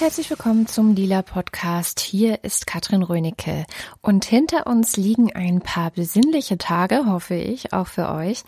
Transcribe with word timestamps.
Herzlich 0.00 0.30
willkommen 0.30 0.66
zum 0.66 0.94
Lila 0.94 1.20
Podcast. 1.20 2.00
Hier 2.00 2.42
ist 2.42 2.66
Katrin 2.66 3.02
Rönecke 3.02 3.66
und 4.00 4.24
hinter 4.24 4.66
uns 4.66 4.96
liegen 4.96 5.36
ein 5.36 5.60
paar 5.60 5.90
besinnliche 5.90 6.56
Tage, 6.56 7.04
hoffe 7.04 7.34
ich, 7.34 7.74
auch 7.74 7.86
für 7.86 8.08
euch. 8.08 8.44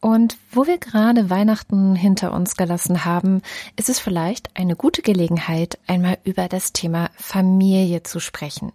Und 0.00 0.38
wo 0.50 0.66
wir 0.66 0.78
gerade 0.78 1.28
Weihnachten 1.28 1.94
hinter 1.94 2.32
uns 2.32 2.56
gelassen 2.56 3.04
haben, 3.04 3.42
ist 3.76 3.90
es 3.90 4.00
vielleicht 4.00 4.56
eine 4.56 4.76
gute 4.76 5.02
Gelegenheit, 5.02 5.78
einmal 5.86 6.16
über 6.24 6.48
das 6.48 6.72
Thema 6.72 7.10
Familie 7.16 8.02
zu 8.02 8.18
sprechen. 8.18 8.72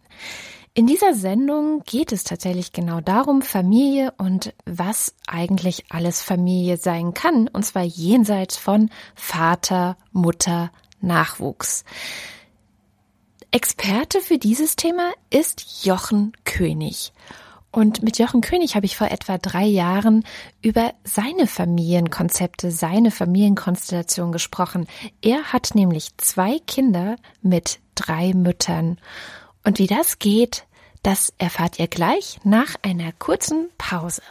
In 0.75 0.85
dieser 0.85 1.15
Sendung 1.15 1.81
geht 1.83 2.11
es 2.11 2.25
tatsächlich 2.25 2.73
genau 2.73 3.01
darum, 3.01 3.41
Familie 3.41 4.13
und 4.19 4.53
was 4.67 5.15
eigentlich 5.25 5.85
alles 5.89 6.21
Familie 6.21 6.77
sein 6.77 7.15
kann, 7.15 7.47
und 7.47 7.65
zwar 7.65 7.81
jenseits 7.81 8.55
von 8.55 8.91
Vater, 9.15 9.97
Mutter, 10.11 10.69
Nachwuchs. 11.01 11.83
Experte 13.51 14.21
für 14.21 14.37
dieses 14.37 14.75
Thema 14.75 15.11
ist 15.29 15.85
Jochen 15.85 16.33
König. 16.45 17.13
Und 17.71 18.01
mit 18.01 18.17
Jochen 18.17 18.41
König 18.41 18.75
habe 18.75 18.85
ich 18.85 18.97
vor 18.97 19.11
etwa 19.11 19.37
drei 19.37 19.65
Jahren 19.65 20.23
über 20.61 20.93
seine 21.03 21.45
Familienkonzepte, 21.45 22.71
seine 22.71 23.11
Familienkonstellation 23.11 24.31
gesprochen. 24.31 24.87
Er 25.21 25.53
hat 25.53 25.75
nämlich 25.75 26.17
zwei 26.17 26.59
Kinder 26.59 27.15
mit 27.41 27.79
drei 27.95 28.33
Müttern. 28.33 28.99
Und 29.63 29.77
wie 29.77 29.87
das 29.87 30.17
geht, 30.19 30.65
das 31.03 31.33
erfahrt 31.37 31.79
ihr 31.79 31.87
gleich 31.87 32.39
nach 32.43 32.75
einer 32.81 33.11
kurzen 33.13 33.69
Pause. 33.77 34.23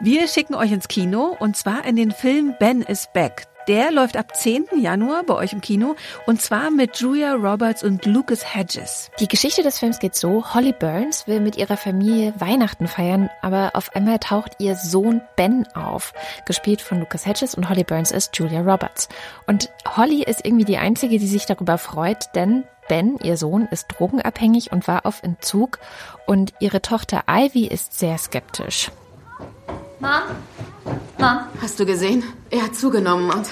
Wir 0.00 0.26
schicken 0.26 0.54
euch 0.54 0.72
ins 0.72 0.88
Kino 0.88 1.36
und 1.38 1.56
zwar 1.56 1.84
in 1.84 1.96
den 1.96 2.10
Film 2.12 2.54
Ben 2.58 2.82
is 2.82 3.08
Back. 3.12 3.46
Der 3.68 3.92
läuft 3.92 4.16
ab 4.16 4.34
10. 4.34 4.66
Januar 4.80 5.22
bei 5.22 5.34
euch 5.34 5.52
im 5.52 5.60
Kino 5.60 5.94
und 6.26 6.42
zwar 6.42 6.70
mit 6.70 6.96
Julia 6.96 7.34
Roberts 7.34 7.84
und 7.84 8.04
Lucas 8.06 8.54
Hedges. 8.54 9.10
Die 9.20 9.28
Geschichte 9.28 9.62
des 9.62 9.78
Films 9.78 10.00
geht 10.00 10.16
so, 10.16 10.52
Holly 10.52 10.72
Burns 10.72 11.28
will 11.28 11.38
mit 11.38 11.56
ihrer 11.56 11.76
Familie 11.76 12.34
Weihnachten 12.38 12.88
feiern, 12.88 13.30
aber 13.40 13.70
auf 13.74 13.94
einmal 13.94 14.18
taucht 14.18 14.56
ihr 14.58 14.74
Sohn 14.74 15.20
Ben 15.36 15.66
auf, 15.74 16.12
gespielt 16.44 16.80
von 16.80 16.98
Lucas 16.98 17.24
Hedges 17.24 17.54
und 17.54 17.68
Holly 17.68 17.84
Burns 17.84 18.10
ist 18.10 18.36
Julia 18.36 18.62
Roberts. 18.62 19.08
Und 19.46 19.70
Holly 19.96 20.24
ist 20.24 20.44
irgendwie 20.44 20.64
die 20.64 20.78
einzige, 20.78 21.20
die 21.20 21.28
sich 21.28 21.46
darüber 21.46 21.78
freut, 21.78 22.34
denn 22.34 22.64
Ben, 22.88 23.16
ihr 23.22 23.36
Sohn, 23.36 23.68
ist 23.70 23.86
drogenabhängig 23.96 24.72
und 24.72 24.88
war 24.88 25.06
auf 25.06 25.22
Entzug 25.22 25.78
und 26.26 26.52
ihre 26.58 26.82
Tochter 26.82 27.24
Ivy 27.30 27.66
ist 27.68 27.96
sehr 27.96 28.18
skeptisch. 28.18 28.90
Mom? 30.00 30.10
Mom? 31.18 31.40
Hast 31.60 31.78
du 31.78 31.86
gesehen? 31.86 32.24
Er 32.50 32.62
hat 32.62 32.74
zugenommen 32.74 33.30
und 33.30 33.46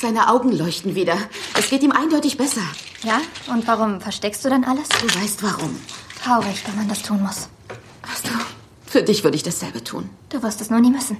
seine 0.00 0.28
Augen 0.28 0.52
leuchten 0.52 0.94
wieder. 0.94 1.16
Es 1.58 1.68
geht 1.68 1.82
ihm 1.82 1.92
eindeutig 1.92 2.36
besser. 2.36 2.62
Ja? 3.02 3.20
Und 3.52 3.66
warum 3.66 4.00
versteckst 4.00 4.44
du 4.44 4.50
dann 4.50 4.64
alles? 4.64 4.88
Du 4.88 5.06
weißt 5.20 5.42
warum. 5.42 5.78
Traurig, 6.22 6.62
wenn 6.66 6.76
man 6.76 6.88
das 6.88 7.02
tun 7.02 7.22
muss. 7.22 7.48
Hast 8.02 8.26
du? 8.26 8.30
Für 8.86 9.02
dich 9.02 9.24
würde 9.24 9.36
ich 9.36 9.42
dasselbe 9.42 9.82
tun. 9.82 10.10
Du 10.28 10.42
wirst 10.42 10.60
es 10.60 10.70
nur 10.70 10.80
nie 10.80 10.90
müssen. 10.90 11.16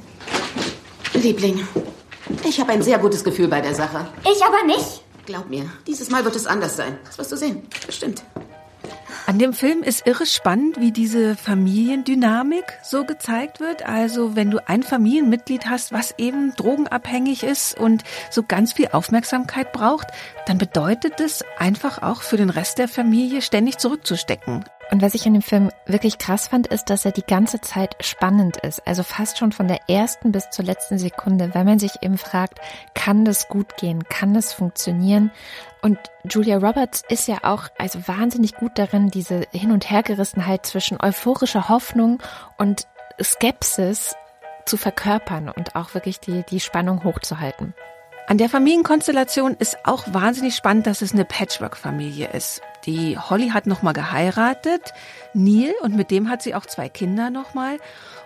Liebling, 1.14 1.66
ich 2.44 2.60
habe 2.60 2.72
ein 2.72 2.82
sehr 2.82 2.98
gutes 2.98 3.22
Gefühl 3.24 3.48
bei 3.48 3.60
der 3.60 3.74
Sache. 3.74 4.06
Ich 4.24 4.44
aber 4.44 4.64
nicht. 4.64 5.02
Glaub 5.26 5.48
mir, 5.48 5.70
dieses 5.86 6.10
Mal 6.10 6.24
wird 6.24 6.36
es 6.36 6.46
anders 6.46 6.76
sein. 6.76 6.98
Das 7.04 7.18
wirst 7.18 7.32
du 7.32 7.36
sehen. 7.36 7.62
Bestimmt. 7.86 8.24
An 9.24 9.38
dem 9.38 9.52
Film 9.52 9.84
ist 9.84 10.06
irre 10.06 10.26
spannend, 10.26 10.80
wie 10.80 10.90
diese 10.90 11.36
Familiendynamik 11.36 12.64
so 12.82 13.04
gezeigt 13.04 13.60
wird. 13.60 13.86
Also 13.86 14.34
wenn 14.34 14.50
du 14.50 14.58
ein 14.68 14.82
Familienmitglied 14.82 15.66
hast, 15.66 15.92
was 15.92 16.14
eben 16.18 16.54
drogenabhängig 16.56 17.44
ist 17.44 17.78
und 17.78 18.02
so 18.30 18.42
ganz 18.42 18.72
viel 18.72 18.88
Aufmerksamkeit 18.92 19.72
braucht, 19.72 20.08
dann 20.46 20.58
bedeutet 20.58 21.20
es 21.20 21.44
einfach 21.56 22.02
auch 22.02 22.22
für 22.22 22.36
den 22.36 22.50
Rest 22.50 22.78
der 22.78 22.88
Familie 22.88 23.42
ständig 23.42 23.78
zurückzustecken. 23.78 24.64
Und 24.90 25.00
was 25.00 25.14
ich 25.14 25.24
in 25.24 25.32
dem 25.32 25.42
Film 25.42 25.70
wirklich 25.86 26.18
krass 26.18 26.48
fand, 26.48 26.66
ist, 26.66 26.90
dass 26.90 27.06
er 27.06 27.12
die 27.12 27.24
ganze 27.24 27.62
Zeit 27.62 27.96
spannend 28.00 28.58
ist. 28.58 28.86
Also 28.86 29.02
fast 29.02 29.38
schon 29.38 29.52
von 29.52 29.66
der 29.66 29.88
ersten 29.88 30.32
bis 30.32 30.50
zur 30.50 30.66
letzten 30.66 30.98
Sekunde, 30.98 31.54
weil 31.54 31.64
man 31.64 31.78
sich 31.78 32.02
eben 32.02 32.18
fragt, 32.18 32.58
kann 32.92 33.24
das 33.24 33.48
gut 33.48 33.78
gehen? 33.78 34.04
Kann 34.04 34.34
das 34.34 34.52
funktionieren? 34.52 35.30
Und 35.82 35.98
Julia 36.30 36.58
Roberts 36.58 37.02
ist 37.08 37.26
ja 37.26 37.38
auch 37.42 37.68
also 37.76 37.98
wahnsinnig 38.06 38.54
gut 38.54 38.72
darin, 38.76 39.10
diese 39.10 39.46
Hin- 39.52 39.72
und 39.72 39.90
Hergerissenheit 39.90 40.64
zwischen 40.64 40.98
euphorischer 41.00 41.68
Hoffnung 41.68 42.22
und 42.56 42.86
Skepsis 43.20 44.14
zu 44.64 44.76
verkörpern 44.76 45.48
und 45.48 45.74
auch 45.74 45.92
wirklich 45.94 46.20
die, 46.20 46.44
die 46.48 46.60
Spannung 46.60 47.02
hochzuhalten. 47.02 47.74
An 48.28 48.38
der 48.38 48.48
Familienkonstellation 48.48 49.56
ist 49.58 49.84
auch 49.84 50.04
wahnsinnig 50.12 50.54
spannend, 50.54 50.86
dass 50.86 51.02
es 51.02 51.12
eine 51.12 51.24
Patchwork-Familie 51.24 52.28
ist. 52.28 52.62
Die 52.86 53.18
Holly 53.18 53.48
hat 53.48 53.66
nochmal 53.66 53.92
geheiratet, 53.92 54.94
Neil, 55.34 55.74
und 55.82 55.96
mit 55.96 56.12
dem 56.12 56.30
hat 56.30 56.42
sie 56.42 56.54
auch 56.54 56.64
zwei 56.64 56.88
Kinder 56.88 57.30
nochmal. 57.30 57.78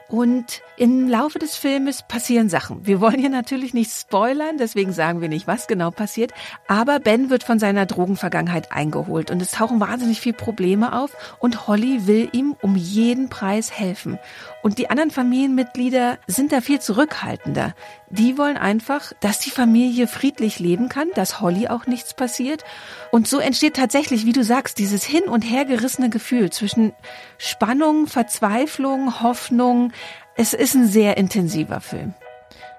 Und 0.09 0.63
im 0.77 1.09
Laufe 1.09 1.39
des 1.41 1.57
Filmes 1.57 2.05
passieren 2.07 2.49
Sachen. 2.49 2.87
Wir 2.87 3.01
wollen 3.01 3.19
hier 3.19 3.31
natürlich 3.31 3.75
nicht 3.75 3.91
spoilern, 3.91 4.57
deswegen 4.57 4.93
sagen 4.93 5.21
wir 5.21 5.29
nicht, 5.29 5.49
was 5.49 5.67
genau 5.67 5.91
passiert. 5.91 6.33
Aber 6.69 7.01
Ben 7.01 7.29
wird 7.29 7.43
von 7.43 7.59
seiner 7.59 7.87
Drogenvergangenheit 7.87 8.71
eingeholt 8.71 9.33
und 9.33 9.43
es 9.43 9.51
tauchen 9.51 9.81
wahnsinnig 9.81 10.21
viele 10.21 10.37
Probleme 10.37 10.93
auf 10.97 11.11
und 11.41 11.67
Holly 11.67 12.07
will 12.07 12.29
ihm 12.33 12.55
um 12.63 12.77
jeden 12.77 13.29
Preis 13.31 13.73
helfen. 13.73 14.19
Und 14.67 14.79
die 14.79 14.91
anderen 14.91 15.13
Familienmitglieder 15.13 16.19
sind 16.27 16.51
da 16.51 16.61
viel 16.61 16.81
zurückhaltender. 16.81 17.73
Die 18.11 18.37
wollen 18.37 18.57
einfach, 18.57 19.13
dass 19.21 19.39
die 19.39 19.51
Familie 19.51 20.09
friedlich 20.09 20.59
leben 20.59 20.89
kann, 20.89 21.07
dass 21.15 21.41
Holly 21.41 21.69
auch 21.69 21.87
nichts 21.87 22.15
passiert. 22.15 22.65
Und 23.13 23.29
so 23.29 23.39
entsteht 23.39 23.77
tatsächlich, 23.77 24.27
wie 24.27 24.33
du 24.33 24.43
sagst, 24.43 24.81
dieses 24.81 25.05
hin 25.05 25.23
und 25.29 25.43
her 25.43 25.67
gerissene 25.67 26.11
Gefühl 26.11 26.51
zwischen 26.51 26.93
Spannung, 27.39 28.09
Verzweiflung, 28.09 29.23
Hoffnung, 29.23 29.93
es 30.35 30.53
ist 30.53 30.75
ein 30.75 30.89
sehr 30.89 31.17
intensiver 31.17 31.81
Film. 31.81 32.15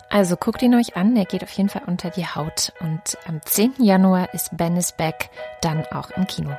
Also 0.09 0.35
guckt 0.35 0.61
ihn 0.61 0.75
euch 0.75 0.97
an, 0.97 1.15
er 1.15 1.23
geht 1.23 1.43
auf 1.43 1.51
jeden 1.51 1.69
Fall 1.69 1.83
unter 1.85 2.09
die 2.09 2.27
Haut. 2.27 2.73
Und 2.81 3.17
am 3.25 3.39
10. 3.41 3.75
Januar 3.77 4.33
ist 4.33 4.49
Ben 4.57 4.75
is 4.75 4.91
Back 4.91 5.29
dann 5.61 5.85
auch 5.93 6.09
im 6.11 6.27
Kino. 6.27 6.51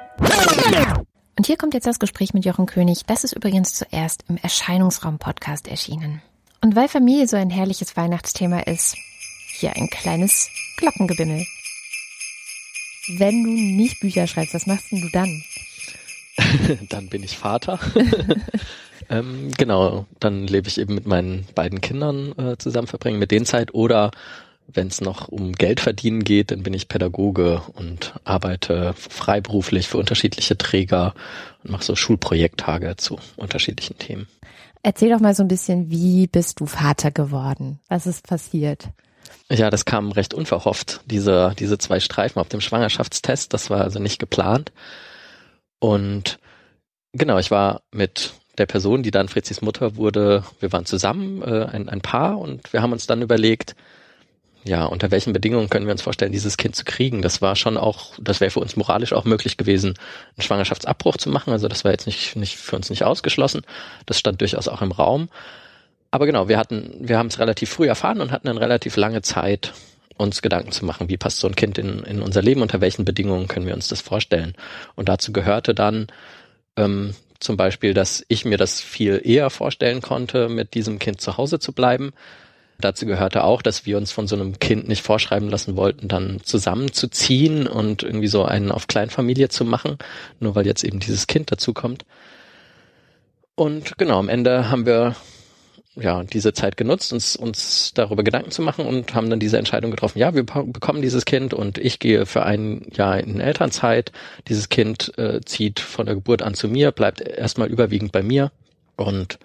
Und 1.39 1.47
hier 1.47 1.57
kommt 1.57 1.73
jetzt 1.73 1.87
das 1.87 2.01
Gespräch 2.01 2.35
mit 2.35 2.45
Jochen 2.45 2.67
König. 2.67 3.07
Das 3.07 3.23
ist 3.23 3.33
übrigens 3.33 3.73
zuerst 3.73 4.25
im 4.29 4.39
Erscheinungsraum-Podcast 4.39 5.69
erschienen. 5.69 6.21
Und 6.63 6.75
weil 6.75 6.89
Familie 6.89 7.29
so 7.29 7.37
ein 7.37 7.49
herrliches 7.49 7.97
Weihnachtsthema 7.97 8.59
ist, 8.59 8.97
hier 9.53 9.77
ein 9.77 9.89
kleines 9.89 10.51
Glockengebimmel. 10.79 11.47
Wenn 13.19 13.45
du 13.45 13.51
nicht 13.51 14.01
Bücher 14.01 14.27
schreibst, 14.27 14.53
was 14.53 14.67
machst 14.67 14.91
denn 14.91 15.01
du 15.01 15.11
dann? 15.13 15.45
dann 16.89 17.09
bin 17.09 17.23
ich 17.23 17.39
Vater. 17.39 17.79
ähm, 19.09 19.53
genau, 19.57 20.07
dann 20.19 20.45
lebe 20.49 20.67
ich 20.67 20.81
eben 20.81 20.97
mit 20.97 21.07
meinen 21.07 21.47
beiden 21.55 21.81
Kindern 21.81 22.37
äh, 22.37 22.59
zusammen, 22.59 22.89
verbringen 22.89 23.21
mit 23.21 23.31
denen 23.31 23.47
Zeit 23.47 23.73
oder 23.73 24.11
wenn 24.73 24.89
es 24.89 25.01
noch 25.01 25.29
um 25.29 25.53
Geld 25.53 25.81
verdienen 25.81 26.25
geht, 26.25 26.51
dann 26.51 26.63
bin 26.63 26.75
ich 26.75 26.89
Pädagoge 26.89 27.63
und 27.75 28.15
arbeite 28.25 28.93
freiberuflich 28.95 29.89
für 29.89 29.97
unterschiedliche 29.97 30.59
Träger 30.59 31.15
und 31.65 31.71
mache 31.73 31.85
so 31.85 31.97
Schulprojekttage 31.97 32.97
zu 32.97 33.19
unterschiedlichen 33.37 33.99
Themen. 33.99 34.29
Erzähl 34.83 35.11
doch 35.11 35.21
mal 35.21 35.35
so 35.35 35.43
ein 35.43 35.49
bisschen, 35.49 35.91
wie 35.91 36.27
bist 36.27 36.61
du 36.61 36.67
Vater 36.67 37.11
geworden? 37.11 37.81
Was 37.89 38.07
ist 38.07 38.27
passiert? 38.27 38.89
Ja, 39.51 39.71
das 39.71 39.87
kam 39.87 40.13
recht 40.13 40.35
unverhofft, 40.35 41.01
diese, 41.07 41.55
diese 41.59 41.79
zwei 41.79 42.01
Streifen 42.01 42.39
auf 42.39 42.49
dem 42.49 42.61
Schwangerschaftstest. 42.61 43.53
Das 43.55 43.71
war 43.71 43.83
also 43.83 43.99
nicht 43.99 44.19
geplant. 44.19 44.73
Und 45.81 46.39
genau, 47.13 47.39
ich 47.39 47.51
war 47.51 47.83
mit 47.91 48.35
der 48.59 48.67
Person, 48.67 49.03
die 49.03 49.11
dann 49.11 49.29
Fritzis 49.29 49.63
Mutter 49.63 49.97
wurde, 49.97 50.45
wir 50.61 50.73
waren 50.73 50.85
zusammen, 50.85 51.43
äh, 51.43 51.65
ein, 51.65 51.89
ein 51.89 52.01
Paar, 52.01 52.39
und 52.39 52.73
wir 52.73 52.83
haben 52.83 52.93
uns 52.93 53.07
dann 53.07 53.23
überlegt, 53.23 53.75
ja, 54.69 54.85
unter 54.85 55.11
welchen 55.11 55.33
Bedingungen 55.33 55.69
können 55.69 55.87
wir 55.87 55.93
uns 55.93 56.03
vorstellen, 56.03 56.33
dieses 56.33 56.57
Kind 56.57 56.77
zu 56.77 56.85
kriegen? 56.85 57.23
Das 57.23 57.43
war 57.43 57.57
schon 57.57 57.77
auch, 57.77 58.13
das 58.21 58.41
wäre 58.41 58.51
für 58.51 58.61
uns 58.61 58.77
moralisch 58.77 59.13
auch 59.13 59.25
möglich 59.25 59.57
gewesen, 59.57 59.95
einen 60.37 60.43
Schwangerschaftsabbruch 60.43 61.17
zu 61.17 61.31
machen. 61.31 61.53
Also 61.53 61.69
das 61.69 61.85
war 61.85 61.91
jetzt 61.91 62.07
nicht, 62.07 62.37
nicht 62.37 62.57
für 62.57 62.77
uns 62.77 62.91
nicht 62.91 63.05
ausgeschlossen. 63.05 63.63
Das 64.07 64.19
stand 64.19 64.41
durchaus 64.41 64.69
auch 64.69 64.83
im 64.83 64.93
Raum. 64.93 65.29
Aber 66.11 66.27
genau, 66.27 66.49
wir 66.49 66.59
hatten, 66.59 66.95
wir 67.01 67.19
haben 67.19 67.27
es 67.29 67.39
relativ 67.39 67.71
früh 67.71 67.89
erfahren 67.89 68.21
und 68.21 68.31
hatten 68.31 68.47
dann 68.47 68.59
relativ 68.59 68.97
lange 68.97 69.23
Zeit, 69.23 69.73
uns 70.17 70.43
Gedanken 70.43 70.73
zu 70.73 70.85
machen, 70.85 71.09
wie 71.09 71.17
passt 71.17 71.39
so 71.39 71.47
ein 71.47 71.55
Kind 71.55 71.79
in, 71.79 72.03
in 72.03 72.21
unser 72.21 72.43
Leben, 72.43 72.63
unter 72.63 72.81
welchen 72.81 73.05
Bedingungen 73.05 73.49
können 73.49 73.67
wir 73.67 73.75
uns 73.75 73.89
das 73.89 74.01
vorstellen. 74.01 74.55
Und 74.97 75.09
dazu 75.09 75.33
gehörte 75.33 75.75
dann 75.75 76.09
ähm, 76.77 77.15
zum 77.41 77.57
Beispiel, 77.57 77.95
dass 77.95 78.25
ich 78.29 78.45
mir 78.45 78.59
das 78.59 78.81
viel 78.81 79.21
eher 79.23 79.49
vorstellen 79.49 80.03
konnte, 80.03 80.49
mit 80.49 80.75
diesem 80.75 80.99
Kind 80.99 81.21
zu 81.21 81.37
Hause 81.37 81.59
zu 81.59 81.73
bleiben. 81.73 82.13
Dazu 82.81 83.07
gehörte 83.07 83.43
auch, 83.43 83.61
dass 83.61 83.87
wir 83.87 83.97
uns 83.97 84.13
von 84.13 84.29
so 84.29 84.37
einem 84.37 84.61
Kind 84.61 84.87
nicht 84.87 85.03
vorschreiben 85.03 85.49
lassen 85.51 85.75
wollten, 85.75 86.07
dann 86.07 86.39
zusammenzuziehen 86.45 87.67
und 87.67 88.05
irgendwie 88.05 88.29
so 88.29 88.45
einen 88.45 88.71
auf 88.71 88.87
Kleinfamilie 88.87 89.49
zu 89.49 89.65
machen, 89.65 89.99
nur 90.39 90.55
weil 90.55 90.65
jetzt 90.65 90.85
eben 90.85 91.01
dieses 91.01 91.27
Kind 91.27 91.51
dazu 91.51 91.75
kommt. 91.75 92.05
Und 93.57 93.99
genau, 93.99 94.21
am 94.21 94.29
Ende 94.29 94.71
haben 94.71 94.87
wir 94.87 95.17
ja 95.97 96.23
diese 96.23 96.53
Zeit 96.53 96.77
genutzt, 96.77 97.13
uns 97.13 97.35
uns 97.35 97.93
darüber 97.95 98.23
Gedanken 98.23 98.53
zu 98.53 98.63
machen 98.63 98.87
und 98.87 99.13
haben 99.13 99.29
dann 99.29 99.41
diese 99.41 99.59
Entscheidung 99.59 99.91
getroffen. 99.91 100.21
Ja, 100.21 100.35
wir 100.35 100.45
bekommen 100.45 101.03
dieses 101.03 101.25
Kind 101.25 101.55
und 101.55 101.79
ich 101.79 101.99
gehe 101.99 102.27
für 102.27 102.45
ein 102.45 102.87
Jahr 102.93 103.19
in 103.19 103.41
Elternzeit. 103.41 104.13
Dieses 104.47 104.69
Kind 104.69 105.19
äh, 105.19 105.41
zieht 105.45 105.81
von 105.81 106.07
der 106.07 106.15
Geburt 106.15 106.43
an 106.43 106.55
zu 106.55 106.69
mir, 106.69 106.93
bleibt 106.93 107.21
erstmal 107.21 107.67
überwiegend 107.67 108.13
bei 108.13 108.23
mir 108.23 108.53
und 108.95 109.41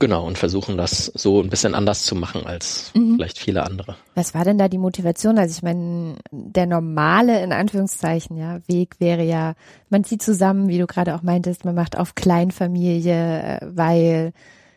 Genau, 0.00 0.26
und 0.26 0.38
versuchen 0.38 0.78
das 0.78 1.12
so 1.14 1.42
ein 1.42 1.50
bisschen 1.50 1.74
anders 1.74 2.04
zu 2.04 2.16
machen 2.16 2.46
als 2.46 2.90
mhm. 2.94 3.16
vielleicht 3.16 3.38
viele 3.38 3.64
andere. 3.64 3.96
Was 4.14 4.32
war 4.34 4.44
denn 4.44 4.56
da 4.56 4.66
die 4.68 4.78
Motivation? 4.78 5.38
Also 5.38 5.54
ich 5.54 5.62
meine, 5.62 6.16
der 6.30 6.66
normale, 6.66 7.42
in 7.44 7.52
Anführungszeichen, 7.52 8.38
ja, 8.38 8.60
Weg 8.66 8.98
wäre 8.98 9.22
ja, 9.22 9.52
man 9.90 10.02
zieht 10.02 10.22
zusammen, 10.22 10.68
wie 10.68 10.78
du 10.78 10.86
gerade 10.86 11.14
auch 11.14 11.22
meintest, 11.22 11.66
man 11.66 11.74
macht 11.74 11.98
auf 11.98 12.14
Kleinfamilie, 12.14 13.42
äh, 13.42 13.58
weil 13.62 14.32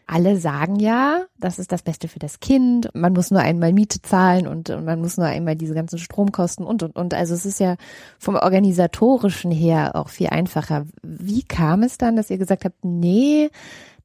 alle 0.06 0.38
sagen 0.38 0.76
ja, 0.76 1.22
das 1.40 1.58
ist 1.58 1.72
das 1.72 1.82
Beste 1.82 2.10
für 2.10 2.20
das 2.20 2.42
Kind. 2.42 2.90
Man 2.94 3.14
muss 3.14 3.32
nur 3.32 3.40
einmal 3.40 3.72
Miete 3.72 4.02
zahlen 4.02 4.48
und, 4.48 4.70
und 4.70 4.84
man 4.84 5.00
muss 5.00 5.16
nur 5.16 5.28
einmal 5.28 5.56
diese 5.56 5.74
ganzen 5.74 6.00
Stromkosten 6.00 6.66
und, 6.66 6.84
und, 6.84 6.98
und. 6.98 7.14
Also 7.14 7.34
es 7.34 7.46
ist 7.46 7.62
ja 7.62 7.78
vom 8.20 8.36
organisatorischen 8.36 9.52
her 9.52 9.96
auch 9.96 10.10
viel 10.10 10.28
einfacher. 10.28 10.86
Wie 11.02 11.44
kam 11.44 11.84
es 11.84 11.98
dann, 11.98 12.18
dass 12.18 12.30
ihr 12.30 12.38
gesagt 12.38 12.66
habt, 12.66 12.84
nee, 12.84 13.50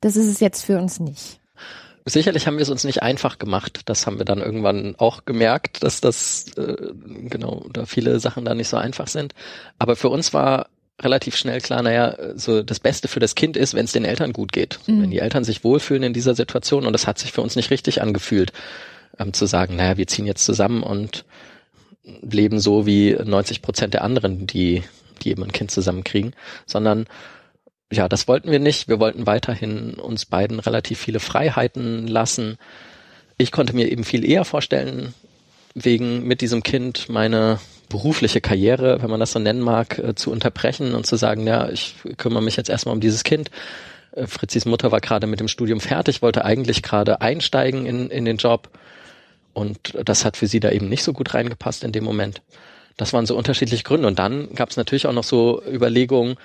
das 0.00 0.16
ist 0.16 0.26
es 0.26 0.40
jetzt 0.40 0.64
für 0.64 0.78
uns 0.78 1.00
nicht. 1.00 1.40
Sicherlich 2.04 2.46
haben 2.46 2.56
wir 2.56 2.62
es 2.62 2.70
uns 2.70 2.84
nicht 2.84 3.02
einfach 3.02 3.38
gemacht. 3.38 3.82
Das 3.84 4.06
haben 4.06 4.18
wir 4.18 4.24
dann 4.24 4.40
irgendwann 4.40 4.94
auch 4.96 5.26
gemerkt, 5.26 5.82
dass 5.82 6.00
das 6.00 6.46
äh, 6.56 6.76
genau 7.28 7.66
da 7.72 7.84
viele 7.84 8.18
Sachen 8.18 8.46
da 8.46 8.54
nicht 8.54 8.68
so 8.68 8.78
einfach 8.78 9.08
sind. 9.08 9.34
Aber 9.78 9.94
für 9.94 10.08
uns 10.08 10.32
war 10.32 10.68
relativ 11.00 11.36
schnell 11.36 11.60
klar, 11.60 11.82
naja, 11.82 12.16
so 12.34 12.62
das 12.62 12.80
Beste 12.80 13.08
für 13.08 13.20
das 13.20 13.34
Kind 13.34 13.56
ist, 13.56 13.74
wenn 13.74 13.84
es 13.84 13.92
den 13.92 14.04
Eltern 14.04 14.32
gut 14.32 14.52
geht. 14.52 14.80
Mhm. 14.86 15.02
Wenn 15.02 15.10
die 15.10 15.18
Eltern 15.18 15.44
sich 15.44 15.64
wohlfühlen 15.64 16.02
in 16.02 16.12
dieser 16.12 16.34
Situation 16.34 16.86
und 16.86 16.92
das 16.92 17.06
hat 17.06 17.18
sich 17.18 17.32
für 17.32 17.42
uns 17.42 17.56
nicht 17.56 17.70
richtig 17.70 18.02
angefühlt, 18.02 18.52
ähm, 19.18 19.32
zu 19.32 19.46
sagen, 19.46 19.76
naja, 19.76 19.96
wir 19.96 20.06
ziehen 20.06 20.26
jetzt 20.26 20.44
zusammen 20.44 20.82
und 20.82 21.24
leben 22.22 22.58
so 22.58 22.86
wie 22.86 23.12
90 23.12 23.62
Prozent 23.62 23.94
der 23.94 24.02
anderen, 24.02 24.46
die, 24.46 24.82
die 25.22 25.30
eben 25.30 25.42
ein 25.42 25.52
Kind 25.52 25.70
zusammenkriegen, 25.70 26.34
sondern 26.66 27.06
ja, 27.92 28.08
das 28.08 28.28
wollten 28.28 28.50
wir 28.50 28.58
nicht. 28.58 28.88
Wir 28.88 29.00
wollten 29.00 29.26
weiterhin 29.26 29.94
uns 29.94 30.26
beiden 30.26 30.60
relativ 30.60 30.98
viele 30.98 31.20
Freiheiten 31.20 32.06
lassen. 32.06 32.58
Ich 33.38 33.52
konnte 33.52 33.74
mir 33.74 33.90
eben 33.90 34.04
viel 34.04 34.28
eher 34.28 34.44
vorstellen, 34.44 35.14
wegen 35.74 36.26
mit 36.26 36.40
diesem 36.40 36.62
Kind 36.62 37.08
meine 37.08 37.60
berufliche 37.88 38.40
Karriere, 38.40 39.00
wenn 39.02 39.10
man 39.10 39.20
das 39.20 39.32
so 39.32 39.38
nennen 39.38 39.60
mag, 39.60 39.98
äh, 39.98 40.14
zu 40.14 40.30
unterbrechen 40.30 40.94
und 40.94 41.06
zu 41.06 41.16
sagen, 41.16 41.46
ja, 41.46 41.68
ich 41.70 41.94
kümmere 42.18 42.42
mich 42.42 42.56
jetzt 42.56 42.68
erstmal 42.68 42.94
um 42.94 43.00
dieses 43.00 43.24
Kind. 43.24 43.50
Äh, 44.12 44.26
Fritzis 44.26 44.66
Mutter 44.66 44.92
war 44.92 45.00
gerade 45.00 45.26
mit 45.26 45.40
dem 45.40 45.48
Studium 45.48 45.80
fertig, 45.80 46.20
wollte 46.20 46.44
eigentlich 46.44 46.82
gerade 46.82 47.22
einsteigen 47.22 47.86
in, 47.86 48.10
in 48.10 48.26
den 48.26 48.36
Job 48.36 48.68
und 49.54 49.94
das 50.04 50.24
hat 50.24 50.36
für 50.36 50.46
sie 50.46 50.60
da 50.60 50.70
eben 50.70 50.88
nicht 50.88 51.02
so 51.02 51.12
gut 51.12 51.34
reingepasst 51.34 51.82
in 51.82 51.92
dem 51.92 52.04
Moment. 52.04 52.42
Das 52.96 53.12
waren 53.12 53.26
so 53.26 53.36
unterschiedliche 53.36 53.84
Gründe. 53.84 54.06
Und 54.06 54.18
dann 54.18 54.54
gab 54.54 54.70
es 54.70 54.76
natürlich 54.76 55.06
auch 55.06 55.12
noch 55.12 55.24
so 55.24 55.62
Überlegungen, 55.66 56.36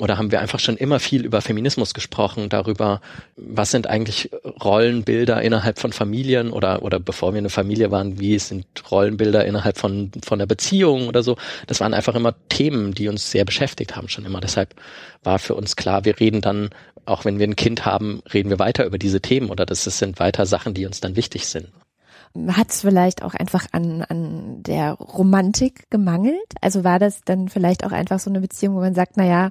oder 0.00 0.18
haben 0.18 0.32
wir 0.32 0.40
einfach 0.40 0.58
schon 0.58 0.76
immer 0.76 0.98
viel 0.98 1.24
über 1.24 1.40
Feminismus 1.40 1.94
gesprochen, 1.94 2.48
darüber, 2.48 3.00
was 3.36 3.70
sind 3.70 3.86
eigentlich 3.86 4.30
Rollenbilder 4.62 5.40
innerhalb 5.40 5.78
von 5.78 5.92
Familien 5.92 6.50
oder, 6.50 6.82
oder 6.82 6.98
bevor 6.98 7.32
wir 7.32 7.38
eine 7.38 7.50
Familie 7.50 7.92
waren, 7.92 8.18
wie 8.18 8.38
sind 8.40 8.66
Rollenbilder 8.90 9.44
innerhalb 9.44 9.78
von, 9.78 10.10
von 10.24 10.40
der 10.40 10.46
Beziehung 10.46 11.06
oder 11.06 11.22
so. 11.22 11.36
Das 11.68 11.80
waren 11.80 11.94
einfach 11.94 12.16
immer 12.16 12.34
Themen, 12.48 12.92
die 12.92 13.08
uns 13.08 13.30
sehr 13.30 13.44
beschäftigt 13.44 13.94
haben 13.94 14.08
schon 14.08 14.24
immer. 14.24 14.40
Deshalb 14.40 14.74
war 15.22 15.38
für 15.38 15.54
uns 15.54 15.76
klar, 15.76 16.04
wir 16.04 16.18
reden 16.18 16.40
dann, 16.40 16.70
auch 17.06 17.24
wenn 17.24 17.38
wir 17.38 17.46
ein 17.46 17.56
Kind 17.56 17.86
haben, 17.86 18.20
reden 18.32 18.50
wir 18.50 18.58
weiter 18.58 18.86
über 18.86 18.98
diese 18.98 19.20
Themen 19.20 19.48
oder 19.48 19.64
das 19.64 19.84
sind 19.84 20.18
weiter 20.18 20.44
Sachen, 20.44 20.74
die 20.74 20.86
uns 20.86 21.00
dann 21.00 21.14
wichtig 21.14 21.46
sind 21.46 21.68
hat 22.48 22.70
es 22.70 22.80
vielleicht 22.80 23.22
auch 23.22 23.34
einfach 23.34 23.66
an, 23.72 24.02
an 24.02 24.62
der 24.62 24.92
Romantik 24.92 25.88
gemangelt? 25.90 26.36
Also 26.60 26.82
war 26.82 26.98
das 26.98 27.20
dann 27.24 27.48
vielleicht 27.48 27.84
auch 27.84 27.92
einfach 27.92 28.18
so 28.18 28.28
eine 28.28 28.40
Beziehung, 28.40 28.74
wo 28.74 28.80
man 28.80 28.94
sagt, 28.94 29.12
na 29.16 29.24
ja, 29.24 29.50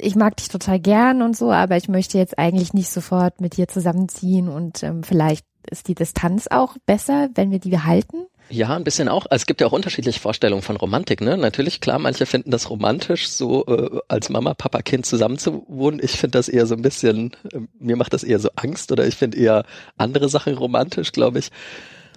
ich 0.00 0.16
mag 0.16 0.36
dich 0.36 0.48
total 0.48 0.80
gern 0.80 1.22
und 1.22 1.36
so, 1.36 1.50
aber 1.50 1.76
ich 1.76 1.88
möchte 1.88 2.18
jetzt 2.18 2.38
eigentlich 2.38 2.72
nicht 2.72 2.90
sofort 2.90 3.40
mit 3.40 3.56
dir 3.56 3.68
zusammenziehen 3.68 4.48
und 4.48 4.82
ähm, 4.82 5.02
vielleicht 5.02 5.46
ist 5.70 5.88
die 5.88 5.94
Distanz 5.94 6.46
auch 6.48 6.76
besser, 6.86 7.30
wenn 7.34 7.50
wir 7.50 7.58
die 7.58 7.70
behalten? 7.70 8.26
Ja, 8.50 8.76
ein 8.76 8.84
bisschen 8.84 9.08
auch. 9.08 9.24
Also 9.26 9.42
es 9.42 9.46
gibt 9.46 9.62
ja 9.62 9.66
auch 9.66 9.72
unterschiedliche 9.72 10.20
Vorstellungen 10.20 10.62
von 10.62 10.76
Romantik. 10.76 11.22
Ne? 11.22 11.36
Natürlich, 11.38 11.80
klar, 11.80 11.98
manche 11.98 12.26
finden 12.26 12.50
das 12.50 12.68
romantisch, 12.68 13.28
so 13.28 13.64
äh, 13.66 14.00
als 14.08 14.28
Mama, 14.28 14.52
Papa, 14.52 14.82
Kind 14.82 15.06
zusammenzuwohnen. 15.06 16.00
Ich 16.02 16.12
finde 16.12 16.38
das 16.38 16.48
eher 16.48 16.66
so 16.66 16.74
ein 16.74 16.82
bisschen, 16.82 17.32
äh, 17.52 17.60
mir 17.78 17.96
macht 17.96 18.12
das 18.12 18.22
eher 18.22 18.38
so 18.38 18.50
Angst 18.56 18.92
oder 18.92 19.06
ich 19.06 19.16
finde 19.16 19.38
eher 19.38 19.64
andere 19.96 20.28
Sachen 20.28 20.54
romantisch, 20.54 21.12
glaube 21.12 21.38
ich. 21.38 21.50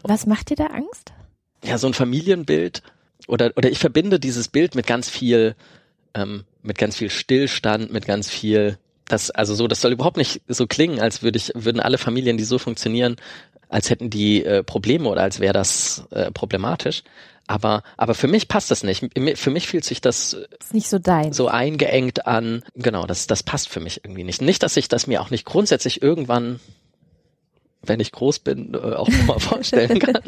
Was 0.04 0.26
macht 0.26 0.50
dir 0.50 0.58
da 0.58 0.66
Angst? 0.66 1.14
Ja, 1.64 1.78
so 1.78 1.88
ein 1.88 1.94
Familienbild 1.94 2.84
oder 3.28 3.52
oder 3.56 3.72
ich 3.72 3.80
verbinde 3.80 4.20
dieses 4.20 4.48
Bild 4.50 4.76
mit 4.76 4.86
ganz 4.86 5.10
viel 5.10 5.56
ähm, 6.14 6.44
mit 6.68 6.78
ganz 6.78 6.98
viel 6.98 7.10
Stillstand, 7.10 7.92
mit 7.92 8.06
ganz 8.06 8.30
viel 8.30 8.78
das 9.08 9.32
also 9.32 9.56
so 9.56 9.68
das 9.68 9.80
soll 9.80 9.94
überhaupt 9.94 10.18
nicht 10.18 10.42
so 10.50 10.68
klingen, 10.68 11.00
als 11.00 11.24
würde 11.24 11.38
ich 11.38 11.52
würden 11.56 11.80
alle 11.80 11.98
Familien, 11.98 12.38
die 12.38 12.44
so 12.44 12.60
funktionieren, 12.60 13.16
als 13.70 13.90
hätten 13.90 14.10
die 14.10 14.44
äh, 14.44 14.64
Probleme 14.64 15.08
oder 15.10 15.22
als 15.22 15.40
wäre 15.40 15.54
das 15.54 16.04
äh, 16.12 16.30
problematisch. 16.32 17.04
Aber, 17.50 17.84
aber 17.96 18.14
für 18.14 18.28
mich 18.28 18.50
passt 18.50 18.72
das 18.72 18.84
nicht. 18.84 19.08
Für 19.36 19.52
mich 19.52 19.68
fühlt 19.68 19.86
sich 19.86 20.02
das 20.02 20.34
ist 20.34 20.74
nicht 20.74 20.90
so 20.90 21.00
dein. 21.00 21.32
so 21.32 21.48
eingeengt 21.48 22.28
an. 22.28 22.62
Genau, 22.76 23.06
das, 23.06 23.26
das 23.26 23.42
passt 23.42 23.70
für 23.70 23.80
mich 23.80 24.04
irgendwie 24.04 24.26
nicht. 24.26 24.42
Nicht, 24.42 24.64
dass 24.64 24.76
ich 24.76 24.90
das 24.90 25.08
mir 25.08 25.22
auch 25.22 25.30
nicht 25.30 25.46
grundsätzlich 25.46 26.02
irgendwann 26.02 26.60
wenn 27.82 28.00
ich 28.00 28.12
groß 28.12 28.40
bin, 28.40 28.74
äh, 28.74 28.78
auch 28.78 29.10
mal 29.26 29.40
vorstellen 29.40 30.00
kann. 30.00 30.22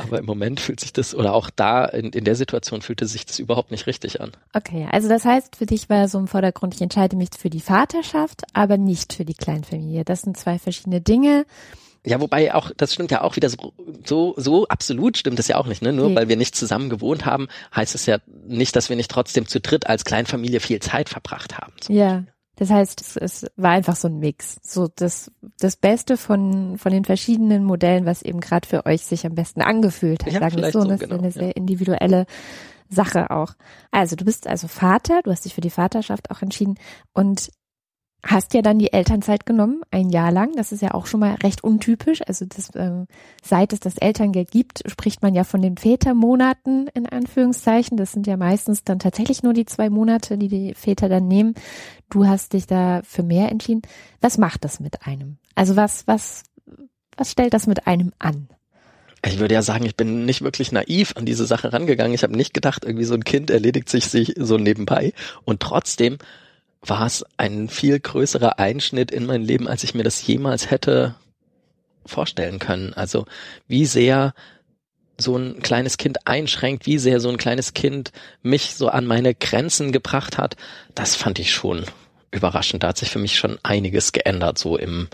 Aber 0.00 0.18
im 0.18 0.24
Moment 0.24 0.60
fühlt 0.60 0.80
sich 0.80 0.92
das, 0.92 1.14
oder 1.14 1.34
auch 1.34 1.50
da 1.50 1.84
in, 1.84 2.10
in 2.10 2.24
der 2.24 2.34
Situation 2.34 2.82
fühlte 2.82 3.06
sich 3.06 3.26
das 3.26 3.38
überhaupt 3.38 3.70
nicht 3.70 3.86
richtig 3.86 4.20
an. 4.20 4.32
Okay, 4.52 4.88
also 4.90 5.08
das 5.08 5.24
heißt, 5.24 5.56
für 5.56 5.66
dich 5.66 5.88
war 5.88 6.08
so 6.08 6.18
im 6.18 6.28
Vordergrund, 6.28 6.74
ich 6.74 6.82
entscheide 6.82 7.16
mich 7.16 7.30
für 7.38 7.50
die 7.50 7.60
Vaterschaft, 7.60 8.42
aber 8.52 8.76
nicht 8.76 9.12
für 9.12 9.24
die 9.24 9.34
Kleinfamilie. 9.34 10.04
Das 10.04 10.22
sind 10.22 10.36
zwei 10.36 10.58
verschiedene 10.58 11.00
Dinge. 11.00 11.46
Ja, 12.04 12.20
wobei 12.20 12.52
auch, 12.52 12.72
das 12.76 12.94
stimmt 12.94 13.12
ja 13.12 13.22
auch 13.22 13.36
wieder 13.36 13.48
so, 13.48 13.72
so, 14.04 14.34
so 14.36 14.66
absolut 14.66 15.16
stimmt 15.16 15.38
das 15.38 15.46
ja 15.46 15.56
auch 15.56 15.66
nicht, 15.66 15.82
ne? 15.82 15.92
Nur 15.92 16.08
nee. 16.08 16.16
weil 16.16 16.28
wir 16.28 16.36
nicht 16.36 16.56
zusammen 16.56 16.90
gewohnt 16.90 17.26
haben, 17.26 17.46
heißt 17.74 17.94
es 17.94 18.06
ja 18.06 18.18
nicht, 18.44 18.74
dass 18.74 18.88
wir 18.88 18.96
nicht 18.96 19.10
trotzdem 19.10 19.46
zu 19.46 19.60
dritt 19.60 19.86
als 19.86 20.04
Kleinfamilie 20.04 20.58
viel 20.58 20.80
Zeit 20.80 21.08
verbracht 21.08 21.58
haben. 21.58 21.72
Ja. 21.88 22.24
Das 22.56 22.70
heißt, 22.70 23.00
es, 23.00 23.16
es 23.16 23.46
war 23.56 23.70
einfach 23.70 23.96
so 23.96 24.08
ein 24.08 24.18
Mix. 24.18 24.58
So 24.62 24.88
das, 24.94 25.30
das 25.58 25.76
Beste 25.76 26.16
von, 26.16 26.76
von 26.76 26.92
den 26.92 27.04
verschiedenen 27.04 27.64
Modellen, 27.64 28.04
was 28.04 28.22
eben 28.22 28.40
gerade 28.40 28.68
für 28.68 28.84
euch 28.84 29.04
sich 29.04 29.24
am 29.26 29.34
besten 29.34 29.62
angefühlt 29.62 30.24
hat. 30.24 30.32
Ja, 30.32 30.40
sagen 30.40 30.56
wir 30.56 30.70
so, 30.70 30.82
so 30.82 30.88
das 30.88 31.00
genau, 31.00 31.14
ist 31.14 31.20
eine 31.20 31.32
sehr 31.32 31.56
individuelle 31.56 32.26
Sache 32.88 33.30
auch. 33.30 33.54
Also 33.90 34.16
du 34.16 34.24
bist 34.24 34.46
also 34.46 34.68
Vater, 34.68 35.22
du 35.22 35.30
hast 35.30 35.44
dich 35.44 35.54
für 35.54 35.62
die 35.62 35.70
Vaterschaft 35.70 36.30
auch 36.30 36.42
entschieden 36.42 36.78
und 37.14 37.50
hast 38.24 38.54
ja 38.54 38.62
dann 38.62 38.78
die 38.78 38.92
Elternzeit 38.92 39.46
genommen, 39.46 39.82
ein 39.90 40.10
Jahr 40.10 40.30
lang. 40.30 40.52
Das 40.54 40.70
ist 40.70 40.80
ja 40.80 40.94
auch 40.94 41.06
schon 41.06 41.20
mal 41.20 41.34
recht 41.42 41.64
untypisch. 41.64 42.20
Also 42.26 42.44
das, 42.44 42.70
ähm, 42.76 43.06
seit 43.42 43.72
es 43.72 43.80
das 43.80 43.98
Elterngeld 43.98 44.50
gibt, 44.50 44.82
spricht 44.86 45.22
man 45.22 45.34
ja 45.34 45.42
von 45.42 45.60
den 45.60 45.76
Vätermonaten 45.76 46.88
in 46.94 47.06
Anführungszeichen. 47.06 47.96
Das 47.96 48.12
sind 48.12 48.26
ja 48.26 48.36
meistens 48.36 48.84
dann 48.84 49.00
tatsächlich 49.00 49.42
nur 49.42 49.54
die 49.54 49.66
zwei 49.66 49.90
Monate, 49.90 50.38
die 50.38 50.48
die 50.48 50.74
Väter 50.74 51.08
dann 51.08 51.26
nehmen. 51.26 51.54
Du 52.10 52.26
hast 52.26 52.52
dich 52.52 52.66
da 52.66 53.02
für 53.02 53.24
mehr 53.24 53.50
entschieden. 53.50 53.82
Was 54.20 54.38
macht 54.38 54.64
das 54.64 54.78
mit 54.78 55.04
einem? 55.04 55.38
Also 55.56 55.74
was, 55.74 56.06
was, 56.06 56.44
was 57.16 57.32
stellt 57.32 57.54
das 57.54 57.66
mit 57.66 57.88
einem 57.88 58.12
an? 58.20 58.48
Ich 59.24 59.38
würde 59.38 59.54
ja 59.54 59.62
sagen, 59.62 59.84
ich 59.84 59.96
bin 59.96 60.24
nicht 60.24 60.42
wirklich 60.42 60.72
naiv 60.72 61.14
an 61.16 61.26
diese 61.26 61.46
Sache 61.46 61.72
rangegangen. 61.72 62.14
Ich 62.14 62.22
habe 62.22 62.36
nicht 62.36 62.54
gedacht, 62.54 62.84
irgendwie 62.84 63.04
so 63.04 63.14
ein 63.14 63.24
Kind 63.24 63.50
erledigt 63.50 63.88
sich, 63.88 64.06
sich 64.06 64.34
so 64.36 64.58
nebenbei. 64.58 65.12
Und 65.44 65.60
trotzdem 65.60 66.18
war 66.84 67.06
es 67.06 67.24
ein 67.36 67.68
viel 67.68 67.98
größerer 68.00 68.58
Einschnitt 68.58 69.10
in 69.10 69.24
mein 69.24 69.42
Leben, 69.42 69.68
als 69.68 69.84
ich 69.84 69.94
mir 69.94 70.02
das 70.02 70.26
jemals 70.26 70.70
hätte 70.70 71.14
vorstellen 72.04 72.58
können. 72.58 72.92
Also 72.94 73.26
wie 73.68 73.86
sehr 73.86 74.34
so 75.16 75.36
ein 75.36 75.62
kleines 75.62 75.96
Kind 75.96 76.26
einschränkt, 76.26 76.86
wie 76.86 76.98
sehr 76.98 77.20
so 77.20 77.28
ein 77.28 77.36
kleines 77.36 77.74
Kind 77.74 78.10
mich 78.42 78.74
so 78.74 78.88
an 78.88 79.06
meine 79.06 79.34
Grenzen 79.34 79.92
gebracht 79.92 80.38
hat, 80.38 80.56
das 80.94 81.14
fand 81.14 81.38
ich 81.38 81.52
schon 81.52 81.84
überraschend. 82.32 82.82
Da 82.82 82.88
hat 82.88 82.98
sich 82.98 83.10
für 83.10 83.20
mich 83.20 83.38
schon 83.38 83.58
einiges 83.62 84.10
geändert, 84.10 84.58
so 84.58 84.76
im, 84.76 85.08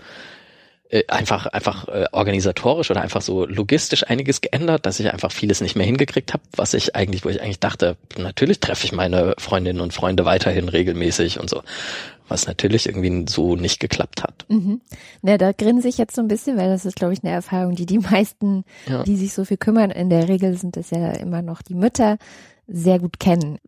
äh, 0.89 1.03
einfach 1.07 1.45
einfach 1.45 1.87
äh, 1.87 2.05
organisatorisch 2.11 2.89
oder 2.89 3.01
einfach 3.01 3.21
so 3.21 3.45
logistisch 3.45 4.09
einiges 4.09 4.41
geändert, 4.41 4.87
dass 4.87 4.99
ich 4.99 5.13
einfach 5.13 5.31
vieles 5.31 5.61
nicht 5.61 5.75
mehr 5.75 5.85
hingekriegt 5.85 6.33
habe, 6.33 6.41
was 6.55 6.73
ich 6.73 6.95
eigentlich, 6.95 7.23
wo 7.23 7.29
ich 7.29 7.41
eigentlich 7.41 7.59
dachte, 7.59 7.95
natürlich 8.17 8.59
treffe 8.59 8.85
ich 8.85 8.91
meine 8.91 9.35
Freundinnen 9.37 9.81
und 9.81 9.93
Freunde 9.93 10.25
weiterhin 10.25 10.67
regelmäßig 10.67 11.39
und 11.39 11.47
so, 11.47 11.61
was 12.27 12.47
natürlich 12.47 12.87
irgendwie 12.87 13.25
so 13.29 13.55
nicht 13.55 13.79
geklappt 13.79 14.23
hat. 14.23 14.45
Mhm. 14.47 14.81
Na, 15.21 15.37
da 15.37 15.51
grinse 15.51 15.87
ich 15.87 15.99
jetzt 15.99 16.15
so 16.15 16.21
ein 16.21 16.27
bisschen, 16.27 16.57
weil 16.57 16.69
das 16.69 16.85
ist, 16.85 16.95
glaube 16.95 17.13
ich, 17.13 17.23
eine 17.23 17.33
Erfahrung, 17.33 17.75
die 17.75 17.85
die 17.85 17.99
meisten, 17.99 18.63
ja. 18.87 19.03
die 19.03 19.15
sich 19.15 19.33
so 19.33 19.45
viel 19.45 19.57
kümmern, 19.57 19.91
in 19.91 20.09
der 20.09 20.27
Regel 20.27 20.57
sind 20.57 20.75
es 20.75 20.89
ja 20.89 21.11
immer 21.11 21.43
noch 21.43 21.61
die 21.61 21.75
Mütter, 21.75 22.17
sehr 22.67 22.99
gut 22.99 23.19
kennen. 23.19 23.59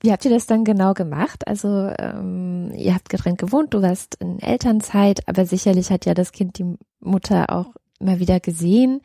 Wie 0.00 0.12
habt 0.12 0.24
ihr 0.24 0.30
das 0.30 0.46
dann 0.46 0.64
genau 0.64 0.94
gemacht? 0.94 1.46
Also 1.46 1.92
ähm, 1.98 2.72
ihr 2.74 2.94
habt 2.94 3.10
getrennt 3.10 3.38
gewohnt, 3.38 3.74
du 3.74 3.82
warst 3.82 4.14
in 4.16 4.40
Elternzeit, 4.40 5.28
aber 5.28 5.44
sicherlich 5.44 5.90
hat 5.90 6.06
ja 6.06 6.14
das 6.14 6.32
Kind 6.32 6.58
die 6.58 6.76
Mutter 7.00 7.50
auch 7.50 7.74
immer 7.98 8.18
wieder 8.18 8.40
gesehen. 8.40 9.02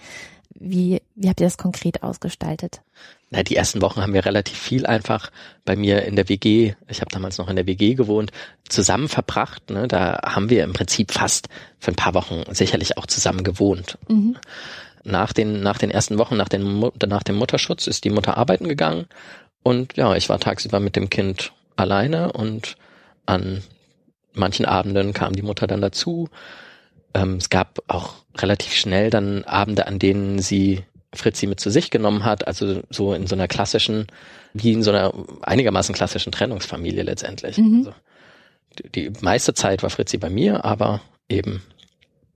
Wie, 0.57 1.01
wie 1.15 1.27
habt 1.27 1.41
ihr 1.41 1.47
das 1.47 1.57
konkret 1.57 2.01
ausgestaltet? 2.01 2.81
Na, 3.29 3.43
die 3.43 3.57
ersten 3.57 3.81
Wochen 3.81 4.01
haben 4.01 4.13
wir 4.13 4.25
relativ 4.25 4.57
viel 4.57 4.85
einfach 4.85 5.31
bei 5.65 5.75
mir 5.75 6.03
in 6.03 6.15
der 6.15 6.29
WG, 6.29 6.75
ich 6.87 7.01
habe 7.01 7.11
damals 7.11 7.37
noch 7.37 7.49
in 7.49 7.57
der 7.57 7.67
WG 7.67 7.95
gewohnt, 7.95 8.31
zusammen 8.69 9.09
verbracht. 9.09 9.69
Ne? 9.69 9.89
Da 9.89 10.21
haben 10.23 10.49
wir 10.49 10.63
im 10.63 10.71
Prinzip 10.71 11.11
fast 11.11 11.49
für 11.77 11.91
ein 11.91 11.95
paar 11.95 12.13
Wochen 12.13 12.43
sicherlich 12.51 12.97
auch 12.97 13.05
zusammen 13.05 13.43
gewohnt. 13.43 13.97
Mhm. 14.07 14.37
Nach 15.03 15.33
den, 15.33 15.59
nach 15.59 15.77
den 15.77 15.91
ersten 15.91 16.17
Wochen, 16.17 16.37
nach, 16.37 16.49
den, 16.49 16.89
nach 17.05 17.23
dem 17.23 17.35
Mutterschutz 17.35 17.85
ist 17.85 18.05
die 18.05 18.09
Mutter 18.09 18.37
arbeiten 18.37 18.67
gegangen 18.69 19.07
und 19.65 19.98
ja, 19.98 20.15
ich 20.15 20.29
war 20.29 20.39
tagsüber 20.39 20.79
mit 20.79 20.95
dem 20.95 21.10
Kind 21.10 21.51
alleine 21.75 22.31
und 22.34 22.77
an 23.25 23.63
manchen 24.31 24.63
Abenden 24.63 25.12
kam 25.12 25.34
die 25.36 25.41
Mutter 25.41 25.65
dann 25.65 25.81
dazu. 25.81 26.29
Ähm, 27.15 27.38
es 27.38 27.50
gab 27.50 27.79
auch 27.88 28.13
relativ 28.38 28.75
schnell 28.75 29.10
dann 29.10 29.43
Abende, 29.43 29.88
an 29.88 29.98
denen 29.98 30.38
sie 30.38 30.84
Fritzi 31.15 31.48
mit 31.48 31.60
zu 31.60 31.72
sich 31.72 31.89
genommen 31.89 32.25
hat, 32.25 32.45
also 32.45 32.84
so 32.91 33.15
in 33.15 33.25
so 33.25 33.34
einer 33.34 33.48
klassischen, 33.48 34.05
wie 34.53 34.72
in 34.72 34.84
so 34.84 34.91
einer 34.91 35.12
einigermaßen 35.41 35.95
klassischen 35.95 36.31
Trennungsfamilie 36.31 37.01
letztendlich. 37.01 37.57
Mhm. 37.57 37.77
Also 37.88 37.93
die, 38.77 39.10
die 39.10 39.13
meiste 39.22 39.55
Zeit 39.55 39.81
war 39.81 39.89
Fritzi 39.89 40.19
bei 40.19 40.29
mir, 40.29 40.63
aber 40.63 41.01
eben 41.27 41.63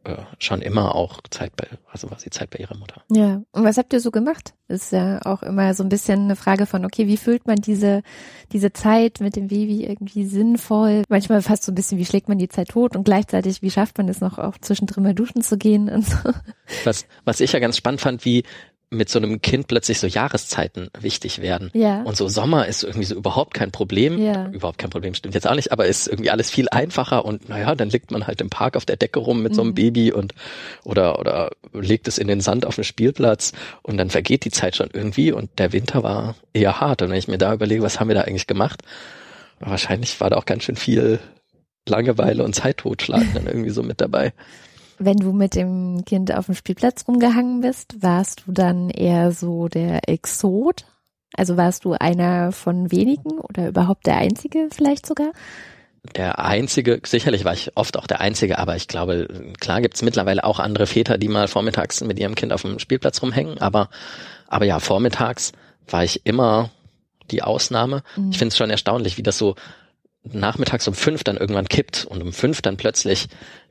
äh, 0.09 0.17
schon 0.39 0.61
immer 0.61 0.95
auch 0.95 1.21
Zeit 1.29 1.55
bei, 1.55 1.67
also 1.91 2.09
war 2.09 2.19
sie 2.19 2.29
Zeit 2.29 2.49
bei 2.49 2.59
ihrer 2.59 2.77
Mutter. 2.77 3.01
Ja, 3.11 3.41
und 3.51 3.63
was 3.63 3.77
habt 3.77 3.93
ihr 3.93 3.99
so 3.99 4.11
gemacht? 4.11 4.53
Ist 4.67 4.91
ja 4.91 5.19
auch 5.25 5.43
immer 5.43 5.73
so 5.73 5.83
ein 5.83 5.89
bisschen 5.89 6.21
eine 6.21 6.35
Frage 6.35 6.65
von, 6.65 6.85
okay, 6.85 7.07
wie 7.07 7.17
fühlt 7.17 7.47
man 7.47 7.57
diese, 7.57 8.01
diese 8.51 8.71
Zeit 8.73 9.19
mit 9.19 9.35
dem 9.35 9.47
Baby 9.47 9.85
irgendwie 9.85 10.25
sinnvoll? 10.25 11.03
Manchmal 11.09 11.41
fast 11.41 11.63
so 11.63 11.71
ein 11.71 11.75
bisschen, 11.75 11.97
wie 11.97 12.05
schlägt 12.05 12.29
man 12.29 12.37
die 12.37 12.49
Zeit 12.49 12.69
tot 12.69 12.95
und 12.95 13.03
gleichzeitig, 13.03 13.61
wie 13.61 13.71
schafft 13.71 13.97
man 13.97 14.09
es 14.09 14.21
noch 14.21 14.37
auch 14.37 14.57
zwischendrin 14.59 15.03
mal 15.03 15.15
duschen 15.15 15.41
zu 15.41 15.57
gehen 15.57 15.89
und 15.89 16.05
so. 16.05 16.17
Was, 16.83 17.05
was 17.25 17.39
ich 17.39 17.51
ja 17.51 17.59
ganz 17.59 17.77
spannend 17.77 18.01
fand, 18.01 18.25
wie, 18.25 18.43
mit 18.91 19.09
so 19.09 19.19
einem 19.19 19.41
Kind 19.41 19.67
plötzlich 19.67 19.99
so 19.99 20.07
Jahreszeiten 20.07 20.89
wichtig 20.99 21.41
werden. 21.41 21.69
Ja. 21.73 22.01
Und 22.03 22.17
so 22.17 22.27
Sommer 22.27 22.67
ist 22.67 22.83
irgendwie 22.83 23.05
so 23.05 23.15
überhaupt 23.15 23.53
kein 23.53 23.71
Problem. 23.71 24.17
Ja. 24.17 24.47
Überhaupt 24.47 24.79
kein 24.79 24.89
Problem 24.89 25.13
stimmt 25.13 25.35
jetzt 25.35 25.47
auch 25.47 25.55
nicht, 25.55 25.71
aber 25.71 25.85
ist 25.85 26.07
irgendwie 26.07 26.31
alles 26.31 26.49
viel 26.49 26.67
einfacher 26.69 27.23
und 27.23 27.49
naja, 27.49 27.75
dann 27.75 27.89
liegt 27.89 28.09
man 28.09 28.25
halt 28.25 28.41
im 28.41 28.49
Park 28.49 28.75
auf 28.75 28.85
der 28.85 28.97
Decke 28.97 29.19
rum 29.19 29.43
mit 29.43 29.51
mhm. 29.51 29.55
so 29.55 29.61
einem 29.61 29.71
mhm. 29.71 29.75
Baby 29.75 30.11
und 30.11 30.33
oder 30.83 31.19
oder 31.19 31.51
legt 31.73 32.07
es 32.07 32.17
in 32.17 32.27
den 32.27 32.41
Sand 32.41 32.65
auf 32.65 32.75
dem 32.75 32.83
Spielplatz 32.83 33.53
und 33.83 33.97
dann 33.97 34.09
vergeht 34.09 34.43
die 34.45 34.51
Zeit 34.51 34.75
schon 34.75 34.89
irgendwie 34.91 35.31
und 35.31 35.51
der 35.59 35.71
Winter 35.71 36.01
war 36.01 36.35
eher 36.53 36.79
hart. 36.79 37.03
Und 37.03 37.11
wenn 37.11 37.17
ich 37.17 37.27
mir 37.27 37.37
da 37.37 37.53
überlege, 37.53 37.83
was 37.83 37.99
haben 37.99 38.07
wir 38.07 38.15
da 38.15 38.21
eigentlich 38.21 38.47
gemacht, 38.47 38.81
wahrscheinlich 39.59 40.19
war 40.19 40.31
da 40.31 40.37
auch 40.37 40.45
ganz 40.45 40.63
schön 40.63 40.75
viel 40.75 41.19
Langeweile 41.87 42.43
und 42.43 42.55
Zeittotschlag 42.55 43.23
dann 43.35 43.45
irgendwie 43.45 43.69
so 43.69 43.83
mit 43.83 44.01
dabei. 44.01 44.33
Wenn 44.99 45.17
du 45.17 45.31
mit 45.31 45.55
dem 45.55 46.03
Kind 46.05 46.33
auf 46.33 46.47
dem 46.47 46.55
Spielplatz 46.55 47.07
rumgehangen 47.07 47.61
bist, 47.61 48.01
warst 48.01 48.43
du 48.45 48.51
dann 48.51 48.89
eher 48.89 49.31
so 49.31 49.69
der 49.69 50.09
Exot? 50.09 50.85
Also 51.35 51.55
warst 51.57 51.85
du 51.85 51.93
einer 51.93 52.51
von 52.51 52.91
wenigen 52.91 53.39
oder 53.39 53.69
überhaupt 53.69 54.07
der 54.07 54.17
Einzige 54.17 54.67
vielleicht 54.71 55.05
sogar? 55.05 55.31
Der 56.15 56.39
Einzige, 56.39 57.01
sicherlich 57.05 57.45
war 57.45 57.53
ich 57.53 57.71
oft 57.75 57.97
auch 57.97 58.07
der 58.07 58.21
Einzige, 58.21 58.57
aber 58.57 58.75
ich 58.75 58.87
glaube, 58.87 59.27
klar 59.59 59.81
gibt's 59.81 60.01
mittlerweile 60.01 60.43
auch 60.43 60.59
andere 60.59 60.87
Väter, 60.87 61.17
die 61.17 61.27
mal 61.27 61.47
vormittags 61.47 62.01
mit 62.01 62.19
ihrem 62.19 62.35
Kind 62.35 62.51
auf 62.51 62.61
dem 62.61 62.79
Spielplatz 62.79 63.21
rumhängen, 63.21 63.57
aber, 63.59 63.89
aber 64.47 64.65
ja, 64.65 64.79
vormittags 64.79 65.51
war 65.87 66.03
ich 66.03 66.25
immer 66.25 66.69
die 67.31 67.43
Ausnahme. 67.43 68.03
Mhm. 68.15 68.31
Ich 68.31 68.37
finde 68.37 68.49
es 68.49 68.57
schon 68.57 68.69
erstaunlich, 68.69 69.17
wie 69.17 69.23
das 69.23 69.37
so 69.37 69.55
nachmittags 70.23 70.87
um 70.87 70.93
fünf 70.93 71.23
dann 71.23 71.37
irgendwann 71.37 71.67
kippt 71.67 72.05
und 72.05 72.21
um 72.21 72.33
fünf 72.33 72.61
dann 72.61 72.77
plötzlich 72.77 73.27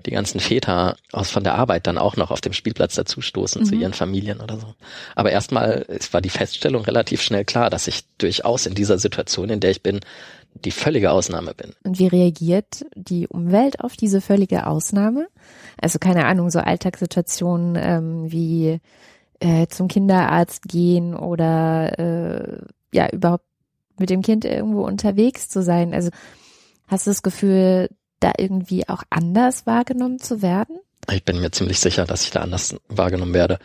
die 0.07 0.11
ganzen 0.11 0.41
Väter 0.41 0.97
aus 1.13 1.31
von 1.31 1.45
der 1.45 1.57
Arbeit 1.57 1.87
dann 1.87 1.99
auch 1.99 2.17
noch 2.17 2.31
auf 2.31 2.41
dem 2.41 2.53
Spielplatz 2.53 2.95
dazustoßen 2.95 3.63
mhm. 3.63 3.67
zu 3.67 3.75
ihren 3.75 3.93
Familien 3.93 4.41
oder 4.41 4.59
so. 4.59 4.75
Aber 5.15 5.31
erstmal 5.31 5.87
war 6.11 6.21
die 6.21 6.31
Feststellung 6.31 6.85
relativ 6.85 7.21
schnell 7.23 7.45
klar, 7.45 7.71
dass 7.71 7.87
ich 7.87 8.05
durchaus 8.17 8.67
in 8.67 8.75
dieser 8.75 8.99
Situation, 8.99 9.51
in 9.51 9.61
der 9.61 9.71
ich 9.71 9.83
bin, 9.83 10.01
die 10.65 10.71
völlige 10.71 11.11
Ausnahme 11.11 11.55
bin. 11.55 11.75
Und 11.85 11.99
wie 11.99 12.07
reagiert 12.07 12.85
die 12.95 13.29
Umwelt 13.29 13.81
auf 13.81 13.97
diese 13.97 14.21
völlige 14.21 14.67
Ausnahme? 14.67 15.29
Also 15.81 15.99
keine 15.99 16.25
Ahnung, 16.27 16.51
so 16.51 16.59
Alltagssituationen 16.61 17.77
ähm, 17.77 18.33
wie 18.33 18.81
äh, 19.41 19.67
zum 19.69 19.89
Kinderarzt 19.89 20.63
gehen 20.63 21.15
oder 21.15 21.99
äh, 21.99 22.59
ja 22.93 23.09
überhaupt 23.11 23.45
mit 24.01 24.11
dem 24.11 24.23
Kind 24.23 24.45
irgendwo 24.45 24.85
unterwegs 24.87 25.49
zu 25.49 25.63
sein. 25.63 25.95
Also 25.95 26.11
hast 26.87 27.07
du 27.07 27.11
das 27.11 27.23
Gefühl, 27.23 27.89
da 28.21 28.33
irgendwie 28.37 28.89
auch 28.89 29.03
anders 29.11 29.67
wahrgenommen 29.67 30.19
zu 30.19 30.43
werden? 30.43 30.79
Ich 31.11 31.25
bin 31.25 31.41
mir 31.41 31.51
ziemlich 31.51 31.79
sicher, 31.79 32.05
dass 32.05 32.25
ich 32.25 32.31
da 32.31 32.41
anders 32.41 32.77
wahrgenommen 32.89 33.35
werde. 33.35 33.59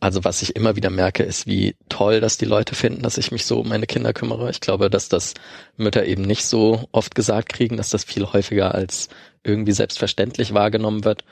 Also 0.00 0.24
was 0.24 0.40
ich 0.40 0.56
immer 0.56 0.76
wieder 0.76 0.88
merke, 0.88 1.22
ist, 1.22 1.46
wie 1.46 1.76
toll, 1.90 2.20
dass 2.20 2.38
die 2.38 2.46
Leute 2.46 2.74
finden, 2.74 3.02
dass 3.02 3.18
ich 3.18 3.32
mich 3.32 3.44
so 3.44 3.60
um 3.60 3.68
meine 3.68 3.86
Kinder 3.86 4.14
kümmere. 4.14 4.50
Ich 4.50 4.60
glaube, 4.60 4.88
dass 4.88 5.10
das 5.10 5.34
Mütter 5.76 6.06
eben 6.06 6.22
nicht 6.22 6.46
so 6.46 6.88
oft 6.90 7.14
gesagt 7.14 7.50
kriegen, 7.50 7.76
dass 7.76 7.90
das 7.90 8.04
viel 8.04 8.24
häufiger 8.24 8.74
als 8.74 9.10
irgendwie 9.44 9.72
selbstverständlich 9.72 10.54
wahrgenommen 10.54 11.04
wird 11.04 11.24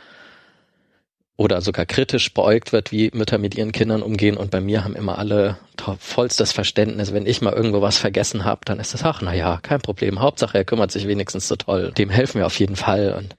oder 1.36 1.62
sogar 1.62 1.86
kritisch 1.86 2.34
beäugt 2.34 2.72
wird, 2.72 2.92
wie 2.92 3.10
Mütter 3.14 3.38
mit 3.38 3.54
ihren 3.54 3.72
Kindern 3.72 4.02
umgehen. 4.02 4.36
Und 4.36 4.50
bei 4.50 4.60
mir 4.60 4.84
haben 4.84 4.96
immer 4.96 5.18
alle 5.18 5.56
vollstes 5.98 6.52
Verständnis. 6.52 7.12
Wenn 7.12 7.26
ich 7.26 7.40
mal 7.40 7.52
irgendwo 7.52 7.80
was 7.80 7.98
vergessen 7.98 8.44
habe, 8.44 8.60
dann 8.64 8.80
ist 8.80 8.94
das, 8.94 9.04
ach, 9.04 9.22
na 9.22 9.34
ja, 9.34 9.58
kein 9.62 9.80
Problem. 9.80 10.20
Hauptsache, 10.20 10.58
er 10.58 10.64
kümmert 10.64 10.90
sich 10.90 11.06
wenigstens 11.06 11.48
so 11.48 11.56
toll. 11.56 11.92
Dem 11.96 12.10
helfen 12.10 12.38
wir 12.38 12.46
auf 12.46 12.58
jeden 12.58 12.76
Fall. 12.76 13.14
Und 13.14 13.36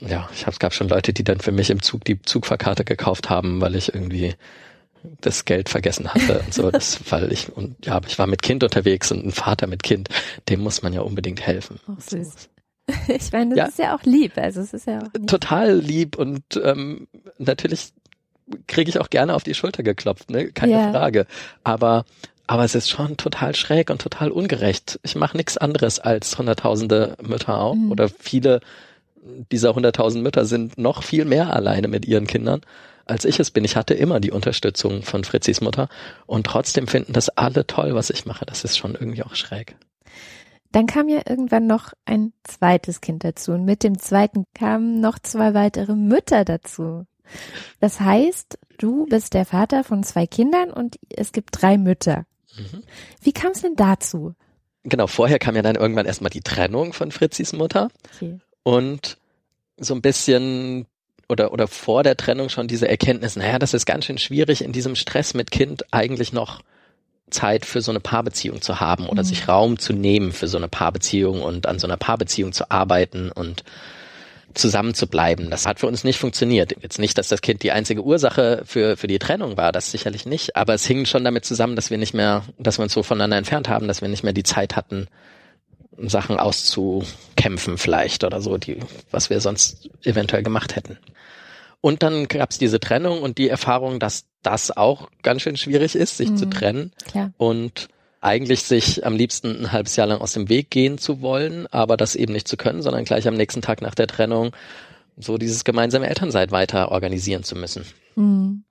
ja, 0.00 0.28
ich 0.32 0.46
hab, 0.46 0.52
es 0.52 0.58
gab 0.58 0.74
schon 0.74 0.88
Leute, 0.88 1.12
die 1.12 1.24
dann 1.24 1.40
für 1.40 1.52
mich 1.52 1.70
im 1.70 1.82
Zug 1.82 2.04
die 2.04 2.20
Zugfahrkarte 2.22 2.84
gekauft 2.84 3.30
haben, 3.30 3.60
weil 3.60 3.74
ich 3.74 3.94
irgendwie 3.94 4.34
das 5.20 5.44
Geld 5.44 5.68
vergessen 5.68 6.12
hatte 6.12 6.40
und 6.40 6.54
so. 6.54 6.70
Das, 6.70 7.00
weil 7.10 7.32
ich, 7.32 7.54
und 7.54 7.86
ja, 7.86 8.00
ich 8.06 8.18
war 8.18 8.26
mit 8.26 8.42
Kind 8.42 8.62
unterwegs 8.62 9.10
und 9.10 9.24
ein 9.24 9.32
Vater 9.32 9.66
mit 9.66 9.82
Kind, 9.82 10.08
dem 10.48 10.60
muss 10.60 10.82
man 10.82 10.92
ja 10.92 11.00
unbedingt 11.00 11.40
helfen. 11.40 11.80
Ach, 11.86 12.00
süß. 12.00 12.48
Ich 13.08 13.32
meine, 13.32 13.54
das 13.54 13.58
ja. 13.58 13.64
ist 13.66 13.78
ja 13.78 13.96
auch 13.96 14.02
lieb. 14.04 14.32
Also 14.38 14.62
es 14.62 14.72
ist 14.72 14.86
ja 14.86 15.00
auch 15.00 15.26
total 15.26 15.76
lieb 15.76 16.16
und 16.16 16.42
ähm, 16.62 17.06
natürlich 17.36 17.92
kriege 18.66 18.90
ich 18.90 19.00
auch 19.00 19.10
gerne 19.10 19.34
auf 19.34 19.44
die 19.44 19.54
Schulter 19.54 19.82
geklopft, 19.82 20.30
ne? 20.30 20.48
Keine 20.52 20.72
ja. 20.72 20.90
Frage. 20.92 21.26
Aber 21.64 22.04
aber 22.50 22.64
es 22.64 22.74
ist 22.74 22.88
schon 22.88 23.18
total 23.18 23.54
schräg 23.54 23.90
und 23.90 24.00
total 24.00 24.30
ungerecht. 24.30 24.98
Ich 25.02 25.14
mache 25.16 25.36
nichts 25.36 25.58
anderes 25.58 25.98
als 25.98 26.38
hunderttausende 26.38 27.16
Mütter 27.20 27.60
auch 27.60 27.74
mhm. 27.74 27.92
oder 27.92 28.08
viele 28.08 28.60
dieser 29.52 29.74
hunderttausend 29.74 30.24
Mütter 30.24 30.46
sind 30.46 30.78
noch 30.78 31.02
viel 31.02 31.26
mehr 31.26 31.52
alleine 31.52 31.88
mit 31.88 32.06
ihren 32.06 32.26
Kindern 32.26 32.62
als 33.08 33.24
ich 33.24 33.40
es 33.40 33.50
bin. 33.50 33.64
Ich 33.64 33.76
hatte 33.76 33.94
immer 33.94 34.20
die 34.20 34.30
Unterstützung 34.30 35.02
von 35.02 35.24
Fritzis 35.24 35.60
Mutter 35.60 35.88
und 36.26 36.46
trotzdem 36.46 36.86
finden 36.86 37.12
das 37.12 37.30
alle 37.30 37.66
toll, 37.66 37.94
was 37.94 38.10
ich 38.10 38.26
mache. 38.26 38.44
Das 38.46 38.64
ist 38.64 38.76
schon 38.76 38.94
irgendwie 38.94 39.22
auch 39.22 39.34
schräg. 39.34 39.76
Dann 40.72 40.86
kam 40.86 41.08
ja 41.08 41.22
irgendwann 41.26 41.66
noch 41.66 41.94
ein 42.04 42.32
zweites 42.44 43.00
Kind 43.00 43.24
dazu 43.24 43.52
und 43.52 43.64
mit 43.64 43.82
dem 43.82 43.98
zweiten 43.98 44.44
kamen 44.54 45.00
noch 45.00 45.18
zwei 45.18 45.54
weitere 45.54 45.94
Mütter 45.94 46.44
dazu. 46.44 47.06
Das 47.80 48.00
heißt, 48.00 48.58
du 48.78 49.06
bist 49.06 49.34
der 49.34 49.44
Vater 49.44 49.84
von 49.84 50.02
zwei 50.02 50.26
Kindern 50.26 50.70
und 50.70 50.98
es 51.10 51.32
gibt 51.32 51.50
drei 51.60 51.78
Mütter. 51.78 52.24
Mhm. 52.56 52.82
Wie 53.22 53.32
kam 53.32 53.52
es 53.52 53.62
denn 53.62 53.76
dazu? 53.76 54.34
Genau, 54.84 55.06
vorher 55.06 55.38
kam 55.38 55.56
ja 55.56 55.62
dann 55.62 55.76
irgendwann 55.76 56.06
erstmal 56.06 56.30
die 56.30 56.40
Trennung 56.40 56.92
von 56.92 57.10
Fritzis 57.10 57.52
Mutter 57.52 57.88
okay. 58.14 58.38
und 58.62 59.18
so 59.76 59.94
ein 59.94 60.02
bisschen 60.02 60.86
oder 61.28 61.52
oder 61.52 61.68
vor 61.68 62.02
der 62.02 62.16
Trennung 62.16 62.48
schon 62.48 62.68
diese 62.68 62.88
Erkenntnis, 62.88 63.36
naja, 63.36 63.58
das 63.58 63.74
ist 63.74 63.86
ganz 63.86 64.06
schön 64.06 64.18
schwierig 64.18 64.62
in 64.62 64.72
diesem 64.72 64.96
Stress 64.96 65.34
mit 65.34 65.50
Kind 65.50 65.84
eigentlich 65.92 66.32
noch 66.32 66.62
Zeit 67.30 67.66
für 67.66 67.82
so 67.82 67.92
eine 67.92 68.00
Paarbeziehung 68.00 68.62
zu 68.62 68.80
haben 68.80 69.06
oder 69.06 69.22
mhm. 69.22 69.26
sich 69.26 69.48
Raum 69.48 69.78
zu 69.78 69.92
nehmen 69.92 70.32
für 70.32 70.48
so 70.48 70.56
eine 70.56 70.68
Paarbeziehung 70.68 71.42
und 71.42 71.66
an 71.66 71.78
so 71.78 71.86
einer 71.86 71.98
Paarbeziehung 71.98 72.52
zu 72.52 72.70
arbeiten 72.70 73.30
und 73.30 73.64
zusammen 74.58 74.94
zu 74.94 75.06
bleiben. 75.06 75.50
Das 75.50 75.66
hat 75.66 75.80
für 75.80 75.86
uns 75.86 76.04
nicht 76.04 76.18
funktioniert. 76.18 76.74
Jetzt 76.82 76.98
nicht, 76.98 77.16
dass 77.18 77.28
das 77.28 77.40
Kind 77.40 77.62
die 77.62 77.72
einzige 77.72 78.02
Ursache 78.02 78.62
für, 78.64 78.96
für 78.96 79.06
die 79.06 79.18
Trennung 79.18 79.56
war, 79.56 79.72
das 79.72 79.90
sicherlich 79.90 80.26
nicht, 80.26 80.56
aber 80.56 80.74
es 80.74 80.86
hing 80.86 81.06
schon 81.06 81.24
damit 81.24 81.44
zusammen, 81.44 81.76
dass 81.76 81.90
wir 81.90 81.98
nicht 81.98 82.14
mehr, 82.14 82.44
dass 82.58 82.78
wir 82.78 82.82
uns 82.82 82.92
so 82.92 83.02
voneinander 83.02 83.36
entfernt 83.36 83.68
haben, 83.68 83.88
dass 83.88 84.02
wir 84.02 84.08
nicht 84.08 84.24
mehr 84.24 84.32
die 84.32 84.42
Zeit 84.42 84.76
hatten, 84.76 85.06
Sachen 85.98 86.38
auszukämpfen 86.38 87.78
vielleicht 87.78 88.24
oder 88.24 88.40
so, 88.40 88.56
die, 88.56 88.78
was 89.10 89.30
wir 89.30 89.40
sonst 89.40 89.90
eventuell 90.04 90.42
gemacht 90.42 90.76
hätten. 90.76 90.98
Und 91.80 92.02
dann 92.02 92.26
gab 92.26 92.50
es 92.50 92.58
diese 92.58 92.80
Trennung 92.80 93.22
und 93.22 93.38
die 93.38 93.48
Erfahrung, 93.48 94.00
dass 94.00 94.26
das 94.42 94.76
auch 94.76 95.08
ganz 95.22 95.42
schön 95.42 95.56
schwierig 95.56 95.94
ist, 95.94 96.16
sich 96.16 96.30
mhm, 96.30 96.36
zu 96.36 96.46
trennen. 96.48 96.92
Klar. 97.06 97.32
Und 97.36 97.88
eigentlich 98.20 98.62
sich 98.62 99.06
am 99.06 99.14
liebsten 99.14 99.64
ein 99.64 99.72
halbes 99.72 99.96
Jahr 99.96 100.06
lang 100.06 100.20
aus 100.20 100.32
dem 100.32 100.48
Weg 100.48 100.70
gehen 100.70 100.98
zu 100.98 101.20
wollen, 101.20 101.66
aber 101.68 101.96
das 101.96 102.16
eben 102.16 102.32
nicht 102.32 102.48
zu 102.48 102.56
können, 102.56 102.82
sondern 102.82 103.04
gleich 103.04 103.28
am 103.28 103.34
nächsten 103.34 103.62
Tag 103.62 103.82
nach 103.82 103.94
der 103.94 104.06
Trennung 104.06 104.52
so 105.16 105.38
dieses 105.38 105.64
gemeinsame 105.64 106.08
Elternsein 106.08 106.50
weiter 106.50 106.90
organisieren 106.92 107.42
zu 107.42 107.56
müssen. 107.56 107.84
Mhm. 108.16 108.64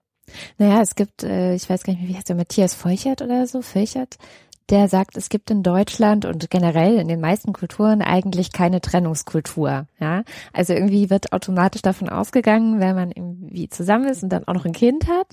Naja, 0.58 0.82
es 0.82 0.96
gibt, 0.96 1.24
äh, 1.24 1.56
ich 1.56 1.70
weiß 1.70 1.84
gar 1.84 1.94
nicht 1.94 2.02
mehr, 2.02 2.10
wie 2.10 2.16
heißt 2.16 2.28
der, 2.28 2.36
Matthias 2.36 2.74
Feuchert 2.74 3.22
oder 3.22 3.48
so, 3.48 3.62
Feuchert, 3.62 4.18
der 4.70 4.88
sagt, 4.90 5.16
es 5.18 5.30
gibt 5.30 5.50
in 5.50 5.64
Deutschland 5.64 6.26
und 6.26 6.50
generell 6.50 6.98
in 6.98 7.08
den 7.08 7.22
meisten 7.22 7.54
Kulturen 7.54 8.02
eigentlich 8.02 8.52
keine 8.52 8.82
Trennungskultur. 8.82 9.88
Ja, 10.00 10.24
also 10.54 10.74
irgendwie 10.74 11.10
wird 11.10 11.34
automatisch 11.34 11.82
davon 11.82 12.10
ausgegangen, 12.10 12.80
wenn 12.80 12.96
man 12.96 13.12
irgendwie 13.12 13.70
zusammen 13.70 14.10
ist 14.10 14.24
und 14.24 14.30
dann 14.30 14.48
auch 14.48 14.54
noch 14.54 14.66
ein 14.66 14.74
Kind 14.74 15.08
hat, 15.08 15.28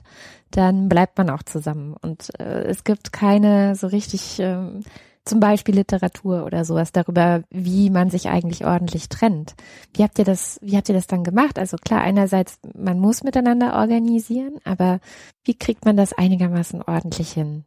dann 0.50 0.88
bleibt 0.88 1.18
man 1.18 1.30
auch 1.30 1.42
zusammen. 1.42 1.94
Und 2.00 2.30
äh, 2.38 2.64
es 2.64 2.84
gibt 2.84 3.12
keine 3.12 3.74
so 3.74 3.88
richtig 3.88 4.38
ähm, 4.38 4.84
zum 5.24 5.40
Beispiel 5.40 5.76
Literatur 5.76 6.44
oder 6.44 6.64
sowas 6.64 6.92
darüber, 6.92 7.42
wie 7.50 7.88
man 7.88 8.10
sich 8.10 8.28
eigentlich 8.28 8.66
ordentlich 8.66 9.08
trennt. 9.08 9.54
Wie 9.94 10.02
habt 10.02 10.18
ihr 10.18 10.24
das, 10.24 10.58
wie 10.60 10.76
habt 10.76 10.88
ihr 10.90 10.94
das 10.94 11.06
dann 11.06 11.24
gemacht? 11.24 11.58
Also 11.58 11.78
klar, 11.78 12.02
einerseits, 12.02 12.58
man 12.76 12.98
muss 12.98 13.22
miteinander 13.22 13.74
organisieren, 13.74 14.58
aber 14.64 15.00
wie 15.44 15.54
kriegt 15.54 15.86
man 15.86 15.96
das 15.96 16.12
einigermaßen 16.12 16.82
ordentlich 16.82 17.32
hin? 17.32 17.64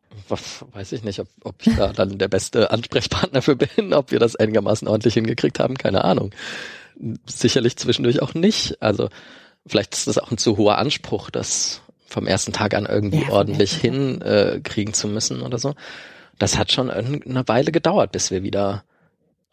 Weiß 0.74 0.92
ich 0.92 1.04
nicht, 1.04 1.20
ob, 1.20 1.28
ob 1.44 1.56
ich 1.66 1.76
da 1.76 1.88
dann 1.94 2.20
der 2.20 2.28
beste 2.28 2.70
Ansprechpartner 2.70 3.42
für 3.42 3.56
bin, 3.56 3.94
ob 3.94 4.12
wir 4.12 4.20
das 4.20 4.36
einigermaßen 4.36 4.88
ordentlich 4.88 5.16
hingekriegt 5.16 5.60
haben, 5.60 5.78
keine 5.78 6.04
Ahnung. 6.04 6.32
Sicherlich 7.26 7.78
zwischendurch 7.78 8.22
auch 8.22 8.36
nicht. 8.36 8.82
Also 8.84 9.10
vielleicht 9.66 9.96
ist 9.96 10.06
das 10.06 10.20
auch 10.20 10.30
ein 10.30 10.38
zu 10.38 10.58
hoher 10.58 10.78
Anspruch, 10.78 11.32
das 11.32 11.82
vom 12.06 12.28
ersten 12.28 12.54
Tag 12.54 12.76
an 12.76 12.86
irgendwie 12.86 13.24
ja, 13.24 13.30
ordentlich 13.30 13.74
hinkriegen 13.74 14.94
äh, 14.94 14.96
zu 14.96 15.08
müssen 15.08 15.42
oder 15.42 15.58
so 15.58 15.74
das 16.38 16.58
hat 16.58 16.72
schon 16.72 16.90
eine 16.90 17.48
Weile 17.48 17.72
gedauert, 17.72 18.12
bis 18.12 18.32
wir 18.32 18.44
wieder 18.44 18.84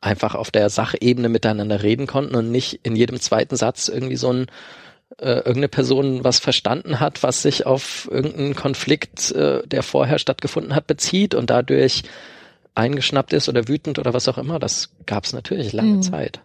einfach 0.01 0.35
auf 0.35 0.51
der 0.51 0.69
Sachebene 0.69 1.29
miteinander 1.29 1.83
reden 1.83 2.07
konnten 2.07 2.35
und 2.35 2.51
nicht 2.51 2.81
in 2.83 2.95
jedem 2.95 3.21
zweiten 3.21 3.57
Satz 3.57 3.89
irgendwie 3.89 4.17
so 4.17 4.33
ein 4.33 4.47
äh, 5.19 5.37
irgendeine 5.37 5.69
Person 5.69 6.25
was 6.25 6.41
verstanden 6.41 7.01
hat, 7.01 7.23
was 7.23 7.43
sich 7.43 7.67
auf 7.67 8.09
irgendeinen 8.11 8.55
Konflikt, 8.55 9.31
äh, 9.33 9.67
der 9.67 9.83
vorher 9.83 10.19
stattgefunden 10.19 10.75
hat, 10.75 10.87
bezieht 10.87 11.35
und 11.35 11.51
dadurch 11.51 12.03
eingeschnappt 12.75 13.33
ist 13.33 13.49
oder 13.49 13.69
wütend 13.69 13.99
oder 13.99 14.13
was 14.13 14.29
auch 14.29 14.39
immer. 14.39 14.59
Das 14.59 14.91
gab 15.07 15.25
es 15.25 15.33
natürlich 15.33 15.73
lange 15.73 15.95
mhm. 15.95 16.03
Zeit. 16.03 16.41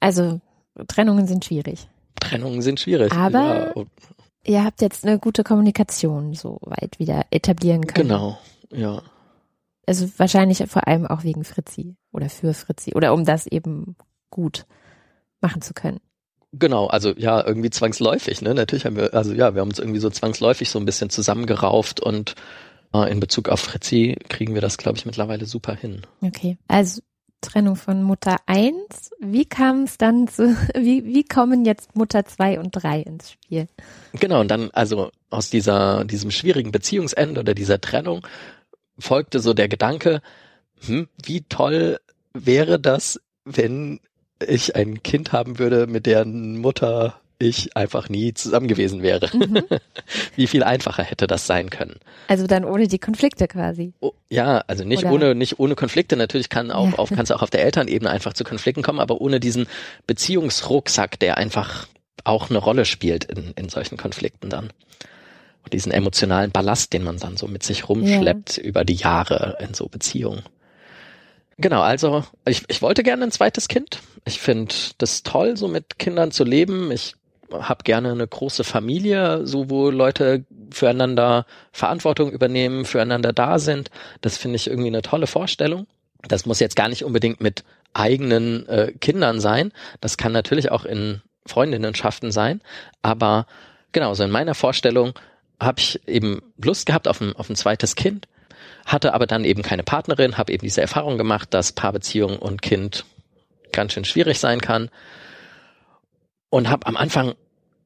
Also 0.00 0.40
Trennungen 0.88 1.26
sind 1.26 1.44
schwierig. 1.44 1.86
Trennungen 2.18 2.62
sind 2.62 2.80
schwierig. 2.80 3.12
Aber 3.12 3.72
ja. 3.76 3.84
ihr 4.44 4.64
habt 4.64 4.80
jetzt 4.80 5.04
eine 5.04 5.18
gute 5.18 5.44
Kommunikation 5.44 6.34
so 6.34 6.58
weit 6.62 6.98
wieder 6.98 7.26
etablieren 7.30 7.86
können. 7.86 8.08
Genau, 8.08 8.38
ja. 8.70 9.02
Also 9.86 10.08
wahrscheinlich 10.16 10.62
vor 10.68 10.86
allem 10.86 11.06
auch 11.06 11.24
wegen 11.24 11.44
Fritzi 11.44 11.96
oder 12.12 12.28
für 12.28 12.54
Fritzi 12.54 12.94
oder 12.94 13.12
um 13.12 13.24
das 13.24 13.46
eben 13.46 13.96
gut 14.30 14.66
machen 15.40 15.62
zu 15.62 15.74
können. 15.74 16.00
Genau, 16.52 16.86
also 16.86 17.12
ja, 17.16 17.44
irgendwie 17.44 17.70
zwangsläufig, 17.70 18.40
ne? 18.40 18.54
Natürlich 18.54 18.86
haben 18.86 18.96
wir, 18.96 19.12
also 19.12 19.32
ja, 19.32 19.54
wir 19.54 19.60
haben 19.60 19.68
uns 19.68 19.80
irgendwie 19.80 19.98
so 19.98 20.08
zwangsläufig 20.08 20.70
so 20.70 20.78
ein 20.78 20.84
bisschen 20.84 21.10
zusammengerauft 21.10 22.00
und 22.00 22.36
äh, 22.94 23.10
in 23.10 23.18
Bezug 23.18 23.48
auf 23.48 23.60
Fritzi 23.60 24.16
kriegen 24.28 24.54
wir 24.54 24.60
das, 24.60 24.78
glaube 24.78 24.96
ich, 24.96 25.04
mittlerweile 25.04 25.46
super 25.46 25.74
hin. 25.74 26.02
Okay. 26.22 26.56
Also 26.68 27.02
Trennung 27.40 27.76
von 27.76 28.02
Mutter 28.02 28.36
eins. 28.46 29.10
Wie 29.20 29.44
kam 29.44 29.84
es 29.84 29.98
dann 29.98 30.28
zu, 30.28 30.56
wie, 30.74 31.04
wie 31.04 31.24
kommen 31.24 31.64
jetzt 31.64 31.94
Mutter 31.96 32.24
zwei 32.24 32.58
und 32.58 32.70
drei 32.70 33.00
ins 33.00 33.32
Spiel? 33.32 33.66
Genau, 34.14 34.40
und 34.40 34.48
dann, 34.48 34.70
also 34.72 35.10
aus 35.30 35.50
dieser, 35.50 36.04
diesem 36.04 36.30
schwierigen 36.30 36.72
Beziehungsende 36.72 37.40
oder 37.40 37.54
dieser 37.54 37.80
Trennung 37.80 38.26
folgte 38.98 39.40
so 39.40 39.54
der 39.54 39.68
Gedanke, 39.68 40.20
hm, 40.86 41.08
wie 41.22 41.42
toll 41.42 41.98
wäre 42.32 42.78
das, 42.80 43.20
wenn 43.44 44.00
ich 44.44 44.76
ein 44.76 45.02
Kind 45.02 45.32
haben 45.32 45.58
würde, 45.58 45.86
mit 45.86 46.06
deren 46.06 46.58
Mutter 46.58 47.20
ich 47.38 47.76
einfach 47.76 48.08
nie 48.08 48.32
zusammen 48.32 48.68
gewesen 48.68 49.02
wäre. 49.02 49.28
Mhm. 49.36 49.64
Wie 50.36 50.46
viel 50.46 50.62
einfacher 50.62 51.02
hätte 51.02 51.26
das 51.26 51.46
sein 51.46 51.68
können? 51.68 51.96
Also 52.28 52.46
dann 52.46 52.64
ohne 52.64 52.86
die 52.86 52.98
Konflikte 52.98 53.48
quasi. 53.48 53.92
Oh, 54.00 54.12
ja, 54.30 54.58
also 54.66 54.84
nicht 54.84 55.04
Oder? 55.04 55.14
ohne 55.14 55.34
nicht 55.34 55.58
ohne 55.58 55.74
Konflikte. 55.74 56.16
Natürlich 56.16 56.48
kann 56.48 56.70
auch 56.70 56.92
ja. 56.92 56.98
auf 56.98 57.10
kannst 57.10 57.32
auch 57.32 57.42
auf 57.42 57.50
der 57.50 57.64
Elternebene 57.64 58.10
einfach 58.10 58.34
zu 58.34 58.44
Konflikten 58.44 58.82
kommen, 58.82 59.00
aber 59.00 59.20
ohne 59.20 59.40
diesen 59.40 59.66
Beziehungsrucksack, 60.06 61.18
der 61.18 61.36
einfach 61.36 61.88
auch 62.22 62.50
eine 62.50 62.58
Rolle 62.58 62.84
spielt 62.84 63.24
in, 63.24 63.52
in 63.56 63.68
solchen 63.68 63.96
Konflikten 63.96 64.48
dann 64.48 64.70
diesen 65.72 65.92
emotionalen 65.92 66.50
Ballast, 66.50 66.92
den 66.92 67.04
man 67.04 67.18
dann 67.18 67.36
so 67.36 67.46
mit 67.46 67.62
sich 67.62 67.88
rumschleppt 67.88 68.58
ja. 68.58 68.62
über 68.62 68.84
die 68.84 68.94
Jahre 68.94 69.56
in 69.60 69.74
so 69.74 69.88
Beziehungen. 69.88 70.42
Genau, 71.58 71.82
also 71.82 72.24
ich, 72.46 72.62
ich 72.68 72.82
wollte 72.82 73.02
gerne 73.02 73.24
ein 73.24 73.30
zweites 73.30 73.68
Kind. 73.68 74.00
Ich 74.24 74.40
finde 74.40 74.74
das 74.98 75.22
toll, 75.22 75.56
so 75.56 75.68
mit 75.68 75.98
Kindern 75.98 76.32
zu 76.32 76.44
leben. 76.44 76.90
Ich 76.90 77.14
habe 77.52 77.84
gerne 77.84 78.10
eine 78.10 78.26
große 78.26 78.64
Familie, 78.64 79.46
so 79.46 79.70
wo 79.70 79.90
Leute 79.90 80.44
füreinander 80.72 81.46
Verantwortung 81.72 82.32
übernehmen, 82.32 82.84
füreinander 82.84 83.32
da 83.32 83.58
sind. 83.58 83.90
Das 84.20 84.36
finde 84.36 84.56
ich 84.56 84.66
irgendwie 84.66 84.88
eine 84.88 85.02
tolle 85.02 85.26
Vorstellung. 85.26 85.86
Das 86.26 86.46
muss 86.46 86.58
jetzt 86.58 86.76
gar 86.76 86.88
nicht 86.88 87.04
unbedingt 87.04 87.40
mit 87.40 87.64
eigenen 87.92 88.66
äh, 88.68 88.92
Kindern 89.00 89.40
sein. 89.40 89.72
Das 90.00 90.16
kann 90.16 90.32
natürlich 90.32 90.72
auch 90.72 90.84
in 90.84 91.20
Freundinnenschaften 91.46 92.32
sein. 92.32 92.60
Aber 93.02 93.46
genau, 93.92 94.14
so 94.14 94.24
in 94.24 94.30
meiner 94.30 94.54
Vorstellung 94.54 95.12
habe 95.64 95.80
ich 95.80 96.00
eben 96.06 96.40
Lust 96.62 96.86
gehabt 96.86 97.08
auf 97.08 97.20
ein, 97.20 97.34
auf 97.34 97.48
ein 97.48 97.56
zweites 97.56 97.96
Kind, 97.96 98.28
hatte 98.86 99.14
aber 99.14 99.26
dann 99.26 99.44
eben 99.44 99.62
keine 99.62 99.82
Partnerin, 99.82 100.36
habe 100.38 100.52
eben 100.52 100.62
diese 100.62 100.80
Erfahrung 100.80 101.18
gemacht, 101.18 101.52
dass 101.54 101.72
Paarbeziehung 101.72 102.38
und 102.38 102.62
Kind 102.62 103.04
ganz 103.72 103.92
schön 103.92 104.04
schwierig 104.04 104.38
sein 104.38 104.60
kann 104.60 104.90
und 106.50 106.68
habe 106.68 106.86
am 106.86 106.96
Anfang 106.96 107.34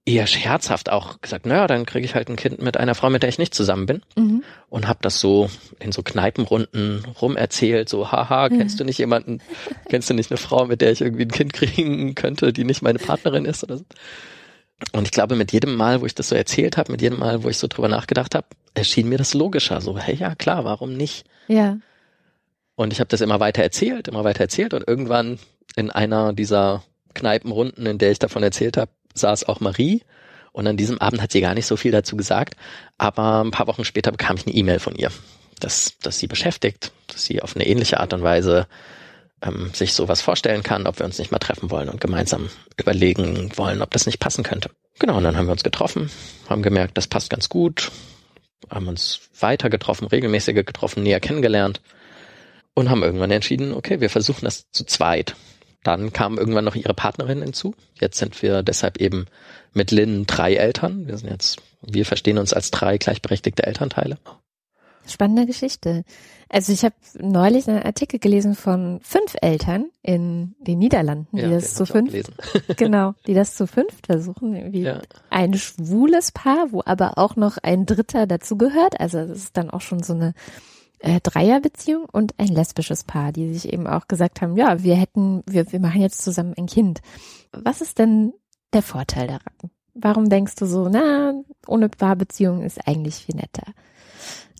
eher 0.09 0.27
scherzhaft 0.27 0.91
auch 0.91 1.21
gesagt, 1.21 1.45
naja, 1.45 1.67
dann 1.67 1.85
kriege 1.85 2.05
ich 2.05 2.15
halt 2.15 2.29
ein 2.31 2.37
Kind 2.37 2.63
mit 2.63 2.79
einer 2.79 2.95
Frau, 2.95 3.11
mit 3.11 3.23
der 3.23 3.29
ich 3.29 3.39
nicht 3.39 3.55
zusammen 3.55 3.85
bin. 3.87 4.03
Mhm. 4.17 4.43
Und 4.71 4.89
habe 4.89 5.01
das 5.03 5.21
so 5.21 5.51
in 5.81 5.93
so 5.93 6.03
Kneipenrunden 6.03 7.05
rumerzählt, 7.21 7.91
so, 7.91 8.11
haha, 8.11 8.49
kennst 8.49 8.81
du 8.81 8.85
nicht 8.85 8.99
jemanden, 8.99 9.41
kennst 9.89 10.09
du 10.09 10.15
nicht 10.15 10.31
eine 10.31 10.39
Frau, 10.39 10.65
mit 10.65 10.81
der 10.81 10.93
ich 10.93 11.03
irgendwie 11.03 11.25
ein 11.25 11.31
Kind 11.31 11.53
kriegen 11.53 12.15
könnte, 12.15 12.55
die 12.55 12.65
nicht 12.65 12.81
meine 12.81 12.99
Partnerin 12.99 13.45
ist 13.45 13.63
oder 13.65 13.77
so? 13.77 13.85
Und 14.93 15.05
ich 15.07 15.11
glaube, 15.11 15.35
mit 15.35 15.53
jedem 15.53 15.75
Mal, 15.75 16.01
wo 16.01 16.07
ich 16.07 16.15
das 16.15 16.29
so 16.29 16.35
erzählt 16.35 16.77
habe, 16.77 16.93
mit 16.93 17.03
jedem 17.03 17.19
Mal, 17.19 17.43
wo 17.43 17.49
ich 17.49 17.59
so 17.59 17.67
drüber 17.67 17.89
nachgedacht 17.89 18.35
habe, 18.35 18.47
erschien 18.75 19.09
mir 19.09 19.19
das 19.19 19.35
logischer. 19.35 19.81
So, 19.81 19.99
hey, 19.99 20.15
ja 20.15 20.35
klar, 20.35 20.65
warum 20.65 20.95
nicht? 20.95 21.27
Ja. 21.49 21.79
Und 22.77 22.93
ich 22.93 23.01
habe 23.01 23.09
das 23.09 23.21
immer 23.21 23.41
weiter 23.41 23.63
erzählt, 23.63 24.07
immer 24.07 24.23
weiter 24.23 24.41
erzählt 24.41 24.73
und 24.73 24.87
irgendwann 24.87 25.39
in 25.75 25.91
einer 25.91 26.33
dieser 26.33 26.85
Kneipenrunden, 27.15 27.87
in 27.87 27.99
der 27.99 28.13
ich 28.13 28.21
davon 28.21 28.43
erzählt 28.43 28.77
habe, 28.77 28.93
saß 29.15 29.45
auch 29.45 29.59
Marie. 29.61 30.03
Und 30.53 30.67
an 30.67 30.77
diesem 30.77 31.01
Abend 31.01 31.21
hat 31.21 31.33
sie 31.33 31.41
gar 31.41 31.55
nicht 31.55 31.67
so 31.67 31.77
viel 31.77 31.93
dazu 31.93 32.17
gesagt, 32.17 32.55
aber 32.97 33.43
ein 33.45 33.51
paar 33.51 33.67
Wochen 33.67 33.85
später 33.85 34.13
bekam 34.13 34.37
ich 34.37 34.47
eine 34.47 34.55
E-Mail 34.55 34.79
von 34.79 34.95
ihr, 34.95 35.11
dass, 35.61 35.99
dass 35.99 36.19
sie 36.19 36.27
beschäftigt, 36.27 36.93
dass 37.09 37.25
sie 37.25 37.43
auf 37.43 37.57
eine 37.57 37.67
ähnliche 37.67 38.01
Art 38.01 38.13
und 38.13 38.23
Weise 38.23 38.67
ähm, 39.43 39.71
sich 39.73 39.93
sowas 39.93 40.21
vorstellen 40.21 40.63
kann, 40.63 40.87
ob 40.87 40.99
wir 40.99 41.07
uns 41.07 41.19
nicht 41.19 41.31
mal 41.31 41.39
treffen 41.39 41.71
wollen 41.71 41.89
und 41.89 42.01
gemeinsam 42.01 42.49
überlegen 42.77 43.51
wollen, 43.57 43.83
ob 43.83 43.91
das 43.91 44.07
nicht 44.07 44.19
passen 44.19 44.45
könnte. 44.45 44.71
Genau, 44.99 45.17
und 45.17 45.25
dann 45.25 45.37
haben 45.37 45.47
wir 45.47 45.53
uns 45.53 45.63
getroffen, 45.63 46.11
haben 46.49 46.63
gemerkt, 46.63 46.97
das 46.97 47.07
passt 47.07 47.31
ganz 47.31 47.49
gut, 47.49 47.91
haben 48.71 48.89
uns 48.89 49.21
weiter 49.39 49.71
getroffen, 49.71 50.07
regelmäßiger 50.07 50.65
getroffen, 50.65 51.03
näher 51.03 51.21
kennengelernt 51.21 51.81
und 52.75 52.91
haben 52.91 53.03
irgendwann 53.03 53.31
entschieden, 53.31 53.73
okay, 53.75 54.01
wir 54.01 54.11
versuchen 54.11 54.45
das 54.45 54.71
zu 54.71 54.85
zweit. 54.85 55.35
Dann 55.85 56.13
kam 56.13 56.39
irgendwann 56.39 56.65
noch 56.65 56.75
ihre 56.75 56.95
Partnerin 56.95 57.41
hinzu. 57.41 57.75
Jetzt 58.01 58.19
sind 58.19 58.43
wir 58.43 58.63
deshalb 58.63 58.99
eben 58.99 59.27
mit 59.73 59.93
Lynn 59.93 60.27
drei 60.27 60.55
Eltern. 60.55 61.07
Wir 61.07 61.17
sind 61.17 61.31
jetzt, 61.31 61.61
wir 61.83 62.05
verstehen 62.05 62.39
uns 62.39 62.53
als 62.53 62.71
drei 62.71 62.99
gleichberechtigte 62.99 63.65
Elternteile. 63.65 64.19
Spannende 65.09 65.47
Geschichte. 65.47 66.05
Also 66.49 66.73
ich 66.73 66.85
habe 66.85 66.95
neulich 67.19 67.69
einen 67.69 67.83
Artikel 67.83 68.19
gelesen 68.19 68.55
von 68.55 69.01
fünf 69.03 69.37
Eltern 69.43 69.87
in 70.03 70.55
den 70.61 70.79
Niederlanden, 70.79 71.37
die 71.37 71.43
ja, 71.43 71.51
das 71.51 71.75
zu 71.75 71.85
fünf, 71.85 72.13
genau, 72.77 73.15
die 73.27 73.35
das 73.35 73.55
zu 73.55 73.67
fünft 73.67 74.07
versuchen. 74.07 74.55
Irgendwie 74.55 74.83
ja. 74.83 75.03
ein 75.31 75.55
schwules 75.55 76.33
Paar, 76.33 76.73
wo 76.73 76.83
aber 76.85 77.19
auch 77.19 77.37
noch 77.37 77.59
ein 77.63 77.87
Dritter 77.87 78.27
dazu 78.27 78.57
gehört. 78.57 79.01
Also 79.01 79.27
das 79.27 79.39
ist 79.39 79.57
dann 79.57 79.71
auch 79.71 79.83
schon 79.83 80.03
so 80.03 80.15
eine 80.15 80.35
äh, 81.01 81.21
Dreierbeziehung 81.21 82.07
und 82.11 82.35
ein 82.39 82.49
lesbisches 82.49 83.05
Paar, 83.05 83.33
die 83.33 83.53
sich 83.55 83.73
eben 83.73 83.87
auch 83.87 84.09
gesagt 84.09 84.41
haben, 84.41 84.57
ja, 84.57 84.83
wir 84.83 84.97
hätten, 84.97 85.43
wir, 85.47 85.71
wir 85.71 85.81
machen 85.81 86.01
jetzt 86.01 86.23
zusammen 86.23 86.55
ein 86.57 86.67
Kind. 86.67 87.01
Was 87.53 87.81
ist 87.81 87.99
denn 87.99 88.33
der 88.73 88.83
Vorteil 88.83 89.27
daran? 89.27 89.71
Warum 89.95 90.29
denkst 90.29 90.55
du 90.57 90.67
so, 90.67 90.89
na, 90.89 91.35
ohne 91.67 91.89
Paarbeziehung 91.89 92.63
ist 92.63 92.87
eigentlich 92.87 93.17
viel 93.17 93.37
netter? 93.37 93.73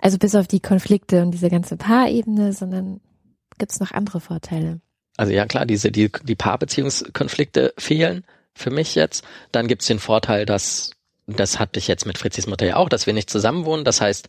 Also 0.01 0.19
bis 0.19 0.35
auf 0.35 0.47
die 0.47 0.61
Konflikte 0.61 1.23
und 1.23 1.33
diese 1.33 1.51
ganze 1.51 1.77
Paarebene, 1.77 2.53
sondern 2.53 3.01
gibt 3.59 3.73
es 3.73 3.81
noch 3.81 3.93
andere 3.93 4.21
Vorteile? 4.21 4.81
Also 5.17 5.33
ja 5.33 5.47
klar, 5.47 5.67
diese 5.67 5.91
die, 5.91 6.11
die 6.23 6.37
Paarbeziehungskonflikte 6.37 7.75
fehlen 7.77 8.25
für 8.55 8.71
mich 8.71 8.95
jetzt. 8.95 9.25
Dann 9.53 9.67
gibt's 9.67 9.87
den 9.87 9.99
Vorteil, 9.99 10.47
dass 10.47 10.93
das 11.27 11.59
hatte 11.59 11.79
ich 11.79 11.89
jetzt 11.89 12.07
mit 12.07 12.17
Fritzis 12.17 12.47
Mutter 12.47 12.67
ja 12.67 12.77
auch, 12.77 12.89
dass 12.89 13.07
wir 13.07 13.13
nicht 13.13 13.29
zusammen 13.29 13.65
wohnen. 13.67 13.85
Das 13.85 14.01
heißt, 14.01 14.29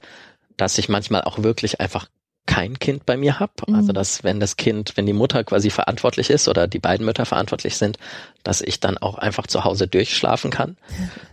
dass 0.57 0.77
ich 0.77 0.89
manchmal 0.89 1.21
auch 1.21 1.41
wirklich 1.41 1.79
einfach 1.79 2.09
kein 2.49 2.79
Kind 2.79 3.05
bei 3.05 3.15
mir 3.15 3.39
habe. 3.39 3.53
Mhm. 3.67 3.75
Also 3.75 3.93
dass 3.93 4.23
wenn 4.23 4.39
das 4.39 4.57
Kind, 4.57 4.97
wenn 4.97 5.05
die 5.05 5.13
Mutter 5.13 5.43
quasi 5.43 5.69
verantwortlich 5.69 6.31
ist 6.31 6.47
oder 6.47 6.67
die 6.67 6.79
beiden 6.79 7.05
Mütter 7.05 7.27
verantwortlich 7.27 7.77
sind, 7.77 7.99
dass 8.41 8.61
ich 8.61 8.79
dann 8.79 8.97
auch 8.97 9.19
einfach 9.19 9.45
zu 9.45 9.63
Hause 9.63 9.87
durchschlafen 9.87 10.51
kann. 10.51 10.75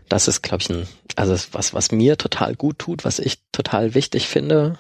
Das 0.09 0.29
ist, 0.29 0.41
glaube 0.43 0.63
ich, 0.63 0.71
ein, 0.71 0.87
also 1.17 1.35
was, 1.51 1.75
was 1.75 1.91
mir 1.91 2.17
total 2.17 2.55
gut 2.55 2.79
tut, 2.79 3.05
was 3.05 3.19
ich 3.19 3.41
total 3.51 3.97
wichtig 3.97 4.29
finde, 4.29 4.79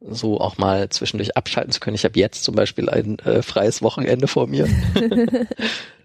so 0.00 0.40
auch 0.40 0.58
mal 0.58 0.90
zwischendurch 0.90 1.36
abschalten 1.36 1.72
zu 1.72 1.80
können. 1.80 1.96
Ich 1.96 2.04
habe 2.04 2.20
jetzt 2.20 2.44
zum 2.44 2.54
Beispiel 2.54 2.88
ein 2.88 3.18
äh, 3.18 3.42
freies 3.42 3.82
Wochenende 3.82 4.28
vor 4.28 4.46
mir. 4.46 4.68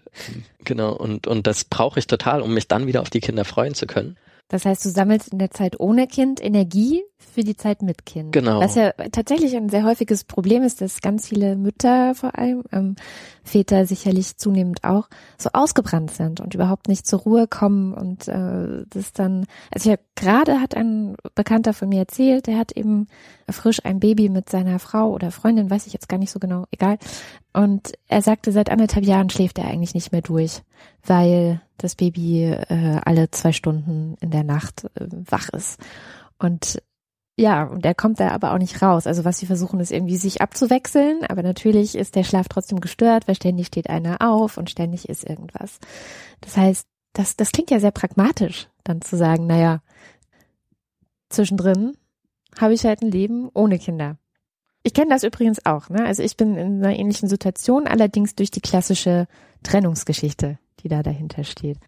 genau, 0.64 0.94
und, 0.94 1.28
und 1.28 1.46
das 1.46 1.62
brauche 1.62 2.00
ich 2.00 2.08
total, 2.08 2.42
um 2.42 2.52
mich 2.52 2.66
dann 2.66 2.88
wieder 2.88 3.02
auf 3.02 3.10
die 3.10 3.20
Kinder 3.20 3.44
freuen 3.44 3.74
zu 3.74 3.86
können. 3.86 4.16
Das 4.48 4.64
heißt, 4.64 4.84
du 4.84 4.88
sammelst 4.88 5.28
in 5.28 5.38
der 5.38 5.52
Zeit 5.52 5.78
ohne 5.78 6.08
Kind 6.08 6.42
Energie 6.42 7.04
für 7.30 7.44
die 7.44 7.56
Zeit 7.56 7.82
mit 7.82 8.04
Kind. 8.04 8.32
Genau. 8.32 8.60
Was 8.60 8.74
ja 8.74 8.92
tatsächlich 9.12 9.56
ein 9.56 9.68
sehr 9.68 9.84
häufiges 9.84 10.24
Problem 10.24 10.62
ist, 10.62 10.80
dass 10.80 11.00
ganz 11.00 11.28
viele 11.28 11.56
Mütter 11.56 12.14
vor 12.14 12.38
allem, 12.38 12.64
ähm, 12.72 12.96
Väter 13.42 13.86
sicherlich 13.86 14.36
zunehmend 14.36 14.84
auch, 14.84 15.08
so 15.38 15.50
ausgebrannt 15.52 16.10
sind 16.10 16.40
und 16.40 16.54
überhaupt 16.54 16.88
nicht 16.88 17.06
zur 17.06 17.20
Ruhe 17.20 17.46
kommen 17.46 17.94
und 17.94 18.28
äh, 18.28 18.84
das 18.88 19.12
dann, 19.12 19.46
also 19.72 19.90
ja, 19.90 19.96
gerade 20.14 20.60
hat 20.60 20.76
ein 20.76 21.16
Bekannter 21.34 21.72
von 21.72 21.88
mir 21.88 22.00
erzählt, 22.00 22.46
der 22.46 22.58
hat 22.58 22.72
eben 22.72 23.06
frisch 23.48 23.84
ein 23.84 24.00
Baby 24.00 24.28
mit 24.28 24.48
seiner 24.50 24.78
Frau 24.78 25.10
oder 25.10 25.30
Freundin, 25.30 25.70
weiß 25.70 25.86
ich 25.86 25.92
jetzt 25.92 26.08
gar 26.08 26.18
nicht 26.18 26.30
so 26.30 26.38
genau, 26.38 26.66
egal. 26.70 26.98
Und 27.52 27.92
er 28.06 28.22
sagte, 28.22 28.52
seit 28.52 28.70
anderthalb 28.70 29.04
Jahren 29.04 29.30
schläft 29.30 29.58
er 29.58 29.66
eigentlich 29.66 29.94
nicht 29.94 30.12
mehr 30.12 30.22
durch, 30.22 30.62
weil 31.04 31.60
das 31.78 31.96
Baby 31.96 32.44
äh, 32.44 33.00
alle 33.04 33.30
zwei 33.30 33.52
Stunden 33.52 34.16
in 34.20 34.30
der 34.30 34.44
Nacht 34.44 34.84
äh, 34.94 35.06
wach 35.10 35.48
ist. 35.50 35.80
Und 36.38 36.82
ja, 37.40 37.64
und 37.64 37.86
er 37.86 37.94
kommt 37.94 38.20
da 38.20 38.32
aber 38.32 38.52
auch 38.52 38.58
nicht 38.58 38.82
raus. 38.82 39.06
Also 39.06 39.24
was 39.24 39.38
sie 39.38 39.46
versuchen 39.46 39.80
ist 39.80 39.90
irgendwie 39.90 40.18
sich 40.18 40.42
abzuwechseln, 40.42 41.24
aber 41.24 41.42
natürlich 41.42 41.96
ist 41.96 42.14
der 42.14 42.22
Schlaf 42.22 42.48
trotzdem 42.48 42.80
gestört, 42.80 43.26
weil 43.26 43.34
ständig 43.34 43.68
steht 43.68 43.88
einer 43.88 44.18
auf 44.20 44.58
und 44.58 44.68
ständig 44.68 45.08
ist 45.08 45.24
irgendwas. 45.24 45.78
Das 46.42 46.58
heißt, 46.58 46.86
das, 47.14 47.36
das 47.36 47.52
klingt 47.52 47.70
ja 47.70 47.80
sehr 47.80 47.92
pragmatisch, 47.92 48.68
dann 48.84 49.00
zu 49.00 49.16
sagen, 49.16 49.46
naja, 49.46 49.80
zwischendrin 51.30 51.96
habe 52.60 52.74
ich 52.74 52.84
halt 52.84 53.00
ein 53.00 53.10
Leben 53.10 53.48
ohne 53.54 53.78
Kinder. 53.78 54.18
Ich 54.82 54.92
kenne 54.92 55.10
das 55.10 55.24
übrigens 55.24 55.64
auch, 55.64 55.88
ne? 55.88 56.04
Also 56.04 56.22
ich 56.22 56.36
bin 56.36 56.56
in 56.56 56.84
einer 56.84 56.94
ähnlichen 56.94 57.28
Situation, 57.28 57.86
allerdings 57.86 58.34
durch 58.34 58.50
die 58.50 58.60
klassische 58.60 59.26
Trennungsgeschichte, 59.62 60.58
die 60.80 60.88
da 60.88 61.02
dahinter 61.02 61.44
steht 61.44 61.78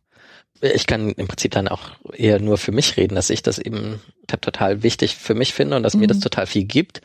ich 0.63 0.87
kann 0.87 1.11
im 1.11 1.27
Prinzip 1.27 1.53
dann 1.53 1.69
auch 1.69 1.91
eher 2.13 2.41
nur 2.41 2.57
für 2.57 2.73
mich 2.73 2.97
reden, 2.97 3.17
dass 3.17 3.31
ich 3.31 3.43
das 3.43 3.59
eben 3.59 4.01
total 4.27 4.83
wichtig 4.83 5.17
für 5.17 5.35
mich 5.35 5.53
finde 5.53 5.77
und 5.77 5.83
dass 5.83 5.95
mhm. 5.95 6.01
mir 6.01 6.07
das 6.07 6.19
mhm. 6.19 6.23
total 6.23 6.47
viel 6.47 6.65
gibt. 6.65 7.01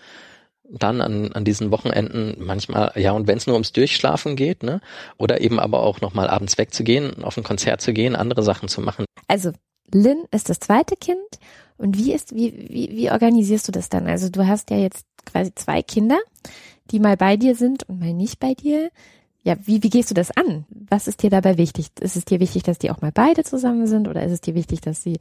Dann 0.69 1.01
an, 1.01 1.31
an 1.31 1.45
diesen 1.45 1.71
Wochenenden 1.71 2.35
manchmal, 2.39 2.91
ja, 2.95 3.13
und 3.13 3.25
wenn 3.27 3.37
es 3.37 3.47
nur 3.47 3.55
ums 3.55 3.71
Durchschlafen 3.71 4.35
geht, 4.35 4.63
ne? 4.63 4.81
Oder 5.17 5.39
eben 5.39 5.61
aber 5.61 5.81
auch 5.81 6.01
nochmal 6.01 6.29
abends 6.29 6.57
wegzugehen, 6.57 7.23
auf 7.23 7.37
ein 7.37 7.43
Konzert 7.43 7.79
zu 7.79 7.93
gehen, 7.93 8.17
andere 8.17 8.43
Sachen 8.43 8.67
zu 8.67 8.81
machen. 8.81 9.05
Also 9.29 9.53
Lynn 9.93 10.25
ist 10.31 10.49
das 10.49 10.59
zweite 10.59 10.97
Kind. 10.97 11.17
Und 11.77 11.97
wie 11.97 12.11
ist, 12.11 12.35
wie, 12.35 12.53
wie, 12.69 12.89
wie 12.91 13.11
organisierst 13.11 13.67
du 13.67 13.71
das 13.71 13.87
dann? 13.87 14.07
Also 14.07 14.29
du 14.29 14.45
hast 14.45 14.69
ja 14.69 14.77
jetzt 14.77 15.05
quasi 15.25 15.55
zwei 15.55 15.81
Kinder, 15.81 16.17
die 16.91 16.99
mal 16.99 17.15
bei 17.15 17.37
dir 17.37 17.55
sind 17.55 17.87
und 17.87 17.99
mal 17.99 18.13
nicht 18.13 18.39
bei 18.39 18.53
dir 18.53 18.89
ja, 19.47 19.55
wie, 19.63 19.81
wie 19.81 19.89
gehst 19.89 20.09
du 20.09 20.13
das 20.13 20.35
an? 20.35 20.65
Was 20.89 21.07
ist 21.07 21.23
dir 21.23 21.29
dabei 21.29 21.57
wichtig? 21.57 21.87
Ist 22.01 22.17
es 22.17 22.25
dir 22.25 22.41
wichtig, 22.41 22.63
dass 22.63 22.79
die 22.79 22.91
auch 22.91 22.99
mal 22.99 23.13
beide 23.13 23.45
zusammen 23.45 23.87
sind 23.87 24.09
oder 24.09 24.21
ist 24.21 24.33
es 24.33 24.41
dir 24.41 24.55
wichtig, 24.55 24.81
dass 24.81 25.01
sie 25.01 25.19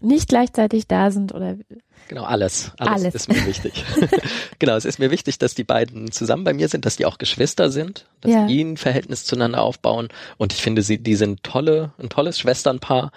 nicht 0.00 0.28
gleichzeitig 0.28 0.86
da 0.86 1.10
sind 1.10 1.34
oder? 1.34 1.56
Genau, 2.06 2.22
alles. 2.22 2.70
Alles, 2.78 3.02
alles. 3.02 3.14
ist 3.16 3.28
mir 3.28 3.44
wichtig. 3.46 3.84
genau, 4.60 4.76
es 4.76 4.84
ist 4.84 5.00
mir 5.00 5.10
wichtig, 5.10 5.38
dass 5.38 5.56
die 5.56 5.64
beiden 5.64 6.12
zusammen 6.12 6.44
bei 6.44 6.52
mir 6.52 6.68
sind, 6.68 6.86
dass 6.86 6.94
die 6.94 7.04
auch 7.04 7.18
Geschwister 7.18 7.68
sind, 7.68 8.06
dass 8.20 8.30
ja. 8.30 8.46
die 8.46 8.62
ein 8.62 8.76
Verhältnis 8.76 9.24
zueinander 9.24 9.60
aufbauen 9.60 10.06
und 10.36 10.52
ich 10.52 10.62
finde 10.62 10.82
sie, 10.82 10.98
die 10.98 11.16
sind 11.16 11.42
tolle, 11.42 11.92
ein 11.98 12.10
tolles 12.10 12.38
Schwesternpaar. 12.38 13.10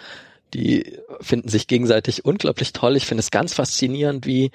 Die 0.56 0.98
finden 1.22 1.50
sich 1.50 1.68
gegenseitig 1.68 2.26
unglaublich 2.26 2.74
toll. 2.74 2.96
Ich 2.96 3.06
finde 3.06 3.20
es 3.20 3.30
ganz 3.30 3.54
faszinierend, 3.54 4.26
wie, 4.26 4.50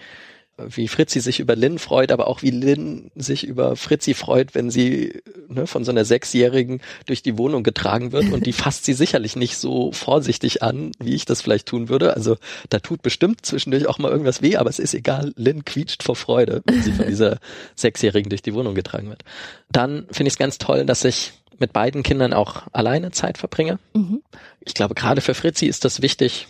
wie 0.69 0.89
Fritzi 0.89 1.21
sich 1.21 1.41
über 1.41 1.57
Lynn 1.57 1.79
freut, 1.79 2.13
aber 2.13 2.27
auch 2.27 2.43
wie 2.43 2.51
Lynn 2.51 3.11
sich 3.15 3.45
über 3.45 3.77
Fritzi 3.77 4.15
freut, 4.15 4.55
wenn 4.55 4.71
sie 4.71 5.23
ne, 5.49 5.67
von 5.67 5.85
so 5.85 5.91
einer 5.91 6.05
Sechsjährigen 6.05 6.81
durch 7.07 7.23
die 7.23 7.39
Wohnung 7.39 7.63
getragen 7.63 8.13
wird 8.13 8.33
und 8.33 8.47
die 8.47 8.53
fasst 8.53 8.85
sie 8.85 8.95
sicherlich 8.95 9.37
nicht 9.37 9.57
so 9.57 9.93
vorsichtig 9.93 10.63
an, 10.63 10.93
wie 10.99 11.15
ich 11.15 11.25
das 11.25 11.43
vielleicht 11.43 11.67
tun 11.67 11.89
würde. 11.89 12.15
Also 12.15 12.37
da 12.69 12.79
tut 12.79 13.03
bestimmt 13.03 13.45
zwischendurch 13.45 13.87
auch 13.87 13.99
mal 13.99 14.11
irgendwas 14.11 14.43
weh, 14.43 14.57
aber 14.57 14.71
es 14.71 14.79
ist 14.79 14.95
egal. 14.95 15.33
Lynn 15.37 15.65
quietscht 15.65 16.03
vor 16.03 16.17
Freude, 16.17 16.63
wenn 16.67 16.83
sie 16.83 16.93
von 16.93 17.07
dieser 17.07 17.39
Sechsjährigen 17.77 18.31
durch 18.31 18.43
die 18.43 18.55
Wohnung 18.55 18.75
getragen 18.75 19.09
wird. 19.09 19.23
Dann 19.71 20.07
finde 20.11 20.29
ich 20.29 20.35
es 20.35 20.39
ganz 20.39 20.59
toll, 20.59 20.85
dass 20.85 21.05
ich 21.05 21.33
mit 21.59 21.73
beiden 21.73 22.03
Kindern 22.03 22.33
auch 22.33 22.63
alleine 22.73 23.13
Zeit 23.13 23.39
verbringe. 23.39 23.79
Mhm. 23.95 24.23
Ich 24.61 24.75
glaube, 24.75 24.95
gerade 24.95 25.21
für 25.21 25.35
Fritzi 25.35 25.67
ist 25.67 25.85
das 25.85 26.03
wichtig, 26.03 26.49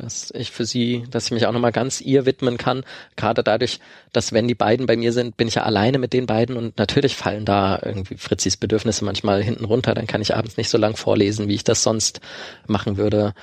dass 0.00 0.30
ich 0.32 0.50
für 0.50 0.64
sie, 0.64 1.04
dass 1.10 1.26
ich 1.26 1.30
mich 1.30 1.46
auch 1.46 1.52
nochmal 1.52 1.72
ganz 1.72 2.00
ihr 2.00 2.26
widmen 2.26 2.56
kann. 2.56 2.84
Gerade 3.16 3.42
dadurch, 3.42 3.80
dass 4.12 4.32
wenn 4.32 4.48
die 4.48 4.54
beiden 4.54 4.86
bei 4.86 4.96
mir 4.96 5.12
sind, 5.12 5.36
bin 5.36 5.48
ich 5.48 5.56
ja 5.56 5.62
alleine 5.62 5.98
mit 5.98 6.12
den 6.12 6.26
beiden 6.26 6.56
und 6.56 6.78
natürlich 6.78 7.16
fallen 7.16 7.44
da 7.44 7.80
irgendwie 7.84 8.16
Fritzis 8.16 8.56
Bedürfnisse 8.56 9.04
manchmal 9.04 9.42
hinten 9.42 9.64
runter. 9.64 9.94
Dann 9.94 10.06
kann 10.06 10.22
ich 10.22 10.34
abends 10.34 10.56
nicht 10.56 10.70
so 10.70 10.78
lang 10.78 10.96
vorlesen, 10.96 11.48
wie 11.48 11.54
ich 11.54 11.64
das 11.64 11.82
sonst 11.82 12.20
machen 12.66 12.96
würde. 12.96 13.34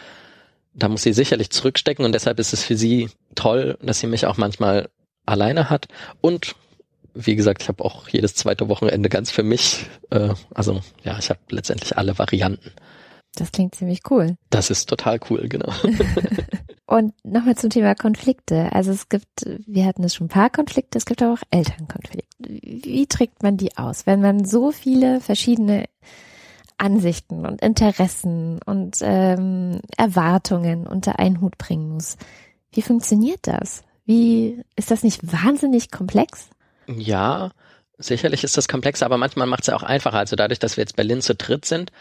Da 0.74 0.90
muss 0.90 1.04
sie 1.04 1.14
sicherlich 1.14 1.50
zurückstecken 1.50 2.06
und 2.06 2.14
deshalb 2.14 2.40
ist 2.40 2.54
es 2.54 2.64
für 2.64 2.78
sie 2.78 3.10
toll, 3.36 3.78
dass 3.82 4.00
sie 4.00 4.08
mich 4.08 4.26
auch 4.26 4.38
manchmal 4.38 4.90
alleine 5.26 5.70
hat 5.70 5.88
und 6.22 6.56
wie 7.20 7.36
gesagt, 7.36 7.64
ich 7.64 7.68
habe 7.68 7.84
auch 7.84 8.08
jedes 8.10 8.36
zweite 8.36 8.70
Wochenende 8.70 9.10
ganz 9.10 9.32
für 9.32 9.44
mich. 9.44 9.88
Äh, 10.12 10.30
also 10.54 10.82
ja, 11.04 11.18
ich 11.18 11.30
habe 11.30 11.40
letztendlich 11.50 11.98
alle 11.98 12.18
Varianten. 12.20 12.72
Das 13.38 13.52
klingt 13.52 13.76
ziemlich 13.76 14.02
cool. 14.10 14.36
Das 14.50 14.72
ist 14.72 14.90
total 14.90 15.20
cool, 15.30 15.48
genau. 15.48 15.72
Und 16.88 17.14
nochmal 17.24 17.56
zum 17.56 17.70
Thema 17.70 17.94
Konflikte. 17.94 18.72
Also 18.74 18.92
es 18.92 19.10
gibt, 19.10 19.46
wir 19.68 19.86
hatten 19.86 20.04
es 20.04 20.16
schon 20.16 20.26
ein 20.26 20.30
paar 20.30 20.50
Konflikte, 20.50 20.98
es 20.98 21.06
gibt 21.06 21.22
aber 21.22 21.34
auch 21.34 21.44
Elternkonflikte. 21.52 22.28
Wie 22.40 23.06
trägt 23.06 23.44
man 23.44 23.58
die 23.58 23.78
aus, 23.78 24.08
wenn 24.08 24.22
man 24.22 24.44
so 24.44 24.72
viele 24.72 25.22
verschiedene 25.22 25.86
Ansichten 26.78 27.46
und 27.46 27.62
Interessen 27.62 28.60
und 28.66 28.98
ähm, 29.02 29.82
Erwartungen 29.98 30.88
unter 30.88 31.20
einen 31.20 31.42
Hut 31.42 31.58
bringen 31.60 31.90
muss? 31.90 32.18
Wie 32.72 32.82
funktioniert 32.82 33.42
das? 33.44 33.84
Wie 34.06 34.64
ist 34.76 34.90
das 34.90 35.04
nicht 35.04 35.32
wahnsinnig 35.32 35.92
komplex? 35.92 36.50
Ja, 36.88 37.52
sicherlich 38.00 38.44
ist 38.44 38.58
das 38.58 38.68
komplex, 38.68 39.04
aber 39.04 39.18
manchmal 39.18 39.46
macht 39.46 39.62
es 39.62 39.68
ja 39.68 39.76
auch 39.76 39.84
einfacher. 39.84 40.18
Also 40.18 40.36
dadurch, 40.36 40.60
dass 40.60 40.78
wir 40.78 40.84
jetzt 40.84 40.96
Berlin 40.96 41.22
zu 41.22 41.36
dritt 41.36 41.66
sind, 41.66 41.92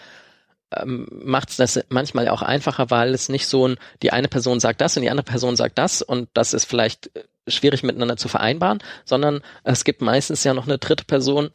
ähm, 0.75 1.07
macht 1.11 1.51
es 1.51 1.57
das 1.57 1.85
manchmal 1.89 2.29
auch 2.29 2.43
einfacher, 2.43 2.91
weil 2.91 3.15
es 3.15 3.29
nicht 3.29 3.47
so 3.47 3.69
ein, 3.69 3.77
die 4.03 4.13
eine 4.13 4.29
Person 4.29 4.61
sagt 4.61 4.81
das 4.81 4.97
und 4.97 5.03
die 5.03 5.11
andere 5.11 5.25
Person 5.25 5.57
sagt 5.57 5.79
das 5.79 6.03
und 6.03 6.29
das 6.35 6.55
ist 6.55 6.65
vielleicht 6.65 7.11
äh, 7.17 7.23
schwierig 7.49 7.83
miteinander 7.83 8.17
zu 8.17 8.29
vereinbaren, 8.29 8.83
sondern 9.05 9.43
es 9.63 9.85
gibt 9.85 10.03
meistens 10.03 10.43
ja 10.45 10.55
noch 10.55 10.67
eine 10.67 10.79
dritte 10.79 11.05
Person, 11.05 11.51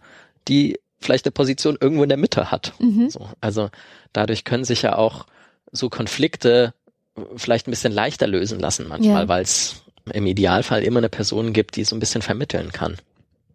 die 0.48 0.80
vielleicht 1.00 1.26
eine 1.26 1.32
Position 1.32 1.78
irgendwo 1.80 2.04
in 2.04 2.10
der 2.10 2.18
Mitte 2.18 2.52
hat. 2.52 2.74
Mhm. 2.80 3.10
So, 3.10 3.28
also 3.42 3.70
dadurch 4.14 4.46
können 4.46 4.64
sich 4.64 4.84
ja 4.84 4.96
auch 4.96 5.26
so 5.72 5.90
Konflikte 5.90 6.74
äh, 7.18 7.22
vielleicht 7.36 7.68
ein 7.68 7.72
bisschen 7.72 7.94
leichter 7.94 8.28
lösen 8.28 8.60
lassen 8.60 8.88
manchmal, 8.88 9.24
ja. 9.24 9.28
weil 9.28 9.44
es 9.44 9.84
im 10.14 10.26
Idealfall 10.26 10.84
immer 10.84 11.00
eine 11.00 11.10
Person 11.10 11.54
gibt, 11.54 11.76
die 11.76 11.84
so 11.84 11.96
ein 11.96 12.00
bisschen 12.00 12.22
vermitteln 12.22 12.72
kann. 12.72 12.98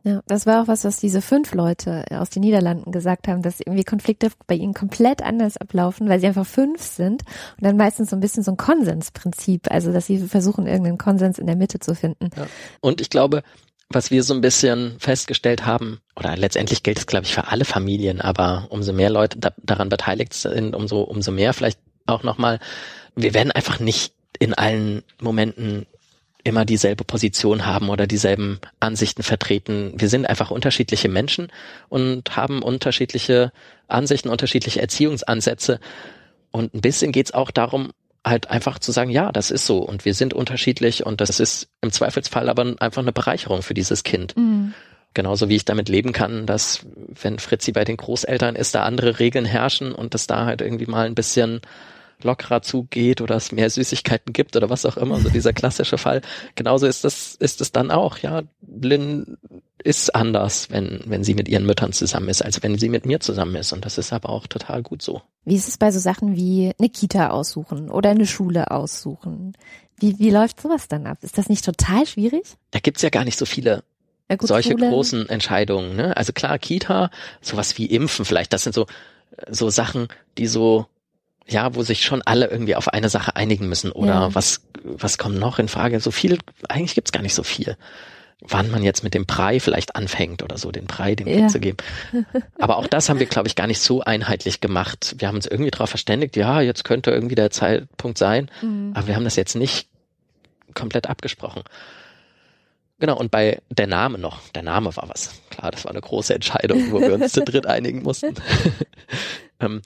Ja, 0.06 0.22
das 0.28 0.46
war 0.46 0.62
auch 0.62 0.68
was, 0.68 0.84
was 0.84 1.00
diese 1.00 1.20
fünf 1.20 1.52
Leute 1.52 2.04
aus 2.10 2.30
den 2.30 2.42
Niederlanden 2.42 2.92
gesagt 2.92 3.26
haben, 3.26 3.42
dass 3.42 3.58
irgendwie 3.58 3.82
Konflikte 3.82 4.30
bei 4.46 4.54
ihnen 4.54 4.72
komplett 4.72 5.20
anders 5.20 5.56
ablaufen, 5.56 6.08
weil 6.08 6.20
sie 6.20 6.28
einfach 6.28 6.46
fünf 6.46 6.80
sind 6.80 7.22
und 7.56 7.64
dann 7.64 7.76
meistens 7.76 8.10
so 8.10 8.16
ein 8.16 8.20
bisschen 8.20 8.44
so 8.44 8.52
ein 8.52 8.56
Konsensprinzip, 8.56 9.68
also 9.68 9.92
dass 9.92 10.06
sie 10.06 10.18
versuchen, 10.18 10.68
irgendeinen 10.68 10.98
Konsens 10.98 11.40
in 11.40 11.48
der 11.48 11.56
Mitte 11.56 11.80
zu 11.80 11.96
finden. 11.96 12.30
Ja. 12.36 12.46
Und 12.80 13.00
ich 13.00 13.10
glaube, 13.10 13.42
was 13.88 14.12
wir 14.12 14.22
so 14.22 14.32
ein 14.32 14.40
bisschen 14.40 14.94
festgestellt 15.00 15.66
haben, 15.66 15.98
oder 16.14 16.36
letztendlich 16.36 16.84
gilt 16.84 16.98
es, 16.98 17.08
glaube 17.08 17.26
ich, 17.26 17.34
für 17.34 17.48
alle 17.48 17.64
Familien, 17.64 18.20
aber 18.20 18.68
umso 18.70 18.92
mehr 18.92 19.10
Leute 19.10 19.40
da, 19.40 19.50
daran 19.60 19.88
beteiligt 19.88 20.34
sind, 20.34 20.76
umso, 20.76 21.00
umso 21.00 21.32
mehr 21.32 21.52
vielleicht 21.52 21.80
auch 22.06 22.22
nochmal, 22.22 22.60
wir 23.16 23.34
werden 23.34 23.50
einfach 23.50 23.80
nicht 23.80 24.12
in 24.38 24.54
allen 24.54 25.02
Momenten 25.20 25.86
immer 26.46 26.64
dieselbe 26.64 27.02
Position 27.02 27.66
haben 27.66 27.88
oder 27.88 28.06
dieselben 28.06 28.60
Ansichten 28.78 29.24
vertreten. 29.24 29.92
Wir 29.96 30.08
sind 30.08 30.26
einfach 30.26 30.52
unterschiedliche 30.52 31.08
Menschen 31.08 31.48
und 31.88 32.36
haben 32.36 32.62
unterschiedliche 32.62 33.52
Ansichten, 33.88 34.28
unterschiedliche 34.28 34.80
Erziehungsansätze. 34.80 35.80
Und 36.52 36.72
ein 36.72 36.80
bisschen 36.80 37.10
geht's 37.10 37.34
auch 37.34 37.50
darum, 37.50 37.90
halt 38.24 38.48
einfach 38.48 38.78
zu 38.78 38.92
sagen, 38.92 39.10
ja, 39.10 39.32
das 39.32 39.50
ist 39.50 39.66
so 39.66 39.78
und 39.78 40.04
wir 40.04 40.14
sind 40.14 40.34
unterschiedlich 40.34 41.04
und 41.04 41.20
das 41.20 41.40
ist 41.40 41.68
im 41.80 41.90
Zweifelsfall 41.90 42.48
aber 42.48 42.74
einfach 42.78 43.02
eine 43.02 43.12
Bereicherung 43.12 43.62
für 43.62 43.74
dieses 43.74 44.04
Kind. 44.04 44.36
Mhm. 44.36 44.72
Genauso 45.14 45.48
wie 45.48 45.56
ich 45.56 45.64
damit 45.64 45.88
leben 45.88 46.12
kann, 46.12 46.46
dass 46.46 46.80
wenn 47.20 47.38
Fritzi 47.40 47.72
bei 47.72 47.84
den 47.84 47.96
Großeltern 47.96 48.54
ist, 48.54 48.74
da 48.74 48.82
andere 48.82 49.18
Regeln 49.18 49.46
herrschen 49.46 49.92
und 49.92 50.14
dass 50.14 50.26
da 50.26 50.44
halt 50.44 50.60
irgendwie 50.60 50.86
mal 50.86 51.06
ein 51.06 51.14
bisschen 51.14 51.60
lockerer 52.22 52.62
zugeht 52.62 53.20
oder 53.20 53.36
es 53.36 53.52
mehr 53.52 53.68
Süßigkeiten 53.68 54.32
gibt 54.32 54.56
oder 54.56 54.70
was 54.70 54.86
auch 54.86 54.96
immer, 54.96 55.20
so 55.20 55.28
dieser 55.28 55.52
klassische 55.52 55.98
Fall. 55.98 56.22
Genauso 56.54 56.86
ist 56.86 57.04
das, 57.04 57.34
ist 57.34 57.60
es 57.60 57.72
dann 57.72 57.90
auch, 57.90 58.18
ja. 58.18 58.42
Lynn 58.66 59.36
ist 59.84 60.14
anders, 60.14 60.70
wenn, 60.70 61.00
wenn 61.06 61.22
sie 61.22 61.34
mit 61.34 61.48
ihren 61.48 61.66
Müttern 61.66 61.92
zusammen 61.92 62.28
ist, 62.28 62.42
als 62.42 62.62
wenn 62.62 62.76
sie 62.78 62.88
mit 62.88 63.06
mir 63.06 63.20
zusammen 63.20 63.54
ist. 63.56 63.72
Und 63.72 63.84
das 63.84 63.98
ist 63.98 64.12
aber 64.12 64.30
auch 64.30 64.46
total 64.46 64.82
gut 64.82 65.02
so. 65.02 65.22
Wie 65.44 65.54
ist 65.54 65.68
es 65.68 65.78
bei 65.78 65.90
so 65.92 66.00
Sachen 66.00 66.34
wie 66.34 66.72
eine 66.78 66.88
Kita 66.88 67.30
aussuchen 67.30 67.90
oder 67.90 68.10
eine 68.10 68.26
Schule 68.26 68.70
aussuchen? 68.70 69.52
Wie, 69.98 70.18
wie 70.18 70.30
läuft 70.30 70.60
sowas 70.60 70.88
dann 70.88 71.06
ab? 71.06 71.18
Ist 71.22 71.38
das 71.38 71.48
nicht 71.48 71.64
total 71.64 72.04
schwierig? 72.06 72.42
Da 72.72 72.80
gibt's 72.80 73.02
ja 73.02 73.10
gar 73.10 73.24
nicht 73.24 73.38
so 73.38 73.46
viele 73.46 73.84
Ja, 74.28 74.36
gut, 74.36 74.48
solche 74.48 74.72
Schule- 74.72 74.90
großen 74.90 75.28
Entscheidungen. 75.28 75.94
Ne? 75.94 76.16
Also 76.16 76.32
klar, 76.32 76.58
Kita, 76.58 77.10
sowas 77.40 77.78
wie 77.78 77.86
Impfen 77.86 78.24
vielleicht, 78.24 78.52
das 78.52 78.64
sind 78.64 78.74
so, 78.74 78.86
so 79.48 79.70
Sachen, 79.70 80.08
die 80.36 80.48
so, 80.48 80.86
ja, 81.48 81.74
wo 81.74 81.82
sich 81.82 82.02
schon 82.04 82.22
alle 82.22 82.46
irgendwie 82.48 82.74
auf 82.76 82.88
eine 82.88 83.08
Sache 83.08 83.36
einigen 83.36 83.68
müssen. 83.68 83.92
Oder 83.92 84.12
Ja. 84.14 84.34
was, 84.34 84.62
was 84.82 85.16
kommt 85.18 85.38
noch 85.38 85.58
in 85.58 85.68
Frage? 85.68 86.00
So 86.00 86.10
viel, 86.10 86.38
eigentlich 86.68 86.94
gibt's 86.94 87.12
gar 87.12 87.22
nicht 87.22 87.34
so 87.34 87.42
viel. 87.44 87.76
Wann 88.40 88.70
man 88.70 88.82
jetzt 88.82 89.02
mit 89.02 89.14
dem 89.14 89.24
Brei 89.24 89.60
vielleicht 89.60 89.96
anfängt 89.96 90.42
oder 90.42 90.58
so, 90.58 90.70
den 90.70 90.86
Brei 90.86 91.14
dem 91.14 91.26
Ja. 91.26 91.36
Kind 91.36 91.50
zu 91.52 91.60
geben. 91.60 91.78
Aber 92.58 92.76
auch 92.76 92.86
das 92.86 93.08
haben 93.08 93.18
wir, 93.18 93.26
glaube 93.26 93.48
ich, 93.48 93.54
gar 93.54 93.66
nicht 93.66 93.80
so 93.80 94.02
einheitlich 94.02 94.60
gemacht. 94.60 95.14
Wir 95.18 95.28
haben 95.28 95.36
uns 95.36 95.46
irgendwie 95.46 95.70
darauf 95.70 95.88
verständigt, 95.88 96.36
ja, 96.36 96.60
jetzt 96.60 96.84
könnte 96.84 97.10
irgendwie 97.12 97.34
der 97.34 97.50
Zeitpunkt 97.50 98.18
sein, 98.18 98.50
Mhm. 98.60 98.92
aber 98.94 99.06
wir 99.06 99.16
haben 99.16 99.24
das 99.24 99.36
jetzt 99.36 99.54
nicht 99.56 99.88
komplett 100.74 101.08
abgesprochen. 101.08 101.62
Genau, 102.98 103.16
und 103.18 103.30
bei 103.30 103.60
der 103.70 103.86
Name 103.86 104.18
noch. 104.18 104.40
Der 104.54 104.62
Name 104.62 104.94
war 104.96 105.08
was. 105.08 105.30
Klar, 105.50 105.70
das 105.70 105.84
war 105.84 105.92
eine 105.92 106.00
große 106.00 106.34
Entscheidung, 106.34 106.90
wo 106.92 107.00
wir 107.00 107.14
uns 107.14 107.32
zu 107.32 107.42
dritt 107.42 107.66
einigen 107.66 108.02
mussten. 108.02 108.34
ähm, 109.60 109.80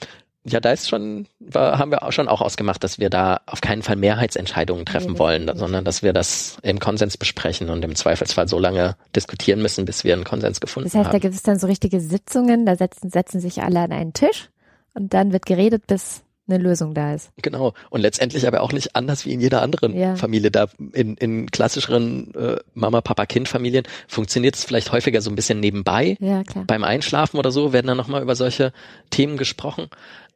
ja, 0.44 0.58
da 0.60 0.72
ist 0.72 0.88
schon, 0.88 1.26
war, 1.38 1.78
haben 1.78 1.90
wir 1.90 2.02
auch 2.02 2.12
schon 2.12 2.26
auch 2.28 2.40
ausgemacht, 2.40 2.82
dass 2.82 2.98
wir 2.98 3.10
da 3.10 3.40
auf 3.46 3.60
keinen 3.60 3.82
Fall 3.82 3.96
Mehrheitsentscheidungen 3.96 4.86
treffen 4.86 5.12
Nee, 5.12 5.18
wollen, 5.18 5.50
sondern 5.54 5.84
dass 5.84 6.02
wir 6.02 6.12
das 6.14 6.56
im 6.62 6.78
Konsens 6.78 7.16
besprechen 7.18 7.68
und 7.68 7.84
im 7.84 7.94
Zweifelsfall 7.94 8.48
so 8.48 8.58
lange 8.58 8.96
diskutieren 9.14 9.60
müssen, 9.60 9.84
bis 9.84 10.02
wir 10.04 10.14
einen 10.14 10.24
Konsens 10.24 10.60
gefunden 10.60 10.88
Das 10.88 10.94
heißt, 10.94 11.08
da 11.08 11.12
haben. 11.12 11.20
gibt 11.20 11.34
es 11.34 11.42
dann 11.42 11.58
so 11.58 11.66
richtige 11.66 12.00
Sitzungen, 12.00 12.64
da 12.64 12.76
setzen, 12.76 13.10
setzen 13.10 13.40
sich 13.40 13.62
alle 13.62 13.80
an 13.80 13.92
einen 13.92 14.14
Tisch 14.14 14.48
und 14.94 15.12
dann 15.12 15.32
wird 15.32 15.44
geredet, 15.44 15.86
bis 15.86 16.22
eine 16.48 16.58
Lösung 16.58 16.94
da 16.94 17.14
ist. 17.14 17.30
Genau. 17.42 17.74
Und 17.90 18.00
letztendlich 18.00 18.44
aber 18.46 18.62
auch 18.62 18.72
nicht 18.72 18.96
anders 18.96 19.24
wie 19.24 19.32
in 19.32 19.40
jeder 19.40 19.62
anderen 19.62 19.96
Ja. 19.96 20.16
Familie. 20.16 20.50
Da 20.50 20.66
in, 20.94 21.16
in 21.16 21.48
klassischeren 21.50 22.34
äh, 22.34 22.56
Mama, 22.74 23.02
Papa, 23.02 23.26
Kind-Familien 23.26 23.84
funktioniert 24.08 24.56
es 24.56 24.64
vielleicht 24.64 24.90
häufiger 24.90 25.20
so 25.20 25.30
ein 25.30 25.36
bisschen 25.36 25.60
nebenbei. 25.60 26.16
Ja, 26.18 26.42
klar. 26.42 26.64
Beim 26.66 26.82
Einschlafen 26.82 27.38
oder 27.38 27.52
so 27.52 27.72
werden 27.72 27.86
dann 27.86 27.96
nochmal 27.96 28.22
über 28.22 28.34
solche 28.34 28.72
Themen 29.10 29.36
gesprochen. 29.36 29.90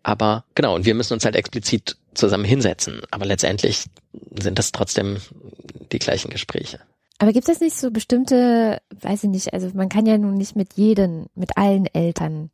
Aber 0.05 0.45
genau, 0.55 0.77
und 0.77 0.87
wir 0.87 0.95
müssen 0.95 1.15
uns 1.15 1.25
halt 1.25 1.35
explizit 1.35 1.97
zusammen 2.15 2.45
hinsetzen. 2.45 3.01
Aber 3.11 3.25
letztendlich 3.25 3.87
sind 4.41 4.59
das 4.59 4.71
trotzdem 4.71 5.17
die 5.91 5.99
gleichen 5.99 6.31
Gespräche. 6.31 6.79
Aber 7.19 7.33
gibt 7.33 7.49
es 7.49 7.61
nicht 7.61 7.77
so 7.77 7.91
bestimmte, 7.91 8.81
weiß 9.01 9.25
ich 9.25 9.31
nicht, 9.31 9.53
also 9.53 9.71
man 9.75 9.89
kann 9.89 10.07
ja 10.07 10.19
nun 10.19 10.35
nicht 10.35 10.57
mit 10.57 10.75
jedem, 10.75 11.27
mit 11.35 11.57
allen 11.57 11.87
Eltern 11.87 12.51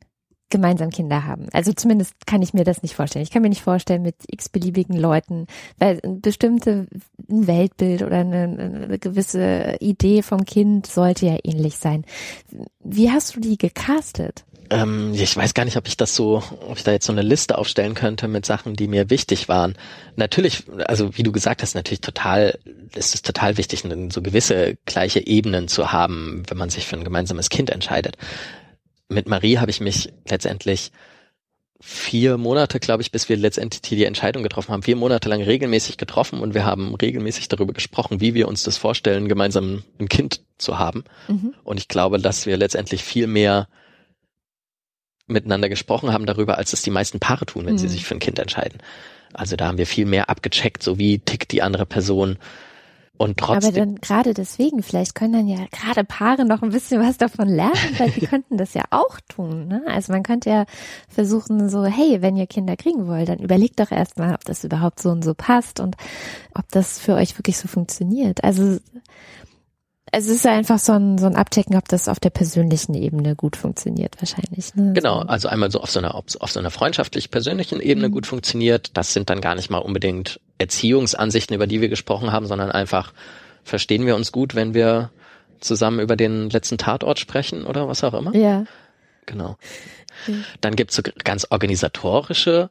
gemeinsam 0.51 0.89
Kinder 0.91 1.25
haben. 1.25 1.47
Also 1.53 1.73
zumindest 1.73 2.13
kann 2.27 2.41
ich 2.41 2.53
mir 2.53 2.63
das 2.63 2.83
nicht 2.83 2.93
vorstellen. 2.93 3.23
Ich 3.23 3.31
kann 3.31 3.41
mir 3.41 3.49
nicht 3.49 3.63
vorstellen 3.63 4.03
mit 4.03 4.15
x-beliebigen 4.27 4.97
Leuten, 4.97 5.47
weil 5.79 5.99
ein 6.03 6.21
bestimmte 6.21 6.87
ein 7.29 7.47
Weltbild 7.47 8.03
oder 8.03 8.17
eine, 8.17 8.43
eine 8.43 8.99
gewisse 8.99 9.77
Idee 9.79 10.21
vom 10.21 10.45
Kind 10.45 10.85
sollte 10.85 11.25
ja 11.25 11.37
ähnlich 11.43 11.77
sein. 11.77 12.05
Wie 12.83 13.09
hast 13.09 13.35
du 13.35 13.39
die 13.39 13.57
gecastet? 13.57 14.45
Ähm, 14.71 15.13
ich 15.13 15.35
weiß 15.35 15.53
gar 15.53 15.65
nicht, 15.65 15.75
ob 15.75 15.85
ich 15.87 15.97
das 15.97 16.15
so, 16.15 16.41
ob 16.61 16.77
ich 16.77 16.83
da 16.83 16.93
jetzt 16.93 17.05
so 17.05 17.11
eine 17.11 17.21
Liste 17.21 17.57
aufstellen 17.57 17.93
könnte 17.93 18.29
mit 18.29 18.45
Sachen, 18.45 18.75
die 18.75 18.87
mir 18.87 19.09
wichtig 19.09 19.49
waren. 19.49 19.75
Natürlich, 20.15 20.63
also 20.85 21.17
wie 21.17 21.23
du 21.23 21.33
gesagt 21.33 21.61
hast, 21.61 21.75
natürlich 21.75 21.99
total, 21.99 22.57
ist 22.95 23.13
es 23.13 23.21
total 23.21 23.57
wichtig, 23.57 23.83
so 24.09 24.21
gewisse 24.21 24.77
gleiche 24.85 25.27
Ebenen 25.27 25.67
zu 25.67 25.91
haben, 25.91 26.43
wenn 26.47 26.57
man 26.57 26.69
sich 26.69 26.87
für 26.87 26.95
ein 26.95 27.03
gemeinsames 27.03 27.49
Kind 27.49 27.69
entscheidet. 27.69 28.15
Mit 29.09 29.27
Marie 29.27 29.57
habe 29.57 29.71
ich 29.71 29.81
mich 29.81 30.13
letztendlich 30.29 30.93
vier 31.81 32.37
Monate, 32.37 32.79
glaube 32.79 33.01
ich, 33.01 33.11
bis 33.11 33.27
wir 33.27 33.35
letztendlich 33.35 33.81
die 33.81 34.05
Entscheidung 34.05 34.41
getroffen 34.41 34.71
haben, 34.71 34.83
vier 34.83 34.95
Monate 34.95 35.27
lang 35.27 35.41
regelmäßig 35.41 35.97
getroffen 35.97 36.39
und 36.39 36.53
wir 36.53 36.63
haben 36.63 36.95
regelmäßig 36.95 37.49
darüber 37.49 37.73
gesprochen, 37.73 38.21
wie 38.21 38.35
wir 38.35 38.47
uns 38.47 38.63
das 38.63 38.77
vorstellen, 38.77 39.27
gemeinsam 39.27 39.83
ein 39.99 40.07
Kind 40.07 40.41
zu 40.57 40.79
haben. 40.79 41.03
Mhm. 41.27 41.55
Und 41.65 41.77
ich 41.77 41.89
glaube, 41.89 42.19
dass 42.19 42.45
wir 42.45 42.55
letztendlich 42.55 43.03
viel 43.03 43.27
mehr 43.27 43.67
miteinander 45.31 45.69
gesprochen 45.69 46.13
haben 46.13 46.25
darüber, 46.25 46.57
als 46.57 46.73
es 46.73 46.81
die 46.81 46.91
meisten 46.91 47.19
Paare 47.19 47.45
tun, 47.45 47.65
wenn 47.65 47.77
sie 47.77 47.85
Mhm. 47.87 47.89
sich 47.91 48.05
für 48.05 48.15
ein 48.15 48.19
Kind 48.19 48.39
entscheiden. 48.39 48.79
Also 49.33 49.55
da 49.55 49.67
haben 49.67 49.77
wir 49.77 49.87
viel 49.87 50.05
mehr 50.05 50.29
abgecheckt, 50.29 50.83
so 50.83 50.97
wie 50.99 51.19
tickt 51.19 51.51
die 51.51 51.61
andere 51.61 51.85
Person. 51.85 52.37
Und 53.17 53.39
Aber 53.43 53.59
trotzdem, 53.59 53.75
dann 53.75 53.95
gerade 53.97 54.33
deswegen, 54.33 54.81
vielleicht 54.81 55.13
können 55.13 55.33
dann 55.33 55.47
ja 55.47 55.59
gerade 55.71 56.03
Paare 56.03 56.43
noch 56.43 56.63
ein 56.63 56.71
bisschen 56.71 56.99
was 57.01 57.17
davon 57.17 57.47
lernen, 57.49 57.75
weil 57.99 58.09
die 58.09 58.21
könnten 58.25 58.57
das 58.57 58.73
ja 58.73 58.83
auch 58.89 59.19
tun. 59.29 59.67
Ne? 59.67 59.83
Also 59.85 60.11
man 60.11 60.23
könnte 60.23 60.49
ja 60.49 60.65
versuchen, 61.07 61.69
so, 61.69 61.85
hey, 61.85 62.23
wenn 62.23 62.35
ihr 62.35 62.47
Kinder 62.47 62.75
kriegen 62.75 63.05
wollt, 63.07 63.29
dann 63.29 63.37
überlegt 63.37 63.79
doch 63.79 63.91
erstmal, 63.91 64.33
ob 64.33 64.43
das 64.45 64.63
überhaupt 64.63 64.99
so 64.99 65.09
und 65.09 65.23
so 65.23 65.35
passt 65.35 65.79
und 65.79 65.97
ob 66.55 66.67
das 66.71 66.97
für 66.97 67.13
euch 67.13 67.37
wirklich 67.37 67.59
so 67.59 67.67
funktioniert. 67.67 68.43
Also 68.43 68.79
es 70.11 70.27
ist 70.27 70.45
einfach 70.45 70.77
so 70.79 70.91
ein, 70.91 71.17
so 71.17 71.25
ein 71.25 71.35
Abchecken, 71.35 71.75
ob 71.77 71.87
das 71.87 72.07
auf 72.09 72.19
der 72.19 72.31
persönlichen 72.31 72.93
Ebene 72.93 73.35
gut 73.35 73.55
funktioniert, 73.55 74.15
wahrscheinlich. 74.19 74.75
Ne? 74.75 74.91
genau, 74.93 75.21
So. 75.21 75.27
also 75.27 75.47
einmal 75.47 75.71
so 75.71 75.79
auf 75.81 75.89
so 75.89 75.99
einer, 75.99 76.15
auf 76.15 76.25
so 76.27 76.59
einer 76.59 76.71
freundschaftlich-persönlichen 76.71 77.79
Ebene 77.79 78.09
Mhm. 78.09 78.11
gut 78.11 78.27
funktioniert. 78.27 78.91
Das 78.97 79.13
sind 79.13 79.29
dann 79.29 79.39
gar 79.41 79.55
nicht 79.55 79.69
mal 79.69 79.77
unbedingt 79.79 80.39
Erziehungsansichten, 80.57 81.55
über 81.55 81.65
die 81.67 81.81
wir 81.81 81.89
gesprochen 81.89 82.31
haben, 82.31 82.45
sondern 82.45 82.71
einfach 82.71 83.13
verstehen 83.63 84.05
wir 84.05 84.15
uns 84.15 84.31
gut, 84.31 84.53
wenn 84.55 84.73
wir 84.73 85.11
zusammen 85.59 85.99
über 85.99 86.15
den 86.15 86.49
letzten 86.49 86.77
Tatort 86.77 87.19
sprechen 87.19 87.65
oder 87.65 87.87
was 87.87 88.03
auch 88.03 88.13
immer. 88.13 88.35
Ja. 88.35 88.65
Genau. 89.27 89.57
Mhm. 90.27 90.43
Dann 90.59 90.75
gibt's 90.75 90.95
so 90.95 91.03
ganz 91.23 91.47
organisatorische 91.49 92.69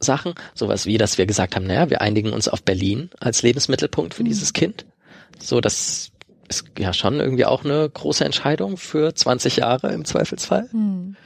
Sachen, 0.00 0.34
sowas 0.54 0.84
wie, 0.86 0.98
dass 0.98 1.16
wir 1.18 1.26
gesagt 1.26 1.56
haben, 1.56 1.66
naja, 1.66 1.88
wir 1.90 2.00
einigen 2.02 2.32
uns 2.32 2.46
auf 2.48 2.62
Berlin 2.62 3.10
als 3.20 3.42
Lebensmittelpunkt 3.42 4.14
für 4.14 4.22
Mhm. 4.22 4.28
dieses 4.28 4.52
Kind. 4.52 4.84
So, 5.40 5.60
das 5.60 6.10
ist 6.48 6.64
ja 6.78 6.92
schon 6.92 7.20
irgendwie 7.20 7.44
auch 7.44 7.64
eine 7.64 7.88
große 7.88 8.24
Entscheidung 8.24 8.76
für 8.76 9.14
20 9.14 9.56
Jahre 9.56 9.92
im 9.92 10.04
Zweifelsfall. 10.04 10.68
Hm. 10.70 11.16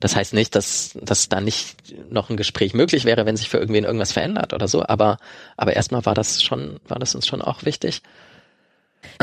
Das 0.00 0.16
heißt 0.16 0.32
nicht, 0.32 0.54
dass, 0.54 0.98
dass 1.02 1.28
da 1.28 1.42
nicht 1.42 1.76
noch 2.10 2.30
ein 2.30 2.38
Gespräch 2.38 2.72
möglich 2.72 3.04
wäre, 3.04 3.26
wenn 3.26 3.36
sich 3.36 3.50
für 3.50 3.58
irgendwen 3.58 3.84
irgendwas 3.84 4.12
verändert 4.12 4.54
oder 4.54 4.66
so, 4.66 4.84
aber, 4.86 5.18
aber 5.58 5.76
erstmal 5.76 6.06
war 6.06 6.14
das 6.14 6.42
schon, 6.42 6.80
war 6.88 6.98
das 6.98 7.14
uns 7.14 7.26
schon 7.26 7.42
auch 7.42 7.64
wichtig. 7.64 8.02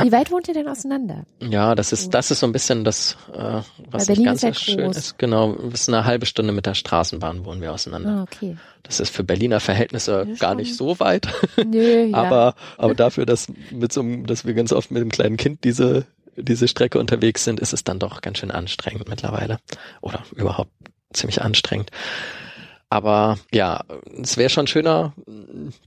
Wie 0.02 0.12
weit 0.12 0.32
wohnt 0.32 0.48
ihr 0.48 0.54
denn 0.54 0.68
auseinander? 0.68 1.26
Ja, 1.42 1.74
das 1.74 1.92
ist, 1.92 2.14
das 2.14 2.30
ist 2.32 2.40
so 2.40 2.46
ein 2.46 2.52
bisschen 2.52 2.84
das, 2.84 3.18
äh, 3.34 3.62
was 3.90 4.08
nicht 4.08 4.24
ganz 4.24 4.42
so 4.42 4.54
schön 4.54 4.78
groß. 4.78 4.98
ist. 4.98 5.18
Genau, 5.18 5.54
bis 5.54 5.88
eine 5.88 6.06
halbe 6.06 6.26
Stunde 6.26 6.54
mit 6.54 6.66
der 6.66 6.76
Straßenbahn 6.76 7.46
wohnen 7.46 7.62
wir 7.62 7.74
auseinander. 7.74 8.10
Ah, 8.10 8.24
okay. 8.24 8.58
Das 8.84 9.00
ist 9.00 9.10
für 9.10 9.24
Berliner 9.24 9.60
Verhältnisse 9.60 10.26
Ja, 10.28 10.36
gar 10.36 10.56
nicht 10.56 10.76
so 10.76 11.00
weit. 11.00 11.28
Nö, 11.66 12.06
ja. 12.06 12.18
aber, 12.18 12.56
aber 12.78 12.96
dafür, 12.96 13.26
dass 13.26 13.48
mit 13.72 13.92
so 13.92 14.02
einem, 14.02 14.26
dass 14.26 14.46
wir 14.46 14.54
ganz 14.54 14.72
oft 14.72 14.92
mit 14.92 15.02
dem 15.02 15.12
kleinen 15.12 15.38
Kind 15.38 15.64
diese, 15.64 16.06
diese 16.36 16.68
Strecke 16.68 17.00
unterwegs 17.00 17.44
sind, 17.44 17.60
ist 17.60 17.74
es 17.74 17.84
dann 17.84 18.00
doch 18.00 18.22
ganz 18.22 18.38
schön 18.38 18.52
anstrengend 18.52 19.10
mittlerweile. 19.10 19.60
Oder 20.02 20.24
überhaupt 20.36 20.72
ziemlich 21.12 21.42
anstrengend. 21.42 21.92
Aber 22.90 23.38
ja, 23.54 23.84
es 24.22 24.38
wäre 24.38 24.50
schon 24.50 24.68
schöner, 24.68 25.14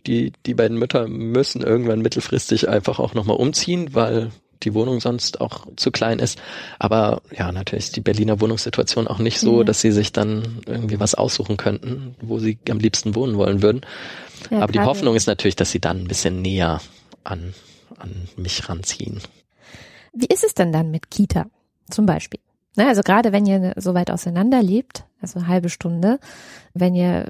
die, 0.07 0.33
die 0.45 0.55
beiden 0.55 0.79
Mütter 0.79 1.09
müssen 1.09 1.63
irgendwann 1.63 2.01
mittelfristig 2.03 2.69
einfach 2.69 2.99
auch 2.99 3.15
nochmal 3.15 3.37
umziehen, 3.37 3.95
weil 3.95 4.31
die 4.63 4.75
Wohnung 4.75 5.01
sonst 5.01 5.41
auch 5.41 5.67
zu 5.77 5.91
klein 5.91 6.19
ist. 6.19 6.39
Aber 6.79 7.23
ja, 7.35 7.51
natürlich 7.53 7.87
ist 7.87 7.97
die 7.97 8.03
Berliner 8.03 8.41
Wohnungssituation 8.43 9.09
auch 9.09 9.19
nicht 9.19 9.41
so, 9.41 9.61
Ja. 9.61 9.65
dass 9.65 9.81
sie 9.81 9.93
sich 9.93 10.13
dann 10.13 10.61
irgendwie 10.67 11.01
was 11.01 11.15
aussuchen 11.15 11.57
könnten, 11.57 12.15
wo 12.21 12.39
sie 12.39 12.59
am 12.69 12.79
liebsten 12.79 13.15
wohnen 13.15 13.39
wollen 13.39 13.63
würden. 13.63 13.81
Ja, 14.51 14.61
Aber 14.61 14.73
die 14.73 14.81
Hoffnung 14.81 15.17
ist 15.17 15.27
natürlich, 15.27 15.57
dass 15.57 15.71
sie 15.71 15.81
dann 15.81 16.01
ein 16.01 16.09
bisschen 16.09 16.43
näher 16.43 16.83
an, 17.25 17.55
an 17.97 18.29
mich 18.37 18.69
ranziehen. 18.69 19.21
Wie 20.13 20.27
ist 20.27 20.45
es 20.45 20.53
denn 20.53 20.73
dann 20.73 20.91
mit 20.91 21.11
Kita 21.11 21.47
zum 21.89 22.05
Beispiel? 22.05 22.41
Na, 22.77 22.89
also 22.89 23.03
gerade 23.03 23.33
wenn 23.33 23.47
ihr 23.47 23.73
so 23.77 23.95
weit 23.95 24.11
auseinander 24.11 24.63
lebt, 24.63 25.05
also 25.21 25.39
eine 25.39 25.49
halbe 25.49 25.69
Stunde, 25.69 26.19
wenn 26.73 26.95
ihr, 26.95 27.27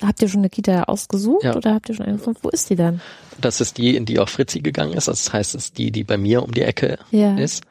habt 0.00 0.22
ihr 0.22 0.28
schon 0.28 0.40
eine 0.40 0.50
Kita 0.50 0.84
ausgesucht 0.84 1.44
Ja. 1.44 1.56
oder 1.56 1.74
habt 1.74 1.88
ihr 1.88 1.94
schon 1.96 2.06
eine 2.06 2.16
gefunden? 2.18 2.38
Wo 2.42 2.48
ist 2.48 2.70
die 2.70 2.76
dann? 2.76 3.00
Das 3.40 3.60
ist 3.60 3.76
die, 3.78 3.96
in 3.96 4.04
die 4.06 4.18
auch 4.20 4.28
Fritzi 4.28 4.60
gegangen 4.60 4.92
ist. 4.94 5.08
Das 5.08 5.32
heißt, 5.32 5.54
es 5.56 5.64
ist 5.66 5.78
die, 5.78 5.90
die 5.90 6.04
bei 6.04 6.16
mir 6.16 6.42
um 6.42 6.52
die 6.52 6.62
Ecke 6.62 6.98
Ja. 7.10 7.36
ist. 7.36 7.64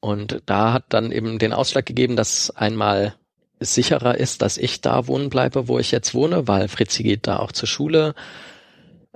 Und 0.00 0.42
da 0.46 0.72
hat 0.72 0.84
dann 0.88 1.12
eben 1.12 1.38
den 1.38 1.52
Ausschlag 1.52 1.84
gegeben, 1.84 2.16
dass 2.16 2.50
einmal 2.50 3.14
es 3.58 3.74
sicherer 3.74 4.16
ist, 4.16 4.40
dass 4.40 4.56
ich 4.56 4.80
da 4.80 5.06
wohnen 5.06 5.28
bleibe, 5.28 5.68
wo 5.68 5.78
ich 5.78 5.90
jetzt 5.90 6.14
wohne, 6.14 6.48
weil 6.48 6.68
Fritzi 6.68 7.02
geht 7.02 7.26
da 7.26 7.38
auch 7.38 7.52
zur 7.52 7.68
Schule. 7.68 8.14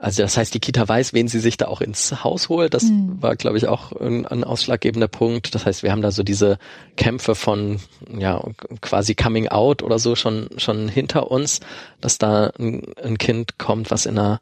Also 0.05 0.21
das 0.21 0.37
heißt, 0.37 0.53
die 0.53 0.61
Kita 0.61 0.87
weiß, 0.87 1.15
wen 1.15 1.29
sie 1.29 1.41
sich 1.41 1.57
da 1.57 1.67
auch 1.67 1.81
ins 1.81 2.23
Haus 2.23 2.51
holt. 2.51 2.75
Das 2.75 2.83
Hm. 2.83 3.23
war, 3.23 3.37
glaube 3.37 3.57
ich, 3.57 3.67
auch 3.69 3.91
ein, 3.93 4.27
ein 4.27 4.45
ausschlaggebender 4.45 5.09
Punkt. 5.09 5.55
Das 5.55 5.65
heißt, 5.65 5.83
wir 5.83 5.93
haben 5.93 6.03
da 6.03 6.11
so 6.11 6.23
diese 6.23 6.59
Kämpfe 6.97 7.35
von 7.35 7.81
ja 8.15 8.45
quasi 8.83 9.15
Coming 9.15 9.49
Out 9.49 9.83
oder 9.83 9.99
so 9.99 10.15
schon 10.15 10.51
schon 10.59 10.89
hinter 10.89 11.31
uns, 11.31 11.61
dass 12.03 12.19
da 12.19 12.53
ein, 12.59 12.83
ein 13.03 13.17
Kind 13.17 13.59
kommt, 13.59 13.91
was 13.91 14.05
in 14.05 14.19
einer 14.19 14.41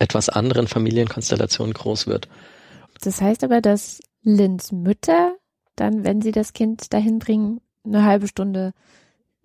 etwas 0.00 0.28
anderen 0.28 0.66
Familienkonstellation 0.66 1.72
groß 1.74 2.08
wird. 2.08 2.26
Das 3.00 3.20
heißt 3.20 3.44
aber, 3.44 3.60
dass 3.60 4.00
Lins 4.24 4.72
Mütter 4.72 5.36
dann, 5.76 6.02
wenn 6.02 6.22
sie 6.22 6.32
das 6.32 6.54
Kind 6.54 6.92
dahin 6.92 7.20
bringen, 7.20 7.60
eine 7.84 8.04
halbe 8.04 8.26
Stunde 8.26 8.72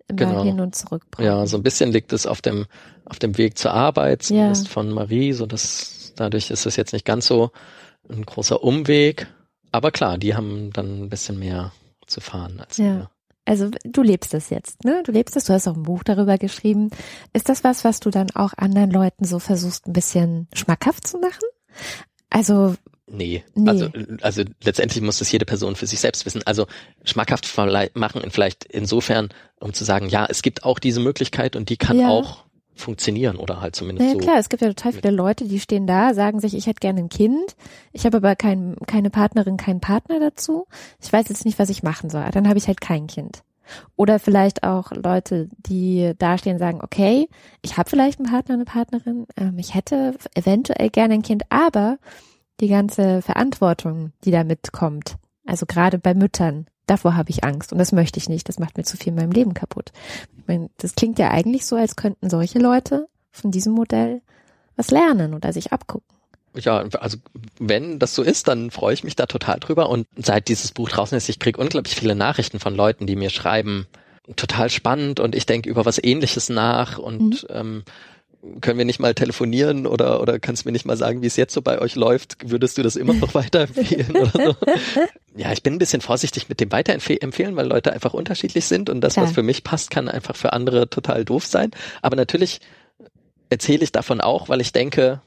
Genau. 0.08 0.42
hin 0.44 0.60
und 0.60 0.74
zurück 0.74 1.04
brauchen. 1.10 1.24
Ja, 1.24 1.46
so 1.46 1.56
ein 1.56 1.62
bisschen 1.62 1.90
liegt 1.90 2.12
es 2.12 2.26
auf 2.26 2.42
dem, 2.42 2.66
auf 3.06 3.18
dem 3.18 3.38
Weg 3.38 3.56
zur 3.58 3.72
Arbeit, 3.72 4.22
Ja. 4.24 4.26
zumindest 4.26 4.68
von 4.68 4.90
Marie, 4.90 5.32
so 5.32 5.46
dass 5.46 6.12
dadurch 6.16 6.50
ist 6.50 6.66
es 6.66 6.76
jetzt 6.76 6.92
nicht 6.92 7.04
ganz 7.06 7.26
so 7.26 7.50
ein 8.10 8.24
großer 8.24 8.62
Umweg. 8.62 9.26
Aber 9.72 9.90
klar, 9.90 10.18
die 10.18 10.34
haben 10.34 10.70
dann 10.72 11.04
ein 11.04 11.08
bisschen 11.08 11.38
mehr 11.38 11.72
zu 12.06 12.20
fahren 12.20 12.60
als 12.60 12.76
Ja. 12.76 12.84
wir. 12.84 13.10
Also 13.46 13.70
du 13.84 14.02
lebst 14.02 14.32
das 14.32 14.48
jetzt, 14.50 14.84
ne? 14.84 15.02
Du 15.04 15.12
lebst 15.12 15.36
es, 15.36 15.44
du 15.44 15.52
hast 15.52 15.68
auch 15.68 15.76
ein 15.76 15.82
Buch 15.82 16.02
darüber 16.02 16.38
geschrieben. 16.38 16.90
Ist 17.34 17.48
das 17.50 17.62
was, 17.64 17.84
was 17.84 18.00
du 18.00 18.08
dann 18.10 18.30
auch 18.34 18.52
anderen 18.56 18.90
Leuten 18.90 19.24
so 19.26 19.38
versuchst, 19.38 19.86
ein 19.86 19.92
bisschen 19.92 20.48
schmackhaft 20.54 21.06
zu 21.06 21.18
machen? 21.18 21.44
Also, 22.30 22.74
Nee, 23.06 23.44
Nee. 23.54 23.68
Also, 23.68 23.88
also 24.22 24.42
letztendlich 24.62 25.02
muss 25.02 25.18
das 25.18 25.30
jede 25.30 25.44
Person 25.44 25.76
für 25.76 25.86
sich 25.86 26.00
selbst 26.00 26.24
wissen. 26.24 26.42
Also 26.46 26.66
schmackhaft 27.04 27.46
machen 27.94 28.22
vielleicht 28.30 28.64
insofern, 28.64 29.28
um 29.60 29.72
zu 29.74 29.84
sagen, 29.84 30.08
ja, 30.08 30.26
es 30.28 30.42
gibt 30.42 30.64
auch 30.64 30.78
diese 30.78 31.00
Möglichkeit 31.00 31.54
und 31.56 31.68
die 31.68 31.76
kann 31.76 31.98
Ja. 31.98 32.08
auch 32.08 32.44
funktionieren 32.74 33.36
oder 33.36 33.60
halt 33.60 33.76
zumindest 33.76 34.04
naja 34.08 34.18
so. 34.20 34.26
klar, 34.26 34.38
es 34.38 34.48
gibt 34.48 34.62
ja 34.62 34.68
total 34.68 34.92
viele 34.92 35.10
Leute, 35.10 35.44
die 35.46 35.60
stehen 35.60 35.86
da, 35.86 36.12
sagen 36.12 36.40
sich, 36.40 36.54
ich 36.54 36.66
hätte 36.66 36.80
gerne 36.80 37.00
ein 37.00 37.08
Kind, 37.08 37.54
ich 37.92 38.04
habe 38.04 38.16
aber 38.16 38.34
kein, 38.34 38.76
keine 38.86 39.10
Partnerin, 39.10 39.56
keinen 39.56 39.80
Partner 39.80 40.18
dazu. 40.18 40.66
Ich 41.00 41.12
weiß 41.12 41.28
jetzt 41.28 41.44
nicht, 41.44 41.58
was 41.58 41.68
ich 41.68 41.82
machen 41.84 42.10
soll. 42.10 42.24
Dann 42.32 42.48
habe 42.48 42.58
ich 42.58 42.66
halt 42.66 42.80
kein 42.80 43.06
Kind. 43.06 43.42
Oder 43.96 44.18
vielleicht 44.18 44.62
auch 44.64 44.90
Leute, 44.92 45.48
die 45.56 46.12
dastehen 46.18 46.54
und 46.54 46.58
sagen, 46.58 46.80
okay, 46.82 47.28
ich 47.62 47.76
habe 47.78 47.88
vielleicht 47.88 48.18
einen 48.18 48.28
Partner, 48.28 48.54
eine 48.54 48.64
Partnerin, 48.64 49.26
ähm, 49.36 49.58
ich 49.58 49.74
hätte 49.74 50.16
eventuell 50.34 50.90
gerne 50.90 51.14
ein 51.14 51.22
Kind, 51.22 51.44
aber 51.50 51.98
die 52.64 52.70
ganze 52.70 53.20
Verantwortung, 53.20 54.12
die 54.24 54.30
da 54.30 54.42
mitkommt, 54.42 55.16
also 55.44 55.66
gerade 55.66 55.98
bei 55.98 56.14
Müttern, 56.14 56.66
davor 56.86 57.14
habe 57.14 57.28
ich 57.28 57.44
Angst. 57.44 57.72
Und 57.72 57.78
das 57.78 57.92
möchte 57.92 58.18
ich 58.18 58.30
nicht, 58.30 58.48
das 58.48 58.58
macht 58.58 58.78
mir 58.78 58.84
zu 58.84 58.96
viel 58.96 59.08
in 59.08 59.16
meinem 59.16 59.32
Leben 59.32 59.52
kaputt. 59.52 59.92
Ich 60.38 60.48
meine, 60.48 60.70
das 60.78 60.94
klingt 60.94 61.18
ja 61.18 61.30
eigentlich 61.30 61.66
so, 61.66 61.76
als 61.76 61.94
könnten 61.94 62.30
solche 62.30 62.58
Leute 62.58 63.06
von 63.30 63.50
diesem 63.50 63.74
Modell 63.74 64.22
was 64.76 64.90
lernen 64.90 65.34
oder 65.34 65.52
sich 65.52 65.72
abgucken. 65.72 66.08
Ja, 66.56 66.78
also 67.00 67.18
wenn 67.58 67.98
das 67.98 68.14
so 68.14 68.22
ist, 68.22 68.48
dann 68.48 68.70
freue 68.70 68.94
ich 68.94 69.04
mich 69.04 69.16
da 69.16 69.26
total 69.26 69.60
drüber. 69.60 69.90
Und 69.90 70.06
seit 70.16 70.48
dieses 70.48 70.72
Buch 70.72 70.88
draußen 70.88 71.18
ist, 71.18 71.28
ich 71.28 71.38
kriege 71.38 71.60
unglaublich 71.60 71.96
viele 71.96 72.14
Nachrichten 72.14 72.60
von 72.60 72.74
Leuten, 72.74 73.06
die 73.06 73.16
mir 73.16 73.30
schreiben, 73.30 73.86
total 74.36 74.70
spannend. 74.70 75.20
Und 75.20 75.34
ich 75.34 75.44
denke 75.44 75.68
über 75.68 75.84
was 75.84 76.02
ähnliches 76.02 76.48
nach. 76.48 76.98
Und 76.98 77.46
ähm, 77.50 77.82
können 78.60 78.78
wir 78.78 78.84
nicht 78.84 79.00
mal 79.00 79.14
telefonieren 79.14 79.86
oder 79.86 80.20
oder 80.20 80.38
kannst 80.38 80.66
mir 80.66 80.72
nicht 80.72 80.84
mal 80.84 80.96
sagen, 80.96 81.22
wie 81.22 81.26
es 81.26 81.36
jetzt 81.36 81.54
so 81.54 81.62
bei 81.62 81.80
euch 81.80 81.94
läuft? 81.94 82.50
Würdest 82.50 82.78
du 82.78 82.82
das 82.82 82.96
immer 82.96 83.14
noch 83.14 83.34
weiterempfehlen 83.34 84.16
oder 84.16 84.30
so? 84.32 84.56
Ja, 85.36 85.50
ich 85.52 85.64
bin 85.64 85.72
ein 85.74 85.78
bisschen 85.78 86.00
vorsichtig 86.00 86.48
mit 86.48 86.60
dem 86.60 86.70
Weiterempfehlen, 86.70 87.56
weil 87.56 87.66
Leute 87.66 87.92
einfach 87.92 88.14
unterschiedlich 88.14 88.66
sind 88.66 88.88
und 88.88 89.00
das, 89.00 89.14
Klar. 89.14 89.26
was 89.26 89.32
für 89.32 89.42
mich 89.42 89.64
passt, 89.64 89.90
kann 89.90 90.08
einfach 90.08 90.36
für 90.36 90.52
andere 90.52 90.88
total 90.88 91.24
doof 91.24 91.44
sein. 91.44 91.72
Aber 92.02 92.14
natürlich 92.14 92.60
erzähle 93.50 93.82
ich 93.82 93.90
davon 93.90 94.20
auch, 94.20 94.48
weil 94.48 94.60
ich 94.60 94.70
denke, 94.70 95.22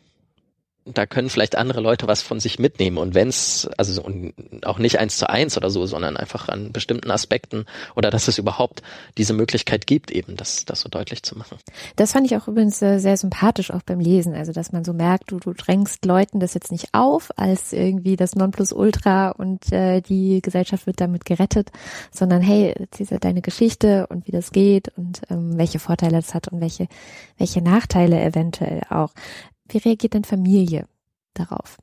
da 0.94 1.06
können 1.06 1.30
vielleicht 1.30 1.58
andere 1.58 1.82
Leute 1.82 2.08
was 2.08 2.22
von 2.22 2.40
sich 2.40 2.60
mitnehmen. 2.60 2.98
Und 2.98 3.16
wenn's 3.16 3.68
also 3.78 4.02
und 4.02 4.34
auch 4.66 4.80
nicht 4.80 5.00
eins 5.00 5.18
zu 5.18 5.30
eins 5.30 5.58
oder 5.58 5.70
so, 5.70 5.86
sondern 5.86 6.18
einfach 6.18 6.50
an 6.50 6.72
bestimmten 6.72 7.12
Aspekten 7.12 7.66
oder 7.96 8.10
dass 8.10 8.28
es 8.28 8.38
überhaupt 8.38 8.82
diese 9.18 9.34
Möglichkeit 9.34 9.88
gibt, 9.88 10.12
eben 10.12 10.36
das, 10.36 10.66
das 10.66 10.82
so 10.82 10.90
deutlich 10.90 11.24
zu 11.24 11.38
machen. 11.38 11.58
Das 11.96 12.12
fand 12.14 12.26
ich 12.26 12.38
auch 12.38 12.48
übrigens 12.48 12.82
äh, 12.82 13.00
sehr 13.00 13.18
sympathisch 13.18 13.72
auch 13.72 13.82
beim 13.84 14.00
Lesen, 14.00 14.34
also 14.34 14.52
dass 14.52 14.72
man 14.72 14.84
so 14.84 14.94
merkt, 14.94 15.32
du, 15.32 15.40
du 15.40 15.54
drängst 15.54 16.06
Leuten 16.06 16.40
das 16.40 16.54
jetzt 16.54 16.72
nicht 16.72 16.94
auf 16.94 17.32
als 17.38 17.74
irgendwie 17.74 18.16
das 18.16 18.36
Nonplusultra 18.36 19.32
und 19.32 19.72
äh, 19.72 20.02
die 20.02 20.42
Gesellschaft 20.42 20.88
wird 20.88 21.02
damit 21.02 21.26
gerettet, 21.26 21.72
sondern 22.12 22.42
hey, 22.42 22.76
diese 22.98 23.20
deine 23.20 23.42
Geschichte 23.42 24.08
und 24.08 24.28
wie 24.28 24.32
das 24.32 24.52
geht 24.52 24.90
und 24.98 25.22
ähm, 25.30 25.58
welche 25.58 25.80
Vorteile 25.80 26.18
das 26.18 26.34
hat 26.34 26.48
und 26.48 26.62
welche 26.62 26.88
welche 27.38 27.62
Nachteile 27.62 28.22
eventuell 28.22 28.82
auch. 28.90 29.14
Wie 29.70 29.78
reagiert 29.78 30.14
denn 30.14 30.24
Familie 30.24 30.88
darauf? 31.34 31.78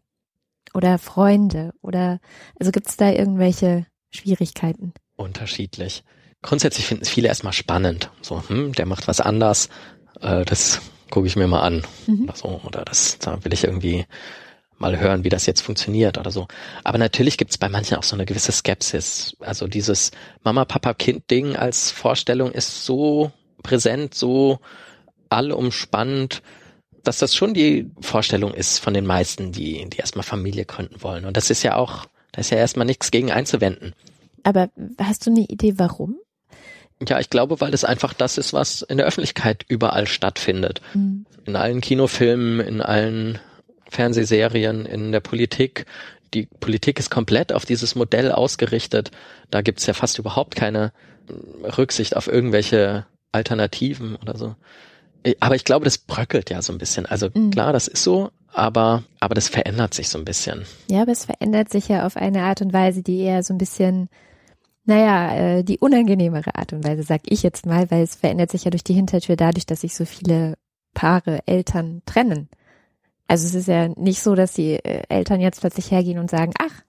Oder 0.72 0.98
Freunde? 0.98 1.72
Oder 1.82 2.20
also 2.58 2.72
gibt 2.72 2.88
es 2.88 2.96
da 2.96 3.10
irgendwelche 3.10 3.86
Schwierigkeiten? 4.10 4.92
Unterschiedlich. 5.16 6.02
Grundsätzlich 6.42 6.86
finden 6.86 7.04
es 7.04 7.10
viele 7.10 7.28
erstmal 7.28 7.52
spannend. 7.52 8.10
So, 8.20 8.42
hm, 8.48 8.72
der 8.72 8.86
macht 8.86 9.08
was 9.08 9.20
anders, 9.20 9.68
äh, 10.20 10.44
das 10.44 10.80
gucke 11.10 11.26
ich 11.26 11.36
mir 11.36 11.46
mal 11.46 11.62
an. 11.62 11.86
Mhm. 12.06 12.24
Oder 12.24 12.36
so. 12.36 12.60
Oder 12.64 12.84
das, 12.84 13.18
da 13.18 13.42
will 13.44 13.52
ich 13.52 13.64
irgendwie 13.64 14.04
mal 14.78 14.98
hören, 14.98 15.24
wie 15.24 15.28
das 15.28 15.46
jetzt 15.46 15.60
funktioniert 15.60 16.18
oder 16.18 16.30
so. 16.30 16.48
Aber 16.82 16.98
natürlich 16.98 17.38
gibt 17.38 17.52
es 17.52 17.58
bei 17.58 17.68
manchen 17.68 17.96
auch 17.96 18.02
so 18.02 18.16
eine 18.16 18.26
gewisse 18.26 18.52
Skepsis. 18.52 19.36
Also 19.40 19.68
dieses 19.68 20.10
Mama-Papa-Kind-Ding 20.42 21.56
als 21.56 21.90
Vorstellung 21.90 22.50
ist 22.50 22.84
so 22.84 23.30
präsent, 23.62 24.14
so 24.14 24.58
allumspannend, 25.30 26.42
dass 27.04 27.18
das 27.18 27.34
schon 27.34 27.54
die 27.54 27.90
Vorstellung 28.00 28.52
ist 28.54 28.78
von 28.78 28.94
den 28.94 29.06
meisten, 29.06 29.52
die, 29.52 29.88
die 29.88 29.98
erstmal 29.98 30.24
Familie 30.24 30.64
gründen 30.64 31.02
wollen. 31.02 31.24
Und 31.24 31.36
das 31.36 31.50
ist 31.50 31.62
ja 31.62 31.76
auch, 31.76 32.06
da 32.32 32.40
ist 32.40 32.50
ja 32.50 32.58
erstmal 32.58 32.86
nichts 32.86 33.10
gegen 33.10 33.30
einzuwenden. 33.30 33.94
Aber 34.42 34.70
hast 34.98 35.26
du 35.26 35.30
eine 35.30 35.42
Idee, 35.42 35.74
warum? 35.76 36.16
Ja, 37.06 37.20
ich 37.20 37.30
glaube, 37.30 37.60
weil 37.60 37.74
es 37.74 37.84
einfach 37.84 38.12
das 38.14 38.38
ist, 38.38 38.52
was 38.52 38.82
in 38.82 38.98
der 38.98 39.06
Öffentlichkeit 39.06 39.64
überall 39.68 40.06
stattfindet. 40.06 40.80
Mhm. 40.94 41.26
In 41.44 41.56
allen 41.56 41.80
Kinofilmen, 41.80 42.60
in 42.60 42.80
allen 42.80 43.38
Fernsehserien, 43.88 44.86
in 44.86 45.12
der 45.12 45.20
Politik. 45.20 45.86
Die 46.32 46.46
Politik 46.60 46.98
ist 46.98 47.10
komplett 47.10 47.52
auf 47.52 47.64
dieses 47.64 47.94
Modell 47.94 48.32
ausgerichtet. 48.32 49.10
Da 49.50 49.62
gibt's 49.62 49.86
ja 49.86 49.94
fast 49.94 50.18
überhaupt 50.18 50.56
keine 50.56 50.92
Rücksicht 51.76 52.16
auf 52.16 52.26
irgendwelche 52.26 53.06
Alternativen 53.32 54.16
oder 54.16 54.36
so. 54.36 54.56
Äh, 55.24 55.34
Aber 55.40 55.56
ich 55.56 55.64
glaube, 55.64 55.84
das 55.84 55.98
bröckelt 55.98 56.50
ja 56.50 56.62
so 56.62 56.72
ein 56.72 56.78
bisschen. 56.78 57.06
Also 57.06 57.28
Mhm. 57.34 57.50
klar, 57.50 57.72
das 57.72 57.88
ist 57.88 58.02
so, 58.04 58.30
aber, 58.52 59.02
aber 59.20 59.34
das 59.34 59.48
verändert 59.48 59.94
sich 59.94 60.08
so 60.08 60.18
ein 60.18 60.24
bisschen. 60.24 60.64
Ja, 60.88 61.02
aber 61.02 61.12
es 61.12 61.24
verändert 61.24 61.70
sich 61.70 61.88
ja 61.88 62.06
auf 62.06 62.16
eine 62.16 62.42
Art 62.44 62.62
und 62.62 62.72
Weise, 62.72 63.02
die 63.02 63.18
eher 63.20 63.42
so 63.42 63.52
ein 63.52 63.58
bisschen, 63.58 64.08
naja, 64.84 65.34
äh, 65.34 65.64
die 65.64 65.78
unangenehmere 65.78 66.54
Art 66.54 66.72
und 66.72 66.84
Weise, 66.86 67.02
sag 67.02 67.22
ich 67.24 67.42
jetzt 67.42 67.66
mal, 67.66 67.90
weil 67.90 68.02
es 68.04 68.14
verändert 68.14 68.50
sich 68.52 68.64
ja 68.64 68.70
durch 68.70 68.84
die 68.84 68.94
Hintertür 68.94 69.34
dadurch, 69.36 69.66
dass 69.66 69.80
sich 69.80 69.94
so 69.96 70.04
viele 70.04 70.54
Paare, 70.94 71.40
Eltern 71.46 72.02
trennen. 72.06 72.48
Also 73.26 73.46
es 73.46 73.54
ist 73.54 73.68
ja 73.68 73.88
nicht 73.88 74.22
so, 74.22 74.34
dass 74.34 74.52
die 74.52 74.74
äh, 74.74 75.02
Eltern 75.08 75.40
jetzt 75.40 75.60
plötzlich 75.60 75.90
hergehen 75.90 76.18
und 76.18 76.30
sagen, 76.30 76.52
ach, 76.60 76.82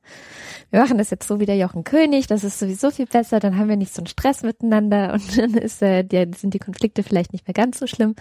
wir 0.72 0.82
machen 0.82 0.98
das 0.98 1.10
jetzt 1.10 1.28
so 1.28 1.40
wie 1.40 1.46
der 1.46 1.58
Jochen 1.58 1.84
König, 1.84 2.28
das 2.28 2.44
ist 2.44 2.60
sowieso 2.60 2.92
viel 2.92 3.06
besser, 3.06 3.40
dann 3.40 3.58
haben 3.58 3.70
wir 3.70 3.78
nicht 3.78 3.94
so 3.94 4.02
einen 4.02 4.08
Stress 4.08 4.44
miteinander 4.44 5.14
und 5.14 5.38
dann 5.38 5.54
ist, 5.54 5.82
äh, 5.82 6.04
der, 6.04 6.28
sind 6.36 6.54
die 6.54 6.60
Konflikte 6.60 7.04
vielleicht 7.04 7.34
nicht 7.34 7.48
mehr 7.48 7.54
ganz 7.54 7.80
so 7.80 7.88
schlimm, 7.88 8.16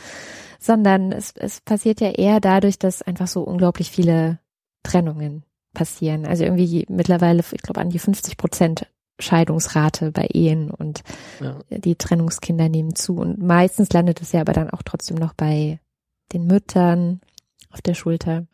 sondern 0.59 1.13
es, 1.13 1.33
es 1.37 1.61
passiert 1.61 2.01
ja 2.01 2.11
eher 2.11 2.41
dadurch, 2.41 2.79
dass 2.79 3.03
einfach 3.03 3.27
so 3.27 3.43
unglaublich 3.43 3.91
viele 3.91 4.39
Trennungen 4.83 5.45
passieren. 5.75 6.25
Also 6.25 6.45
irgendwie 6.45 6.87
mittlerweile, 6.89 7.43
ich 7.53 7.63
glaube, 7.63 7.81
an 7.81 7.91
die 7.91 7.99
50 7.99 8.37
Prozent 8.37 8.87
Scheidungsrate 9.19 10.11
bei 10.11 10.27
Ehen 10.33 10.71
und 10.71 11.03
Ja. 11.41 11.59
die 11.71 11.97
Trennungskinder 11.97 12.69
nehmen 12.69 12.95
zu. 12.95 13.17
Und 13.17 13.39
meistens 13.39 13.93
landet 13.93 14.21
es 14.23 14.33
ja 14.33 14.41
aber 14.41 14.53
dann 14.53 14.71
auch 14.71 14.83
trotzdem 14.83 15.17
noch 15.17 15.35
bei 15.35 15.81
den 16.33 16.47
Müttern 16.47 17.21
auf 17.71 17.81
der 17.83 17.95
Schulter. 17.95 18.47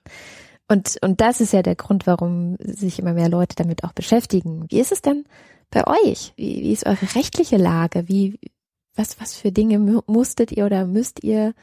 Und, 0.70 0.98
und 1.02 1.20
das 1.20 1.40
ist 1.40 1.52
ja 1.52 1.62
der 1.62 1.74
Grund, 1.74 2.06
warum 2.06 2.56
sich 2.61 3.00
immer 3.00 3.12
mehr 3.12 3.28
Leute 3.28 3.56
damit 3.56 3.83
auch 3.83 3.92
beschäftigen. 3.92 4.66
Wie 4.68 4.78
ist 4.78 4.92
es 4.92 5.02
denn 5.02 5.24
bei 5.70 5.85
euch? 5.85 6.33
Wie, 6.37 6.62
wie 6.62 6.72
ist 6.72 6.87
eure 6.87 7.12
rechtliche 7.16 7.56
Lage? 7.56 8.09
Wie, 8.09 8.38
was, 8.94 9.20
was 9.20 9.35
für 9.35 9.50
Dinge 9.50 9.80
mu- 9.80 10.02
musstet 10.06 10.52
ihr 10.52 10.66
oder 10.66 10.87
müsst 10.87 11.24
ihr 11.24 11.54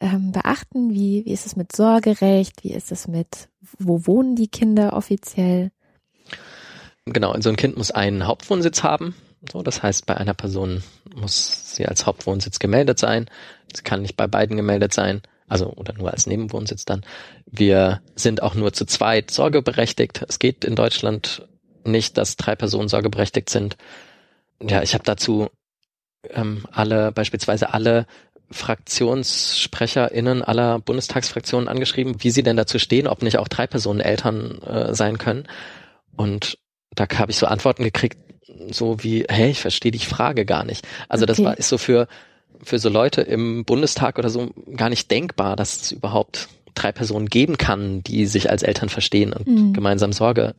ähm, 0.00 0.32
beachten? 0.32 0.90
Wie, 0.90 1.24
wie 1.24 1.32
ist 1.32 1.46
es 1.46 1.56
mit 1.56 1.74
Sorgerecht? 1.74 2.62
Wie 2.62 2.72
ist 2.72 2.92
es 2.92 3.08
mit, 3.08 3.48
wo 3.78 4.06
wohnen 4.06 4.36
die 4.36 4.48
Kinder 4.48 4.92
offiziell? 4.92 5.70
Genau, 7.06 7.34
so 7.40 7.48
ein 7.48 7.56
Kind 7.56 7.78
muss 7.78 7.90
einen 7.90 8.26
Hauptwohnsitz 8.26 8.82
haben. 8.82 9.14
So, 9.50 9.62
das 9.62 9.82
heißt, 9.82 10.04
bei 10.04 10.18
einer 10.18 10.34
Person 10.34 10.82
muss 11.16 11.74
sie 11.74 11.86
als 11.86 12.04
Hauptwohnsitz 12.04 12.58
gemeldet 12.58 12.98
sein. 12.98 13.30
Sie 13.74 13.82
kann 13.82 14.02
nicht 14.02 14.18
bei 14.18 14.26
beiden 14.26 14.58
gemeldet 14.58 14.92
sein, 14.92 15.22
also 15.52 15.70
oder 15.74 15.92
nur 15.92 16.10
als 16.10 16.26
Nebenwohnsitz 16.26 16.86
dann. 16.86 17.02
Wir 17.46 18.00
sind 18.14 18.42
auch 18.42 18.54
nur 18.54 18.72
zu 18.72 18.86
zweit 18.86 19.30
sorgeberechtigt. 19.30 20.24
Es 20.26 20.38
geht 20.38 20.64
in 20.64 20.74
Deutschland 20.74 21.46
nicht, 21.84 22.16
dass 22.16 22.36
drei 22.36 22.56
Personen 22.56 22.88
sorgeberechtigt 22.88 23.50
sind. 23.50 23.76
Ja, 24.62 24.82
ich 24.82 24.94
habe 24.94 25.04
dazu 25.04 25.50
ähm, 26.30 26.64
alle, 26.72 27.12
beispielsweise 27.12 27.74
alle 27.74 28.06
FraktionssprecherInnen 28.50 30.42
aller 30.42 30.78
Bundestagsfraktionen 30.78 31.68
angeschrieben, 31.68 32.16
wie 32.18 32.30
sie 32.30 32.42
denn 32.42 32.56
dazu 32.56 32.78
stehen, 32.78 33.06
ob 33.06 33.22
nicht 33.22 33.38
auch 33.38 33.48
drei 33.48 33.66
Personen 33.66 34.00
Eltern 34.00 34.62
äh, 34.62 34.94
sein 34.94 35.18
können. 35.18 35.46
Und 36.16 36.58
da 36.94 37.06
habe 37.18 37.30
ich 37.30 37.38
so 37.38 37.46
Antworten 37.46 37.84
gekriegt, 37.84 38.18
so 38.70 39.02
wie, 39.02 39.24
hey, 39.28 39.50
ich 39.50 39.60
verstehe 39.60 39.92
die 39.92 39.98
Frage 39.98 40.44
gar 40.46 40.64
nicht. 40.64 40.86
Also 41.08 41.26
das 41.26 41.38
Okay. 41.38 41.46
war 41.46 41.58
ist 41.58 41.68
so 41.68 41.78
für 41.78 42.08
für 42.62 42.78
so 42.78 42.88
Leute 42.88 43.22
im 43.22 43.64
Bundestag 43.64 44.18
oder 44.18 44.30
so 44.30 44.50
gar 44.76 44.88
nicht 44.88 45.10
denkbar, 45.10 45.56
dass 45.56 45.82
es 45.82 45.92
überhaupt 45.92 46.48
drei 46.74 46.92
Personen 46.92 47.26
geben 47.28 47.58
kann, 47.58 48.02
die 48.02 48.26
sich 48.26 48.50
als 48.50 48.62
Eltern 48.62 48.88
verstehen 48.88 49.32
und 49.32 49.46
Mhm. 49.46 49.72
gemeinsam 49.72 50.12
Sorge 50.12 50.54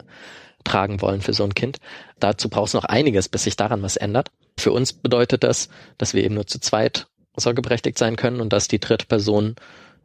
tragen 0.63 1.01
wollen 1.01 1.21
für 1.21 1.33
so 1.33 1.43
ein 1.43 1.55
Kind. 1.55 1.77
Dazu 2.19 2.49
braucht 2.49 2.67
es 2.67 2.73
noch 2.73 2.85
einiges, 2.85 3.27
bis 3.29 3.43
sich 3.43 3.55
daran 3.55 3.81
was 3.81 3.97
ändert. 3.97 4.29
Für 4.57 4.71
uns 4.71 4.93
bedeutet 4.93 5.43
das, 5.43 5.69
dass 5.97 6.13
wir 6.13 6.23
eben 6.23 6.35
nur 6.35 6.47
zu 6.47 6.59
zweit 6.59 7.07
sorgeberechtigt 7.35 7.97
sein 7.97 8.15
können 8.15 8.39
und 8.39 8.53
dass 8.53 8.67
die 8.67 8.79
dritte 8.79 9.05
Person 9.05 9.55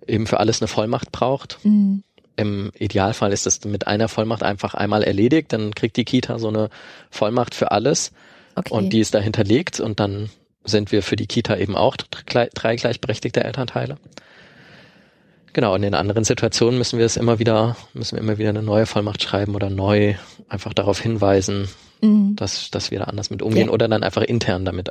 eben 0.07 0.27
für 0.27 0.41
alles 0.41 0.61
eine 0.61 0.69
Vollmacht 0.69 1.13
braucht. 1.13 1.59
Mhm. 1.63 2.03
Im 2.37 2.71
Idealfall 2.79 3.33
ist 3.33 3.47
das 3.47 3.65
mit 3.65 3.87
einer 3.87 4.09
Vollmacht 4.09 4.43
einfach 4.43 4.75
einmal 4.75 5.03
erledigt, 5.03 5.53
dann 5.53 5.75
kriegt 5.75 5.97
die 5.97 6.05
Kita 6.05 6.39
so 6.39 6.49
eine 6.49 6.71
Vollmacht 7.11 7.55
für 7.55 7.73
alles 7.73 8.13
okay. 8.55 8.73
und 8.73 8.93
die 8.93 9.01
ist 9.01 9.15
da 9.15 9.19
hinterlegt 9.19 9.81
und 9.81 10.01
dann 10.01 10.31
sind 10.65 10.93
wir 10.93 11.03
für 11.03 11.17
die 11.17 11.27
Kita 11.27 11.57
eben 11.57 11.77
auch 11.77 11.97
drei 11.97 12.77
gleichberechtigte 12.77 13.43
Elternteile. 13.43 13.97
Genau, 15.53 15.75
und 15.75 15.83
in 15.83 15.95
anderen 15.95 16.25
Situationen 16.25 16.79
müssen 16.79 16.99
wir 16.99 17.07
es 17.07 17.17
immer 17.17 17.39
wieder, 17.39 17.77
müssen 17.95 18.17
wir 18.17 18.23
immer 18.23 18.39
wieder 18.39 18.51
eine 18.51 18.63
neue 18.63 18.87
Vollmacht 18.87 19.23
schreiben 19.23 19.55
oder 19.55 19.71
neu 19.71 20.15
einfach 20.49 20.75
darauf 20.75 21.01
hinweisen, 21.01 21.69
mhm. 22.01 22.37
dass, 22.37 22.71
dass 22.71 22.91
wir 22.91 22.99
da 23.01 23.07
anders 23.07 23.31
mit 23.31 23.43
umgehen 23.43 23.67
ja. 23.67 23.73
oder 23.73 23.89
dann 23.89 24.03
einfach 24.03 24.23
intern 24.23 24.65
damit. 24.65 24.91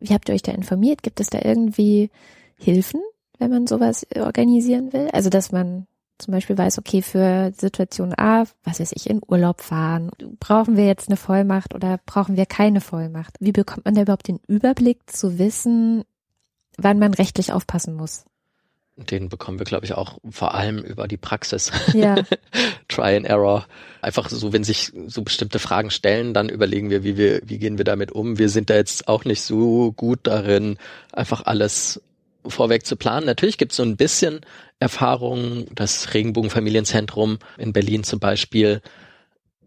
Wie 0.00 0.12
habt 0.12 0.28
ihr 0.28 0.34
euch 0.34 0.42
da 0.42 0.52
informiert? 0.52 1.02
Gibt 1.02 1.20
es 1.20 1.30
da 1.30 1.38
irgendwie 1.42 2.10
Hilfen, 2.56 3.00
wenn 3.38 3.50
man 3.50 3.66
sowas 3.66 4.06
organisieren 4.16 4.92
will? 4.92 5.08
Also, 5.12 5.30
dass 5.30 5.52
man 5.52 5.86
zum 6.22 6.32
Beispiel 6.32 6.56
weiß, 6.56 6.78
okay, 6.78 7.02
für 7.02 7.52
Situation 7.56 8.14
A, 8.16 8.44
was 8.64 8.80
weiß 8.80 8.92
ich, 8.92 9.10
in 9.10 9.20
Urlaub 9.26 9.60
fahren, 9.60 10.10
brauchen 10.40 10.76
wir 10.76 10.86
jetzt 10.86 11.08
eine 11.08 11.16
Vollmacht 11.16 11.74
oder 11.74 11.98
brauchen 12.06 12.36
wir 12.36 12.46
keine 12.46 12.80
Vollmacht? 12.80 13.36
Wie 13.40 13.52
bekommt 13.52 13.84
man 13.84 13.94
da 13.94 14.02
überhaupt 14.02 14.28
den 14.28 14.40
Überblick 14.46 14.98
zu 15.10 15.38
wissen, 15.38 16.04
wann 16.78 16.98
man 16.98 17.14
rechtlich 17.14 17.52
aufpassen 17.52 17.94
muss? 17.94 18.24
Den 18.96 19.30
bekommen 19.30 19.58
wir, 19.58 19.64
glaube 19.64 19.86
ich, 19.86 19.94
auch 19.94 20.18
vor 20.30 20.54
allem 20.54 20.78
über 20.78 21.08
die 21.08 21.16
Praxis. 21.16 21.72
Ja. 21.94 22.16
Try 22.88 23.16
and 23.16 23.26
Error. 23.26 23.66
Einfach 24.02 24.28
so, 24.28 24.52
wenn 24.52 24.64
sich 24.64 24.92
so 25.06 25.22
bestimmte 25.22 25.58
Fragen 25.58 25.90
stellen, 25.90 26.34
dann 26.34 26.50
überlegen 26.50 26.90
wir, 26.90 27.02
wie 27.02 27.16
wir, 27.16 27.40
wie 27.44 27.58
gehen 27.58 27.78
wir 27.78 27.86
damit 27.86 28.12
um. 28.12 28.38
Wir 28.38 28.50
sind 28.50 28.68
da 28.68 28.74
jetzt 28.74 29.08
auch 29.08 29.24
nicht 29.24 29.42
so 29.42 29.92
gut 29.92 30.20
darin, 30.24 30.76
einfach 31.10 31.46
alles 31.46 32.02
vorweg 32.46 32.86
zu 32.86 32.96
planen. 32.96 33.26
Natürlich 33.26 33.58
gibt 33.58 33.72
es 33.72 33.76
so 33.76 33.82
ein 33.82 33.96
bisschen 33.96 34.40
Erfahrung, 34.78 35.66
das 35.74 36.14
Regenbogenfamilienzentrum 36.14 37.38
in 37.58 37.72
Berlin 37.72 38.04
zum 38.04 38.18
Beispiel, 38.18 38.82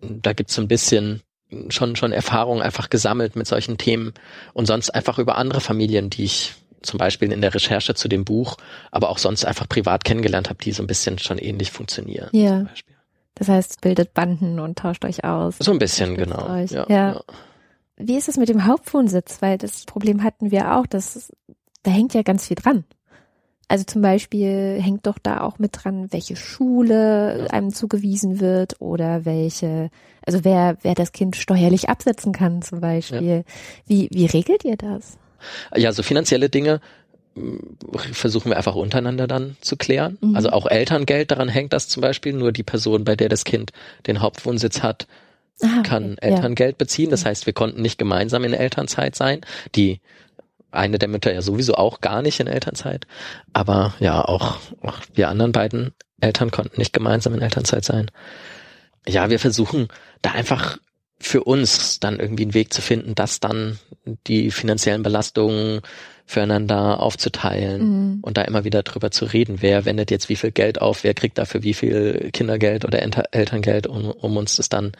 da 0.01 0.33
gibt 0.33 0.49
es 0.49 0.55
so 0.55 0.61
ein 0.61 0.67
bisschen 0.67 1.21
schon, 1.69 1.95
schon 1.95 2.11
Erfahrung 2.11 2.61
einfach 2.61 2.89
gesammelt 2.89 3.35
mit 3.35 3.47
solchen 3.47 3.77
Themen 3.77 4.13
und 4.53 4.65
sonst 4.65 4.89
einfach 4.89 5.19
über 5.19 5.37
andere 5.37 5.61
Familien, 5.61 6.09
die 6.09 6.25
ich 6.25 6.53
zum 6.81 6.97
Beispiel 6.97 7.31
in 7.31 7.41
der 7.41 7.53
Recherche 7.53 7.95
zu 7.95 8.07
dem 8.07 8.25
Buch, 8.25 8.57
aber 8.91 9.09
auch 9.09 9.17
sonst 9.17 9.45
einfach 9.45 9.67
privat 9.67 10.03
kennengelernt 10.03 10.49
habe, 10.49 10.63
die 10.63 10.71
so 10.71 10.83
ein 10.83 10.87
bisschen 10.87 11.17
schon 11.17 11.37
ähnlich 11.37 11.71
funktionieren. 11.71 12.29
Ja. 12.31 12.65
Das 13.35 13.49
heißt, 13.49 13.81
bildet 13.81 14.13
Banden 14.13 14.59
und 14.59 14.77
tauscht 14.77 15.03
euch 15.03 15.23
aus. 15.23 15.55
So 15.59 15.71
ein 15.71 15.79
bisschen, 15.79 16.15
genau. 16.15 16.47
Ja, 16.47 16.65
ja. 16.65 16.85
ja. 16.89 17.21
Wie 17.97 18.17
ist 18.17 18.29
es 18.29 18.37
mit 18.37 18.49
dem 18.49 18.65
Hauptwohnsitz? 18.65 19.41
Weil 19.41 19.57
das 19.57 19.85
Problem 19.85 20.23
hatten 20.23 20.51
wir 20.51 20.75
auch, 20.75 20.85
dass 20.85 21.33
da 21.85 21.91
hängt 21.91 22.13
ja 22.13 22.23
ganz 22.23 22.47
viel 22.47 22.55
dran. 22.55 22.83
Also 23.67 23.83
zum 23.83 24.01
Beispiel 24.01 24.79
hängt 24.79 25.07
doch 25.07 25.17
da 25.17 25.41
auch 25.41 25.57
mit 25.57 25.71
dran, 25.73 26.11
welche 26.11 26.35
Schule 26.35 27.47
einem 27.49 27.73
zugewiesen 27.73 28.39
wird 28.39 28.79
oder 28.79 29.25
welche, 29.25 29.89
also 30.25 30.43
wer, 30.43 30.77
wer 30.83 30.93
das 30.93 31.13
Kind 31.13 31.35
steuerlich 31.35 31.89
absetzen 31.89 32.31
kann 32.31 32.61
zum 32.61 32.79
Beispiel. 32.79 33.37
Ja. 33.37 33.53
Wie, 33.87 34.07
wie 34.11 34.27
regelt 34.27 34.63
ihr 34.65 34.77
das? 34.77 35.17
Ja, 35.75 35.91
so 35.93 36.03
finanzielle 36.03 36.49
Dinge 36.49 36.79
mm, 37.33 37.57
versuchen 38.11 38.51
wir 38.51 38.57
einfach 38.57 38.75
untereinander 38.75 39.25
dann 39.25 39.57
zu 39.61 39.77
klären. 39.77 40.19
Mhm. 40.21 40.35
Also 40.35 40.51
auch 40.51 40.67
Elterngeld, 40.67 41.31
daran 41.31 41.49
hängt 41.49 41.73
das 41.73 41.87
zum 41.87 42.01
Beispiel. 42.01 42.33
Nur 42.33 42.51
die 42.51 42.63
Person, 42.63 43.03
bei 43.03 43.15
der 43.15 43.29
das 43.29 43.45
Kind 43.45 43.71
den 44.05 44.21
Hauptwohnsitz 44.21 44.83
hat, 44.83 45.07
Aha, 45.63 45.81
kann 45.81 46.13
okay. 46.13 46.33
Elterngeld 46.33 46.73
ja. 46.73 46.77
beziehen. 46.77 47.09
Das 47.09 47.25
heißt, 47.25 47.47
wir 47.47 47.53
konnten 47.53 47.81
nicht 47.81 47.97
gemeinsam 47.97 48.43
in 48.43 48.53
Elternzeit 48.53 49.15
sein. 49.15 49.41
Die 49.73 50.01
eine 50.75 50.99
der 50.99 51.09
Mütter 51.09 51.33
ja 51.33 51.41
sowieso 51.41 51.75
auch 51.75 52.01
gar 52.01 52.21
nicht 52.21 52.39
in 52.39 52.47
Elternzeit. 52.47 53.07
Aber 53.53 53.93
ja, 53.99 54.23
auch, 54.23 54.57
auch 54.81 54.99
wir 55.13 55.29
anderen 55.29 55.51
beiden 55.51 55.93
Eltern 56.21 56.51
konnten 56.51 56.79
nicht 56.79 56.93
gemeinsam 56.93 57.33
in 57.33 57.41
Elternzeit 57.41 57.85
sein. 57.85 58.11
Ja, 59.07 59.29
wir 59.29 59.39
versuchen 59.39 59.87
da 60.21 60.31
einfach 60.31 60.77
für 61.19 61.43
uns 61.43 61.99
dann 61.99 62.19
irgendwie 62.19 62.43
einen 62.43 62.53
Weg 62.53 62.73
zu 62.73 62.81
finden, 62.81 63.15
das 63.15 63.39
dann 63.39 63.79
die 64.27 64.51
finanziellen 64.51 65.03
Belastungen 65.03 65.81
füreinander 66.25 66.99
aufzuteilen 66.99 67.81
mhm. 67.81 68.19
und 68.21 68.37
da 68.37 68.41
immer 68.41 68.63
wieder 68.63 68.83
drüber 68.83 69.11
zu 69.11 69.25
reden, 69.25 69.61
wer 69.61 69.85
wendet 69.85 70.11
jetzt 70.11 70.27
wie 70.27 70.35
viel 70.35 70.51
Geld 70.51 70.81
auf, 70.81 71.03
wer 71.03 71.13
kriegt 71.13 71.37
dafür 71.37 71.63
wie 71.63 71.75
viel 71.75 72.31
Kindergeld 72.33 72.83
oder 72.83 73.01
Elterngeld, 73.01 73.87
um, 73.87 74.09
um 74.09 74.35
uns 74.35 74.55
das 74.55 74.67
dann 74.67 74.93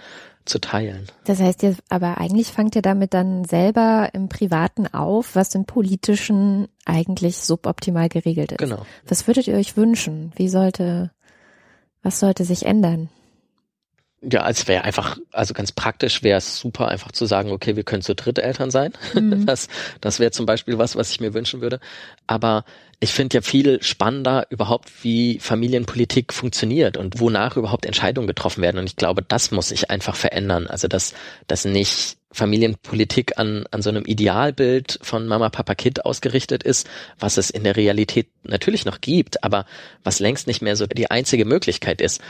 zu 0.46 0.60
teilen. 0.60 1.08
Das 1.26 1.40
heißt, 1.40 1.64
ihr, 1.64 1.76
aber 1.90 2.20
eigentlich 2.20 2.52
fangt 2.52 2.76
ihr 2.76 2.82
damit 2.82 3.14
dann 3.14 3.46
selber 3.46 4.10
im 4.14 4.30
Privaten 4.30 4.88
auf, 4.88 5.36
was 5.36 5.56
im 5.56 5.66
Politischen 5.66 6.68
eigentlich 6.86 7.38
suboptimal 7.38 8.10
geregelt 8.10 8.52
ist. 8.52 8.60
Genau. 8.60 8.86
Was 9.08 9.28
würdet 9.28 9.48
ihr 9.48 9.56
euch 9.56 9.76
wünschen? 9.76 10.32
Wie 10.36 10.48
sollte, 10.48 11.12
was 12.04 12.20
sollte 12.20 12.46
sich 12.46 12.66
ändern? 12.66 13.10
Ja, 14.32 14.42
als 14.42 14.68
wäre 14.68 14.84
einfach, 14.84 15.18
also 15.32 15.54
ganz 15.54 15.72
praktisch 15.72 16.24
wäre 16.24 16.38
es 16.38 16.58
super, 16.58 16.88
einfach 16.88 17.12
zu 17.12 17.26
sagen, 17.26 17.52
okay, 17.52 17.76
wir 17.76 17.84
können 17.84 18.02
zu 18.02 18.16
dritt 18.16 18.40
Eltern 18.40 18.72
sein. 18.72 18.94
Mhm. 19.14 19.46
Das, 19.46 19.68
das 20.02 20.20
wäre 20.20 20.32
zum 20.32 20.46
Beispiel 20.46 20.78
was, 20.80 20.96
was 20.96 21.12
ich 21.12 21.20
mir 21.20 21.34
wünschen 21.34 21.62
würde. 21.62 21.80
Aber 22.26 22.66
ich 23.00 23.12
finde 23.12 23.36
ja 23.36 23.42
viel 23.42 23.82
spannender 23.84 24.48
überhaupt, 24.50 25.04
wie 25.04 25.40
Familienpolitik 25.40 26.34
funktioniert 26.34 26.98
und 26.98 27.20
wonach 27.20 27.58
überhaupt 27.58 27.86
Entscheidungen 27.86 28.28
getroffen 28.28 28.64
werden. 28.64 28.80
Und 28.80 28.88
ich 28.88 28.96
glaube, 28.96 29.22
das 29.22 29.52
muss 29.52 29.70
sich 29.70 29.92
einfach 29.92 30.16
verändern. 30.16 30.68
Also 30.68 30.88
dass, 30.88 31.14
dass 31.48 31.66
nicht 31.66 32.18
Familienpolitik 32.32 33.38
an, 33.38 33.66
an 33.72 33.82
so 33.82 33.90
einem 33.90 34.06
Idealbild 34.06 35.00
von 35.02 35.28
Mama, 35.28 35.50
Papa, 35.50 35.76
Kind 35.76 36.06
ausgerichtet 36.06 36.64
ist, 36.64 36.88
was 37.20 37.38
es 37.38 37.50
in 37.50 37.64
der 37.64 37.76
Realität 37.76 38.28
natürlich 38.44 38.86
noch 38.86 39.02
gibt, 39.02 39.44
aber 39.44 39.66
was 40.04 40.20
längst 40.20 40.48
nicht 40.48 40.62
mehr 40.62 40.76
so 40.76 40.86
die 40.86 41.12
einzige 41.12 41.46
Möglichkeit 41.46 42.02
ist. 42.02 42.22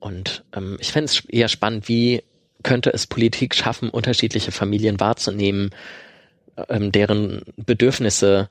Und 0.00 0.44
ähm, 0.54 0.76
ich 0.80 0.92
fände 0.92 1.06
es 1.06 1.24
eher 1.26 1.48
spannend, 1.48 1.88
wie 1.88 2.22
könnte 2.62 2.90
es 2.90 3.06
Politik 3.06 3.54
schaffen, 3.54 3.90
unterschiedliche 3.90 4.52
Familien 4.52 5.00
wahrzunehmen, 5.00 5.70
ähm, 6.68 6.92
deren 6.92 7.42
Bedürfnisse 7.56 8.48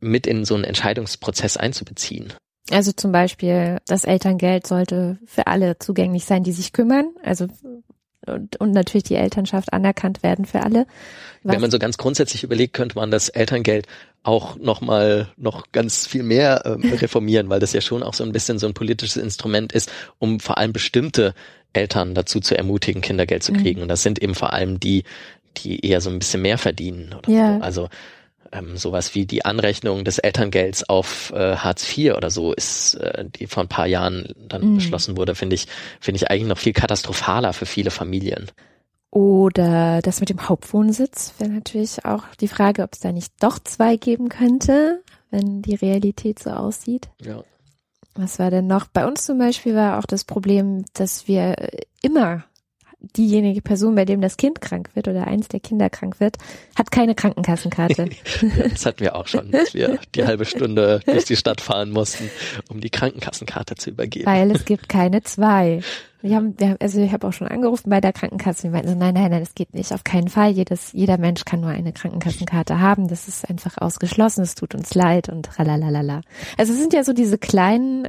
mit 0.00 0.26
in 0.26 0.44
so 0.44 0.54
einen 0.54 0.64
Entscheidungsprozess 0.64 1.56
einzubeziehen. 1.56 2.32
Also 2.70 2.92
zum 2.92 3.10
Beispiel, 3.10 3.78
das 3.86 4.04
Elterngeld 4.04 4.66
sollte 4.66 5.18
für 5.26 5.46
alle 5.46 5.78
zugänglich 5.78 6.24
sein, 6.24 6.44
die 6.44 6.52
sich 6.52 6.72
kümmern. 6.72 7.10
Also 7.22 7.48
und, 8.26 8.56
und 8.56 8.72
natürlich 8.72 9.04
die 9.04 9.14
Elternschaft 9.14 9.72
anerkannt 9.72 10.22
werden 10.22 10.44
für 10.44 10.62
alle. 10.62 10.86
Was 11.42 11.54
Wenn 11.54 11.60
man 11.62 11.70
so 11.70 11.78
ganz 11.78 11.96
grundsätzlich 11.96 12.44
überlegt, 12.44 12.74
könnte 12.74 12.96
man 12.96 13.10
das 13.10 13.28
Elterngeld 13.28 13.86
auch 14.22 14.56
noch 14.56 14.82
mal 14.82 15.28
noch 15.36 15.72
ganz 15.72 16.06
viel 16.06 16.22
mehr 16.22 16.66
äh, 16.66 16.70
reformieren, 16.96 17.48
weil 17.48 17.60
das 17.60 17.72
ja 17.72 17.80
schon 17.80 18.02
auch 18.02 18.14
so 18.14 18.24
ein 18.24 18.32
bisschen 18.32 18.58
so 18.58 18.66
ein 18.66 18.74
politisches 18.74 19.16
Instrument 19.16 19.72
ist, 19.72 19.90
um 20.18 20.40
vor 20.40 20.58
allem 20.58 20.72
bestimmte 20.72 21.34
Eltern 21.72 22.14
dazu 22.14 22.40
zu 22.40 22.56
ermutigen, 22.56 23.00
Kindergeld 23.00 23.42
zu 23.42 23.52
mhm. 23.52 23.62
kriegen. 23.62 23.78
Mhm. 23.78 23.82
Und 23.84 23.88
das 23.88 24.02
sind 24.02 24.22
eben 24.22 24.34
vor 24.34 24.52
allem 24.52 24.80
die, 24.80 25.04
die 25.58 25.84
eher 25.84 26.00
so 26.00 26.10
ein 26.10 26.18
bisschen 26.18 26.42
mehr 26.42 26.58
verdienen. 26.58 27.14
Oder 27.16 27.30
ja. 27.30 27.56
so. 27.56 27.62
Also 27.62 27.88
ähm, 28.52 28.76
sowas 28.76 29.14
wie 29.14 29.26
die 29.26 29.44
Anrechnung 29.44 30.04
des 30.04 30.18
Elterngelds 30.18 30.88
auf 30.88 31.32
äh, 31.34 31.56
Hartz 31.56 31.96
IV 31.96 32.14
oder 32.14 32.30
so 32.30 32.52
ist, 32.52 32.94
äh, 32.94 33.24
die 33.24 33.46
vor 33.46 33.62
ein 33.62 33.68
paar 33.68 33.86
Jahren 33.86 34.34
dann 34.36 34.72
mhm. 34.72 34.74
beschlossen 34.76 35.16
wurde, 35.16 35.34
finde 35.34 35.54
ich, 35.54 35.66
finde 36.00 36.16
ich 36.16 36.30
eigentlich 36.30 36.48
noch 36.48 36.58
viel 36.58 36.72
katastrophaler 36.72 37.52
für 37.52 37.66
viele 37.66 37.90
Familien. 37.90 38.50
Oder 39.10 40.00
das 40.02 40.20
mit 40.20 40.30
dem 40.30 40.48
Hauptwohnsitz 40.48 41.34
wäre 41.38 41.50
natürlich 41.50 42.04
auch 42.04 42.24
die 42.40 42.48
Frage, 42.48 42.82
ob 42.82 42.92
es 42.92 43.00
da 43.00 43.10
nicht 43.10 43.32
doch 43.40 43.58
zwei 43.58 43.96
geben 43.96 44.28
könnte, 44.28 45.02
wenn 45.30 45.62
die 45.62 45.74
Realität 45.74 46.38
so 46.38 46.50
aussieht. 46.50 47.08
Ja. 47.20 47.42
Was 48.14 48.38
war 48.38 48.50
denn 48.50 48.66
noch? 48.66 48.86
Bei 48.86 49.06
uns 49.06 49.24
zum 49.24 49.38
Beispiel 49.38 49.74
war 49.74 49.98
auch 49.98 50.06
das 50.06 50.24
Problem, 50.24 50.84
dass 50.94 51.26
wir 51.26 51.56
immer 52.02 52.44
diejenige 53.16 53.62
Person, 53.62 53.94
bei 53.94 54.04
dem 54.04 54.20
das 54.20 54.36
Kind 54.36 54.60
krank 54.60 54.90
wird 54.94 55.08
oder 55.08 55.26
eins 55.26 55.48
der 55.48 55.60
Kinder 55.60 55.90
krank 55.90 56.20
wird, 56.20 56.36
hat 56.76 56.90
keine 56.90 57.14
Krankenkassenkarte. 57.14 58.10
das 58.70 58.86
hatten 58.86 59.00
wir 59.00 59.16
auch 59.16 59.26
schon, 59.26 59.50
dass 59.50 59.74
wir 59.74 59.98
die 60.14 60.24
halbe 60.24 60.44
Stunde 60.44 61.00
durch 61.06 61.24
die 61.24 61.36
Stadt 61.36 61.60
fahren 61.60 61.90
mussten, 61.90 62.30
um 62.68 62.80
die 62.80 62.90
Krankenkassenkarte 62.90 63.74
zu 63.76 63.90
übergeben. 63.90 64.26
Weil 64.26 64.50
es 64.50 64.64
gibt 64.64 64.88
keine 64.88 65.22
zwei. 65.22 65.80
Wir 66.22 66.36
haben, 66.36 66.54
wir 66.58 66.68
haben, 66.68 66.76
also 66.80 67.00
ich 67.00 67.12
habe 67.12 67.26
auch 67.26 67.32
schon 67.32 67.48
angerufen 67.48 67.88
bei 67.88 68.02
der 68.02 68.12
Krankenkasse. 68.12 68.64
Die 68.64 68.68
meinten 68.68 68.90
so, 68.90 68.94
nein, 68.94 69.14
nein, 69.14 69.30
nein, 69.30 69.40
das 69.40 69.54
geht 69.54 69.72
nicht. 69.72 69.90
Auf 69.92 70.04
keinen 70.04 70.28
Fall. 70.28 70.50
Jedes, 70.50 70.92
jeder 70.92 71.16
Mensch 71.16 71.46
kann 71.46 71.62
nur 71.62 71.70
eine 71.70 71.94
Krankenkassenkarte 71.94 72.78
haben. 72.78 73.08
Das 73.08 73.26
ist 73.26 73.48
einfach 73.48 73.78
ausgeschlossen. 73.78 74.42
Es 74.42 74.54
tut 74.54 74.74
uns 74.74 74.94
leid 74.94 75.30
und 75.30 75.46
tralalala. 75.46 76.20
Also 76.58 76.74
es 76.74 76.78
sind 76.78 76.92
ja 76.92 77.04
so 77.04 77.14
diese 77.14 77.38
kleinen, 77.38 78.06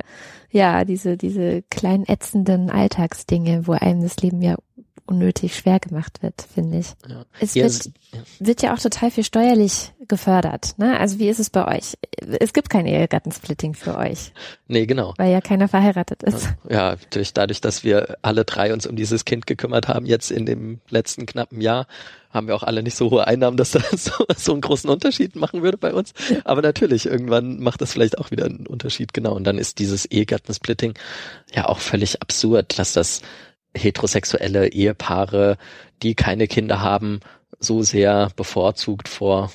ja, 0.49 0.83
diese, 0.83 1.15
diese 1.15 1.61
kleinen 1.69 2.05
ätzenden 2.05 2.69
Alltagsdinge, 2.69 3.65
wo 3.65 3.71
einem 3.71 4.01
das 4.01 4.17
Leben 4.17 4.41
ja 4.41 4.57
unnötig 5.11 5.55
schwer 5.55 5.79
gemacht 5.79 6.23
wird, 6.23 6.35
finde 6.53 6.79
ich. 6.79 6.87
Ja. 7.07 7.25
Es 7.39 7.53
Ja, 7.53 7.63
wird, 7.63 7.71
es- 7.73 7.91
ja. 8.13 8.19
wird 8.39 8.61
ja 8.61 8.73
auch 8.73 8.79
total 8.79 9.11
viel 9.11 9.23
steuerlich 9.23 9.91
gefördert. 10.07 10.73
Ne? 10.77 10.99
Also 10.99 11.19
wie 11.19 11.29
ist 11.29 11.39
es 11.39 11.49
bei 11.49 11.77
euch? 11.77 11.97
Es 12.39 12.53
gibt 12.53 12.69
kein 12.69 12.85
Ehegattensplitting 12.85 13.73
für 13.73 13.97
euch, 13.97 14.31
Nee, 14.67 14.85
genau. 14.85 15.13
weil 15.17 15.31
ja 15.31 15.41
keiner 15.41 15.67
verheiratet 15.67 16.23
ist. 16.23 16.49
Ja, 16.69 16.95
durch, 17.11 17.33
dadurch, 17.33 17.61
dass 17.61 17.83
wir 17.83 18.17
alle 18.21 18.45
drei 18.45 18.73
uns 18.73 18.87
um 18.87 18.95
dieses 18.95 19.25
Kind 19.25 19.47
gekümmert 19.47 19.87
haben, 19.87 20.05
jetzt 20.05 20.31
in 20.31 20.45
dem 20.45 20.79
letzten 20.89 21.25
knappen 21.25 21.61
Jahr, 21.61 21.87
haben 22.31 22.47
wir 22.47 22.55
auch 22.55 22.63
alle 22.63 22.81
nicht 22.81 22.95
so 22.95 23.11
hohe 23.11 23.27
Einnahmen, 23.27 23.57
dass 23.57 23.71
das 23.71 23.83
so, 24.05 24.13
so 24.37 24.51
einen 24.53 24.61
großen 24.61 24.89
Unterschied 24.89 25.35
machen 25.35 25.61
würde 25.63 25.77
bei 25.77 25.93
uns. 25.93 26.13
Aber 26.45 26.61
natürlich, 26.61 27.05
irgendwann 27.05 27.59
macht 27.59 27.81
das 27.81 27.91
vielleicht 27.91 28.17
auch 28.17 28.31
wieder 28.31 28.45
einen 28.45 28.67
Unterschied, 28.67 29.13
genau. 29.13 29.33
Und 29.33 29.43
dann 29.43 29.57
ist 29.57 29.79
dieses 29.79 30.05
Ehegattensplitting 30.05 30.93
ja 31.53 31.67
auch 31.67 31.79
völlig 31.79 32.21
absurd, 32.21 32.79
dass 32.79 32.93
das 32.93 33.21
heterosexuelle 33.75 34.67
Ehepaare, 34.69 35.57
die 36.03 36.15
keine 36.15 36.47
Kinder 36.47 36.81
haben, 36.81 37.19
so 37.59 37.83
sehr 37.83 38.31
bevorzugt 38.35 39.07
vor 39.07 39.51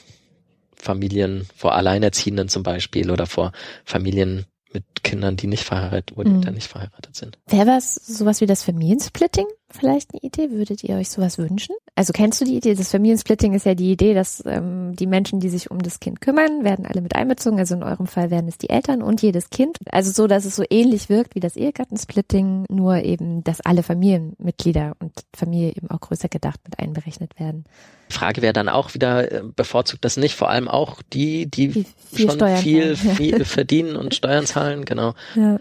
Familien, 0.75 1.49
vor 1.57 1.75
Alleinerziehenden 1.75 2.49
zum 2.49 2.63
Beispiel 2.63 3.11
oder 3.11 3.27
vor 3.27 3.53
Familien 3.85 4.47
mit 4.73 4.85
Kindern, 5.03 5.37
die 5.37 5.47
nicht 5.47 5.65
verheiratet 5.65 6.17
oder 6.17 6.31
Mhm. 6.31 6.43
die 6.43 6.51
nicht 6.51 6.69
verheiratet 6.69 7.17
sind. 7.17 7.39
Wäre 7.47 7.67
was 7.67 7.95
sowas 7.95 8.41
wie 8.41 8.47
das 8.47 8.63
Familiensplitting 8.63 9.47
vielleicht 9.77 10.13
eine 10.13 10.23
Idee? 10.23 10.51
Würdet 10.51 10.83
ihr 10.85 10.97
euch 10.97 11.09
sowas 11.11 11.39
wünschen? 11.39 11.75
Also 11.95 12.13
kennst 12.13 12.41
du 12.41 12.45
die 12.45 12.57
Idee? 12.57 12.75
Das 12.75 12.91
Familiensplitting 12.91 13.55
ist 13.55 13.67
ja 13.67 13.75
die 13.75 13.93
Idee, 13.93 14.15
dass 14.15 14.43
ähm, 14.47 14.95
die 14.97 15.07
Menschen, 15.07 15.41
die 15.41 15.49
sich 15.49 15.71
um 15.71 15.79
das 15.79 16.01
Kind 16.01 16.21
kümmern, 16.21 16.65
werden 16.65 16.87
alle 16.87 17.01
mit 17.01 17.15
einbezogen. 17.15 17.59
Also 17.59 17.75
in 17.75 17.83
eurem 17.83 18.07
Fall 18.07 18.31
werden 18.31 18.49
es 18.49 18.59
die 18.59 18.71
Eltern 18.71 19.03
und 19.03 19.23
jedes 19.23 19.51
Kind. 19.51 19.79
Also 19.91 20.11
so, 20.11 20.27
dass 20.27 20.45
es 20.45 20.57
so 20.57 20.65
ähnlich 20.69 21.09
wirkt 21.09 21.35
wie 21.35 21.41
das 21.41 21.57
Ehegattensplitting, 21.57 22.67
nur 22.69 22.97
eben, 22.97 23.45
dass 23.45 23.61
alle 23.61 23.83
Familienmitglieder 23.83 24.97
und 24.99 25.13
Familie 25.35 25.71
eben 25.71 25.91
auch 25.91 26.01
größer 26.01 26.29
gedacht 26.29 26.61
mit 26.65 26.79
einberechnet 26.79 27.39
werden. 27.39 27.65
Die 28.11 28.15
Frage 28.15 28.43
wäre 28.43 28.53
dann 28.53 28.69
auch 28.69 28.95
wieder, 28.95 29.33
äh, 29.33 29.43
bevorzugt 29.55 30.05
das 30.05 30.17
nicht 30.17 30.35
vor 30.35 30.51
allem 30.51 30.69
auch 30.69 31.03
die, 31.13 31.47
die 31.51 31.69
Die 31.69 31.87
viel 32.13 32.27
schon 32.27 32.37
Steuern 32.37 32.59
viel, 32.59 32.97
viel 32.97 33.45
verdienen 33.47 33.97
und 33.97 34.15
Steuern 34.15 34.47
zahlen, 34.47 34.85
genau. 34.85 35.15
Ja. 35.35 35.59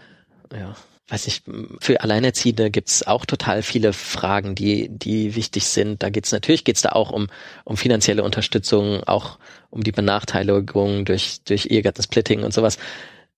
Ja. 0.52 0.76
Weiß 1.08 1.28
ich, 1.28 1.42
für 1.78 2.00
Alleinerziehende 2.00 2.70
gibt's 2.70 3.06
auch 3.06 3.26
total 3.26 3.62
viele 3.62 3.92
Fragen, 3.92 4.56
die, 4.56 4.88
die 4.88 5.36
wichtig 5.36 5.66
sind. 5.66 6.02
Da 6.02 6.10
geht's 6.10 6.32
natürlich 6.32 6.64
geht's 6.64 6.82
da 6.82 6.90
auch 6.90 7.12
um, 7.12 7.28
um 7.64 7.76
finanzielle 7.76 8.24
Unterstützung, 8.24 9.04
auch 9.04 9.38
um 9.70 9.84
die 9.84 9.92
Benachteiligung 9.92 11.04
durch, 11.04 11.42
durch 11.44 11.66
Ehegattensplitting 11.66 12.42
und 12.42 12.52
sowas. 12.52 12.78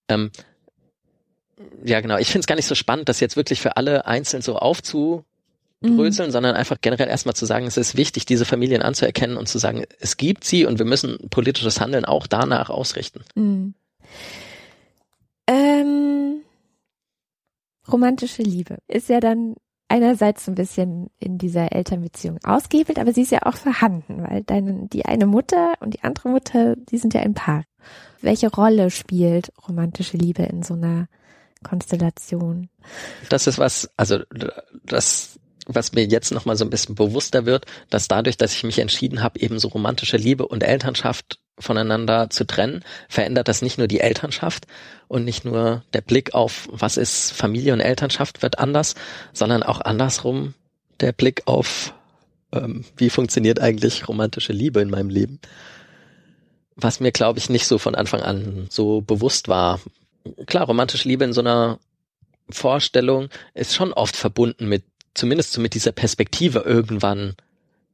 Ähm, 0.09 0.31
ja, 1.85 2.01
genau. 2.01 2.17
Ich 2.17 2.29
finde 2.29 2.41
es 2.41 2.47
gar 2.47 2.57
nicht 2.57 2.67
so 2.67 2.75
spannend, 2.75 3.09
das 3.09 3.21
jetzt 3.21 3.37
wirklich 3.37 3.61
für 3.61 3.77
alle 3.77 4.07
einzeln 4.07 4.43
so 4.43 4.57
aufzubröseln, 4.57 6.31
sondern 6.31 6.57
einfach 6.57 6.79
generell 6.81 7.09
erstmal 7.09 7.35
zu 7.35 7.47
sagen, 7.47 7.67
es 7.67 7.77
ist 7.77 7.97
wichtig, 7.97 8.27
diese 8.27 8.45
Familien 8.45 8.83
anzuerkennen 8.83 9.37
und 9.37 9.49
zu 9.49 9.59
sagen, 9.59 9.85
es 10.01 10.17
gibt 10.17 10.45
sie 10.45 10.65
und 10.65 10.79
wir 10.79 10.87
müssen 10.87 11.19
politisches 11.31 11.81
Handeln 11.81 12.05
auch 12.05 12.27
danach 12.27 12.71
ausrichten. 12.71 13.21
Mhm. 13.35 13.75
Ähm, 15.47 16.41
romantische 17.91 18.43
Liebe 18.43 18.79
ist 18.87 19.09
ja 19.09 19.21
dann 19.21 19.57
einerseits 19.89 20.45
so 20.45 20.53
ein 20.53 20.55
bisschen 20.55 21.09
in 21.19 21.39
dieser 21.39 21.73
Elternbeziehung 21.73 22.39
ausgehebelt, 22.45 22.99
aber 22.99 23.13
sie 23.13 23.23
ist 23.23 23.33
ja 23.33 23.41
auch 23.45 23.57
vorhanden, 23.57 24.23
weil 24.23 24.43
deine, 24.43 24.87
die 24.89 25.07
eine 25.07 25.27
Mutter 25.27 25.75
und 25.81 25.95
die 25.95 26.05
andere 26.05 26.29
Mutter, 26.29 26.77
die 26.77 26.99
sind 26.99 27.15
ja 27.15 27.23
ein 27.23 27.35
Paar. 27.35 27.65
Welche 28.21 28.51
Rolle 28.51 28.91
spielt 28.91 29.53
romantische 29.67 30.17
Liebe 30.17 30.43
in 30.43 30.63
so 30.63 30.75
einer 30.75 31.09
Konstellation? 31.63 32.69
Das 33.31 33.47
ist 33.47 33.59
was, 33.59 33.91
also 33.97 34.21
das, 34.85 35.39
was 35.67 35.93
mir 35.93 36.05
jetzt 36.05 36.33
nochmal 36.33 36.57
so 36.57 36.65
ein 36.65 36.71
bisschen 36.71 36.95
bewusster 36.95 37.47
wird, 37.47 37.67
dass 37.91 38.09
dadurch, 38.09 38.37
dass 38.37 38.55
ich 38.55 38.65
mich 38.65 38.79
entschieden 38.79 39.23
habe, 39.23 39.41
eben 39.41 39.59
so 39.59 39.69
romantische 39.69 40.17
Liebe 40.17 40.47
und 40.47 40.63
Elternschaft 40.63 41.41
voneinander 41.61 42.31
zu 42.31 42.47
trennen, 42.47 42.85
verändert 43.09 43.49
das 43.49 43.63
nicht 43.63 43.79
nur 43.79 43.89
die 43.89 44.01
Elternschaft 44.01 44.67
und 45.09 45.25
nicht 45.25 45.45
nur 45.45 45.83
der 45.93 46.01
Blick 46.01 46.35
auf, 46.35 46.69
was 46.71 46.97
ist 46.97 47.33
Familie 47.33 47.73
und 47.73 47.81
Elternschaft 47.81 48.43
wird 48.43 48.59
anders, 48.59 48.95
sondern 49.33 49.63
auch 49.63 49.81
andersrum 49.81 50.55
der 51.01 51.13
Blick 51.13 51.43
auf, 51.47 51.95
ähm, 52.53 52.85
wie 52.97 53.11
funktioniert 53.11 53.61
eigentlich 53.61 54.09
romantische 54.09 54.53
Liebe 54.53 54.81
in 54.81 54.91
meinem 54.91 55.11
Leben. 55.11 55.41
Was 56.77 57.01
mir, 57.01 57.13
glaube 57.13 57.39
ich, 57.39 57.51
nicht 57.51 57.67
so 57.67 57.79
von 57.79 57.95
Anfang 57.95 58.23
an 58.23 58.67
so 58.71 59.01
bewusst 59.01 59.49
war. 59.49 59.81
Klar, 60.47 60.67
romantische 60.67 61.09
Liebe 61.09 61.25
in 61.25 61.33
so 61.33 61.41
einer 61.41 61.79
Vorstellung 62.51 63.29
ist 63.55 63.75
schon 63.75 63.93
oft 63.93 64.17
verbunden 64.17 64.69
mit, 64.69 64.85
zumindest 65.15 65.53
so 65.53 65.61
mit 65.61 65.75
dieser 65.75 65.93
Perspektive 65.93 66.61
irgendwann 66.61 67.35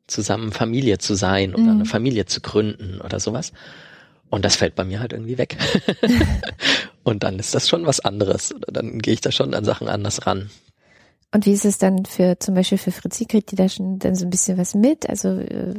zusammen 0.06 0.52
Familie 0.52 0.98
zu 0.98 1.14
sein 1.14 1.54
oder 1.54 1.64
Mhm. 1.64 1.70
eine 1.70 1.84
Familie 1.86 2.26
zu 2.26 2.40
gründen 2.40 3.00
oder 3.00 3.20
sowas. 3.20 3.52
Und 4.30 4.44
das 4.44 4.56
fällt 4.56 4.74
bei 4.74 4.84
mir 4.84 5.00
halt 5.00 5.12
irgendwie 5.12 5.38
weg. 5.38 5.56
und 7.04 7.22
dann 7.22 7.38
ist 7.38 7.54
das 7.54 7.68
schon 7.68 7.86
was 7.86 8.00
anderes. 8.00 8.54
Oder 8.54 8.72
dann 8.72 8.98
gehe 8.98 9.14
ich 9.14 9.20
da 9.20 9.30
schon 9.30 9.54
an 9.54 9.64
Sachen 9.64 9.88
anders 9.88 10.26
ran. 10.26 10.50
Und 11.32 11.46
wie 11.46 11.52
ist 11.52 11.64
es 11.64 11.78
dann 11.78 12.04
für 12.04 12.38
zum 12.38 12.54
Beispiel 12.54 12.78
für 12.78 12.92
Fritzi, 12.92 13.26
kriegt 13.26 13.50
die 13.50 13.56
da 13.56 13.68
schon 13.68 13.98
dann 13.98 14.14
so 14.14 14.24
ein 14.24 14.30
bisschen 14.30 14.58
was 14.58 14.74
mit? 14.74 15.08
Also 15.08 15.28
äh, 15.38 15.74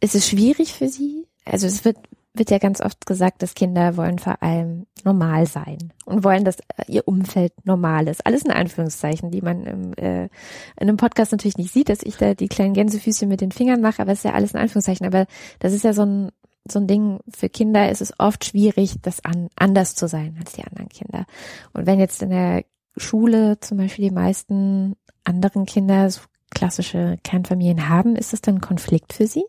ist 0.00 0.14
es 0.14 0.28
schwierig 0.28 0.72
für 0.72 0.88
sie? 0.88 1.26
Also 1.44 1.66
es 1.66 1.84
wird 1.84 1.96
wird 2.32 2.50
ja 2.50 2.58
ganz 2.58 2.80
oft 2.80 3.06
gesagt, 3.06 3.42
dass 3.42 3.54
Kinder 3.54 3.96
wollen 3.96 4.18
vor 4.18 4.42
allem 4.42 4.86
normal 5.04 5.46
sein 5.46 5.92
und 6.04 6.22
wollen, 6.22 6.44
dass 6.44 6.60
äh, 6.60 6.84
ihr 6.86 7.08
Umfeld 7.08 7.52
normal 7.64 8.06
ist. 8.08 8.24
Alles 8.24 8.42
in 8.42 8.52
Anführungszeichen, 8.52 9.30
die 9.30 9.42
man 9.42 9.64
im, 9.64 9.92
äh, 9.94 10.24
in 10.24 10.30
einem 10.76 10.96
Podcast 10.96 11.32
natürlich 11.32 11.58
nicht 11.58 11.72
sieht, 11.72 11.88
dass 11.88 12.02
ich 12.02 12.16
da 12.16 12.34
die 12.34 12.48
kleinen 12.48 12.74
Gänsefüßchen 12.74 13.28
mit 13.28 13.40
den 13.40 13.52
Fingern 13.52 13.80
mache, 13.80 14.02
aber 14.02 14.12
es 14.12 14.20
ist 14.20 14.24
ja 14.24 14.32
alles 14.32 14.52
in 14.52 14.60
Anführungszeichen. 14.60 15.06
Aber 15.06 15.26
das 15.58 15.72
ist 15.72 15.84
ja 15.84 15.92
so 15.92 16.02
ein 16.02 16.30
so 16.70 16.78
ein 16.78 16.86
Ding, 16.86 17.20
für 17.28 17.48
Kinder 17.48 17.90
ist 17.90 18.02
es 18.02 18.12
oft 18.18 18.44
schwierig, 18.44 18.96
das 19.00 19.24
an, 19.24 19.48
anders 19.56 19.94
zu 19.94 20.06
sein 20.08 20.36
als 20.38 20.52
die 20.52 20.62
anderen 20.62 20.90
Kinder. 20.90 21.24
Und 21.72 21.86
wenn 21.86 21.98
jetzt 21.98 22.22
in 22.22 22.30
der 22.30 22.64
Schule 22.96 23.58
zum 23.60 23.78
Beispiel 23.78 24.08
die 24.08 24.14
meisten 24.14 24.94
anderen 25.24 25.64
Kinder 25.64 26.10
so 26.10 26.20
klassische 26.50 27.18
Kernfamilien 27.24 27.88
haben, 27.88 28.14
ist 28.14 28.34
es 28.34 28.42
dann 28.42 28.56
ein 28.56 28.60
Konflikt 28.60 29.14
für 29.14 29.26
sie? 29.26 29.44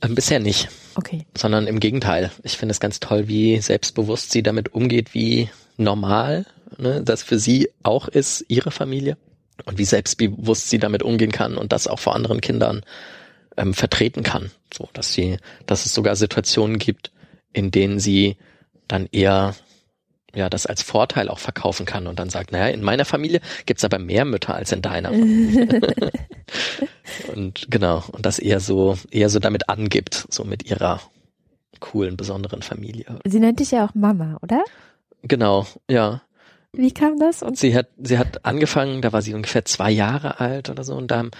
Ähm, 0.00 0.14
bisher 0.14 0.38
nicht, 0.40 0.68
Okay. 0.94 1.26
sondern 1.36 1.66
im 1.66 1.80
Gegenteil. 1.80 2.30
Ich 2.42 2.56
finde 2.56 2.72
es 2.72 2.80
ganz 2.80 3.00
toll, 3.00 3.28
wie 3.28 3.60
selbstbewusst 3.60 4.30
sie 4.30 4.42
damit 4.42 4.72
umgeht, 4.74 5.12
wie 5.14 5.50
normal 5.76 6.46
ne, 6.76 7.02
das 7.02 7.22
für 7.22 7.38
sie 7.38 7.70
auch 7.82 8.08
ist, 8.08 8.44
ihre 8.48 8.70
Familie. 8.70 9.16
Und 9.64 9.76
wie 9.76 9.84
selbstbewusst 9.84 10.70
sie 10.70 10.78
damit 10.78 11.02
umgehen 11.02 11.32
kann 11.32 11.56
und 11.58 11.72
das 11.72 11.88
auch 11.88 11.98
vor 11.98 12.14
anderen 12.14 12.40
Kindern 12.40 12.82
ähm, 13.56 13.74
vertreten 13.74 14.22
kann. 14.22 14.52
So, 14.72 14.88
dass 14.92 15.12
sie, 15.12 15.38
dass 15.66 15.84
es 15.84 15.92
sogar 15.92 16.14
Situationen 16.14 16.78
gibt, 16.78 17.10
in 17.52 17.72
denen 17.72 17.98
sie 17.98 18.36
dann 18.86 19.08
eher 19.10 19.56
ja, 20.38 20.48
das 20.48 20.66
als 20.66 20.82
Vorteil 20.82 21.28
auch 21.28 21.40
verkaufen 21.40 21.84
kann 21.84 22.06
und 22.06 22.18
dann 22.18 22.30
sagt, 22.30 22.52
naja, 22.52 22.68
in 22.68 22.82
meiner 22.82 23.04
Familie 23.04 23.40
gibt's 23.66 23.84
aber 23.84 23.98
mehr 23.98 24.24
Mütter 24.24 24.54
als 24.54 24.72
in 24.72 24.80
deiner. 24.80 25.10
und 27.34 27.66
genau, 27.68 28.04
und 28.12 28.24
das 28.24 28.38
eher 28.38 28.60
so, 28.60 28.96
eher 29.10 29.28
so 29.28 29.40
damit 29.40 29.68
angibt, 29.68 30.26
so 30.30 30.44
mit 30.44 30.70
ihrer 30.70 31.00
coolen, 31.80 32.16
besonderen 32.16 32.62
Familie. 32.62 33.18
Sie 33.24 33.40
nennt 33.40 33.60
dich 33.60 33.72
ja 33.72 33.84
auch 33.84 33.94
Mama, 33.94 34.38
oder? 34.42 34.64
Genau, 35.22 35.66
ja. 35.90 36.22
Wie 36.72 36.92
kam 36.92 37.18
das? 37.18 37.42
Und 37.42 37.58
Sie 37.58 37.74
hat, 37.74 37.88
sie 37.98 38.18
hat 38.18 38.44
angefangen, 38.44 39.02
da 39.02 39.12
war 39.12 39.22
sie 39.22 39.34
ungefähr 39.34 39.64
zwei 39.64 39.90
Jahre 39.90 40.38
alt 40.38 40.70
oder 40.70 40.84
so 40.84 40.94
und 40.94 41.10
da 41.10 41.18
haben, 41.18 41.32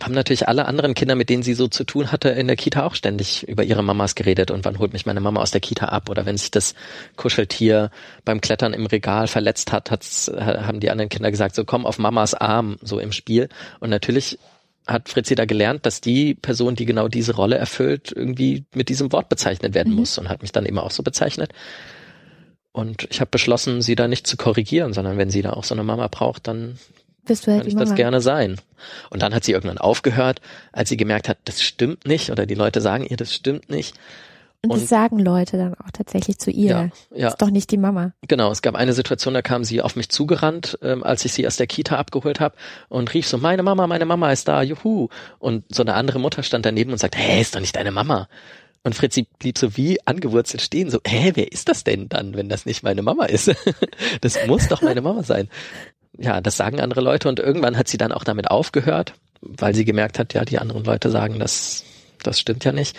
haben 0.00 0.14
natürlich 0.14 0.48
alle 0.48 0.64
anderen 0.66 0.94
Kinder, 0.94 1.14
mit 1.14 1.28
denen 1.28 1.42
sie 1.42 1.54
so 1.54 1.68
zu 1.68 1.84
tun 1.84 2.12
hatte, 2.12 2.30
in 2.30 2.46
der 2.46 2.56
Kita 2.56 2.84
auch 2.86 2.94
ständig 2.94 3.46
über 3.46 3.62
ihre 3.62 3.82
Mamas 3.82 4.14
geredet 4.14 4.50
und 4.50 4.64
wann 4.64 4.78
holt 4.78 4.92
mich 4.92 5.04
meine 5.04 5.20
Mama 5.20 5.40
aus 5.40 5.50
der 5.50 5.60
Kita 5.60 5.86
ab 5.86 6.08
oder 6.08 6.24
wenn 6.24 6.38
sich 6.38 6.50
das 6.50 6.74
Kuscheltier 7.16 7.90
beim 8.24 8.40
Klettern 8.40 8.72
im 8.72 8.86
Regal 8.86 9.28
verletzt 9.28 9.70
hat, 9.70 9.90
hat's, 9.90 10.32
haben 10.34 10.80
die 10.80 10.90
anderen 10.90 11.10
Kinder 11.10 11.30
gesagt, 11.30 11.54
so 11.54 11.64
komm 11.64 11.84
auf 11.84 11.98
Mamas 11.98 12.32
Arm, 12.32 12.78
so 12.80 12.98
im 12.98 13.12
Spiel 13.12 13.48
und 13.80 13.90
natürlich 13.90 14.38
hat 14.86 15.08
Fritzi 15.08 15.34
da 15.34 15.44
gelernt, 15.44 15.86
dass 15.86 16.00
die 16.00 16.34
Person, 16.34 16.74
die 16.74 16.86
genau 16.86 17.08
diese 17.08 17.36
Rolle 17.36 17.56
erfüllt, 17.56 18.12
irgendwie 18.14 18.64
mit 18.74 18.88
diesem 18.88 19.12
Wort 19.12 19.28
bezeichnet 19.28 19.74
werden 19.74 19.92
Mhm. 19.92 19.98
muss 20.00 20.18
und 20.18 20.28
hat 20.28 20.42
mich 20.42 20.52
dann 20.52 20.66
eben 20.66 20.78
auch 20.78 20.90
so 20.90 21.02
bezeichnet. 21.02 21.52
Und 22.72 23.06
ich 23.10 23.20
habe 23.20 23.30
beschlossen, 23.30 23.82
sie 23.82 23.94
da 23.94 24.08
nicht 24.08 24.26
zu 24.26 24.36
korrigieren, 24.36 24.92
sondern 24.92 25.18
wenn 25.18 25.30
sie 25.30 25.42
da 25.42 25.52
auch 25.52 25.64
so 25.64 25.74
eine 25.74 25.84
Mama 25.84 26.08
braucht, 26.08 26.48
dann 26.48 26.78
bist 27.26 27.46
du 27.46 27.52
halt 27.52 27.60
kann 27.60 27.68
ich 27.68 27.74
Mama. 27.74 27.86
das 27.86 27.94
gerne 27.94 28.20
sein. 28.20 28.56
Und 29.10 29.22
dann 29.22 29.34
hat 29.34 29.44
sie 29.44 29.52
irgendwann 29.52 29.78
aufgehört, 29.78 30.40
als 30.72 30.88
sie 30.88 30.96
gemerkt 30.96 31.28
hat, 31.28 31.38
das 31.44 31.62
stimmt 31.62 32.06
nicht 32.06 32.30
oder 32.30 32.46
die 32.46 32.54
Leute 32.54 32.80
sagen 32.80 33.04
ihr, 33.04 33.16
das 33.16 33.32
stimmt 33.34 33.70
nicht. 33.70 33.94
Und 34.64 34.72
das 34.72 34.82
und- 34.82 34.88
sagen 34.88 35.18
Leute 35.18 35.56
dann 35.56 35.74
auch 35.74 35.90
tatsächlich 35.92 36.38
zu 36.38 36.50
ihr. 36.50 36.90
Ja, 37.10 37.16
ja. 37.16 37.28
Ist 37.28 37.38
doch 37.42 37.50
nicht 37.50 37.70
die 37.72 37.78
Mama. 37.78 38.12
Genau, 38.28 38.50
es 38.52 38.62
gab 38.62 38.76
eine 38.76 38.92
Situation, 38.92 39.34
da 39.34 39.42
kam 39.42 39.64
sie 39.64 39.82
auf 39.82 39.96
mich 39.96 40.08
zugerannt, 40.08 40.78
ähm, 40.82 41.02
als 41.02 41.24
ich 41.24 41.32
sie 41.32 41.46
aus 41.46 41.56
der 41.56 41.66
Kita 41.66 41.96
abgeholt 41.96 42.38
habe 42.38 42.54
und 42.88 43.12
rief 43.12 43.26
so, 43.26 43.38
meine 43.38 43.64
Mama, 43.64 43.88
meine 43.88 44.06
Mama 44.06 44.30
ist 44.30 44.46
da, 44.46 44.62
juhu. 44.62 45.08
Und 45.40 45.64
so 45.74 45.82
eine 45.82 45.94
andere 45.94 46.20
Mutter 46.20 46.44
stand 46.44 46.64
daneben 46.64 46.92
und 46.92 46.98
sagte, 46.98 47.18
hä, 47.18 47.40
ist 47.40 47.56
doch 47.56 47.60
nicht 47.60 47.74
deine 47.74 47.90
Mama. 47.90 48.28
Und 48.84 48.94
Fritzi 48.96 49.26
blieb 49.38 49.58
so 49.58 49.76
wie 49.76 50.04
angewurzelt 50.06 50.60
stehen, 50.60 50.90
so, 50.90 50.98
hä, 51.06 51.32
wer 51.34 51.50
ist 51.52 51.68
das 51.68 51.84
denn 51.84 52.08
dann, 52.08 52.34
wenn 52.34 52.48
das 52.48 52.66
nicht 52.66 52.82
meine 52.82 53.02
Mama 53.02 53.26
ist? 53.26 53.50
das 54.20 54.38
muss 54.46 54.68
doch 54.68 54.82
meine 54.82 55.00
Mama 55.00 55.22
sein. 55.22 55.48
Ja, 56.18 56.40
das 56.40 56.56
sagen 56.56 56.80
andere 56.80 57.00
Leute 57.00 57.28
und 57.28 57.40
irgendwann 57.40 57.76
hat 57.76 57.88
sie 57.88 57.98
dann 57.98 58.12
auch 58.12 58.24
damit 58.24 58.50
aufgehört, 58.50 59.14
weil 59.40 59.74
sie 59.74 59.84
gemerkt 59.84 60.18
hat, 60.18 60.34
ja, 60.34 60.44
die 60.44 60.58
anderen 60.58 60.84
Leute 60.84 61.10
sagen, 61.10 61.38
das, 61.38 61.84
das 62.22 62.38
stimmt 62.38 62.64
ja 62.64 62.72
nicht. 62.72 62.96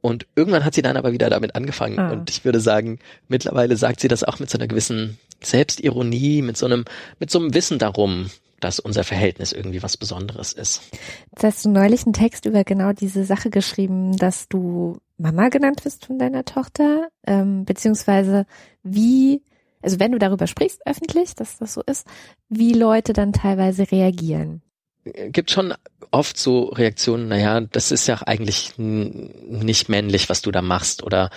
Und 0.00 0.26
irgendwann 0.34 0.64
hat 0.64 0.74
sie 0.74 0.82
dann 0.82 0.96
aber 0.96 1.12
wieder 1.12 1.30
damit 1.30 1.54
angefangen. 1.54 1.98
Ah. 1.98 2.10
Und 2.10 2.28
ich 2.28 2.44
würde 2.44 2.60
sagen, 2.60 2.98
mittlerweile 3.28 3.76
sagt 3.76 4.00
sie 4.00 4.08
das 4.08 4.24
auch 4.24 4.40
mit 4.40 4.50
so 4.50 4.58
einer 4.58 4.66
gewissen 4.66 5.18
Selbstironie, 5.40 6.42
mit 6.42 6.56
so 6.56 6.66
einem, 6.66 6.84
mit 7.20 7.30
so 7.30 7.38
einem 7.38 7.54
Wissen 7.54 7.78
darum, 7.78 8.30
dass 8.58 8.80
unser 8.80 9.04
Verhältnis 9.04 9.52
irgendwie 9.52 9.82
was 9.82 9.96
Besonderes 9.96 10.52
ist. 10.52 10.82
Jetzt 11.30 11.44
hast 11.44 11.64
du 11.64 11.70
neulich 11.70 12.04
einen 12.04 12.12
Text 12.12 12.46
über 12.46 12.64
genau 12.64 12.92
diese 12.92 13.24
Sache 13.24 13.50
geschrieben, 13.50 14.16
dass 14.16 14.48
du 14.48 14.98
Mama 15.18 15.48
genannt 15.48 15.84
wirst 15.84 16.06
von 16.06 16.18
deiner 16.18 16.44
Tochter, 16.44 17.08
ähm, 17.26 17.64
beziehungsweise 17.64 18.46
wie, 18.82 19.42
also 19.82 20.00
wenn 20.00 20.12
du 20.12 20.18
darüber 20.18 20.46
sprichst 20.46 20.86
öffentlich, 20.86 21.34
dass 21.34 21.58
das 21.58 21.74
so 21.74 21.82
ist, 21.82 22.06
wie 22.48 22.72
Leute 22.72 23.12
dann 23.12 23.32
teilweise 23.32 23.90
reagieren. 23.90 24.62
Gibt 25.04 25.50
schon 25.50 25.74
oft 26.12 26.38
so 26.38 26.64
Reaktionen, 26.66 27.28
naja, 27.28 27.60
das 27.60 27.90
ist 27.90 28.06
ja 28.06 28.20
eigentlich 28.24 28.74
nicht 28.76 29.88
männlich, 29.88 30.28
was 30.28 30.42
du 30.42 30.52
da 30.52 30.62
machst 30.62 31.02
oder 31.02 31.30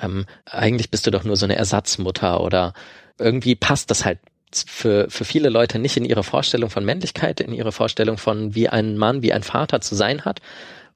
ähm, 0.00 0.26
eigentlich 0.44 0.90
bist 0.90 1.06
du 1.06 1.10
doch 1.10 1.24
nur 1.24 1.36
so 1.36 1.46
eine 1.46 1.56
Ersatzmutter 1.56 2.42
oder 2.42 2.74
irgendwie 3.18 3.54
passt 3.54 3.90
das 3.90 4.04
halt 4.04 4.18
für, 4.52 5.08
für 5.10 5.24
viele 5.24 5.48
Leute 5.48 5.78
nicht 5.78 5.96
in 5.96 6.04
ihre 6.04 6.22
Vorstellung 6.22 6.70
von 6.70 6.84
Männlichkeit, 6.84 7.40
in 7.40 7.52
ihre 7.52 7.72
Vorstellung 7.72 8.18
von 8.18 8.54
wie 8.54 8.68
ein 8.68 8.96
Mann, 8.96 9.22
wie 9.22 9.32
ein 9.32 9.42
Vater 9.42 9.80
zu 9.80 9.94
sein 9.94 10.24
hat. 10.24 10.40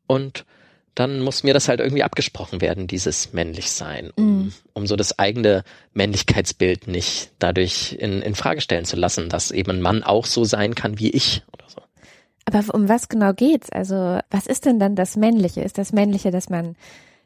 Und 0.07 0.45
dann 0.95 1.21
muss 1.21 1.43
mir 1.45 1.55
das 1.55 1.69
halt 1.69 1.81
irgendwie 1.81 2.03
abgesprochen 2.03 2.61
werden, 2.61 2.87
dieses 2.87 3.33
Männlichsein, 3.33 4.11
um, 4.17 4.47
mm. 4.47 4.53
um 4.75 4.87
so 4.87 4.97
das 4.97 5.19
eigene 5.19 5.65
Männlichkeitsbild 5.95 6.89
nicht 6.89 7.31
dadurch 7.39 7.97
in, 7.99 8.23
in 8.23 8.35
Frage 8.35 8.61
stellen 8.61 8.85
zu 8.85 8.97
lassen, 8.97 9.29
dass 9.29 9.51
eben 9.51 9.71
ein 9.71 9.83
Mann 9.83 10.03
auch 10.03 10.27
so 10.27 10.45
sein 10.45 10.75
kann 10.75 10.99
wie 10.99 11.11
ich 11.11 11.43
oder 11.53 11.65
so. 11.69 11.81
Aber 12.45 12.75
um 12.75 12.89
was 12.89 13.09
genau 13.09 13.33
geht's? 13.33 13.71
Also, 13.71 14.21
was 14.31 14.47
ist 14.47 14.67
denn 14.67 14.79
dann 14.79 14.97
das 14.97 15.17
Männliche? 15.17 15.63
Ist 15.63 15.79
das 15.79 15.93
Männliche, 15.93 16.31
dass 16.31 16.51
man 16.51 16.77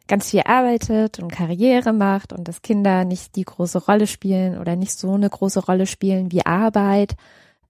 ganz 0.06 0.30
viel 0.30 0.42
arbeitet 0.44 1.18
und 1.18 1.32
Karriere 1.32 1.92
macht 1.92 2.32
und 2.32 2.46
dass 2.46 2.62
Kinder 2.62 3.04
nicht 3.04 3.36
die 3.36 3.44
große 3.44 3.78
Rolle 3.78 4.06
spielen 4.06 4.58
oder 4.58 4.76
nicht 4.76 4.92
so 4.98 5.14
eine 5.14 5.30
große 5.30 5.60
Rolle 5.64 5.86
spielen 5.86 6.30
wie 6.30 6.44
Arbeit. 6.44 7.14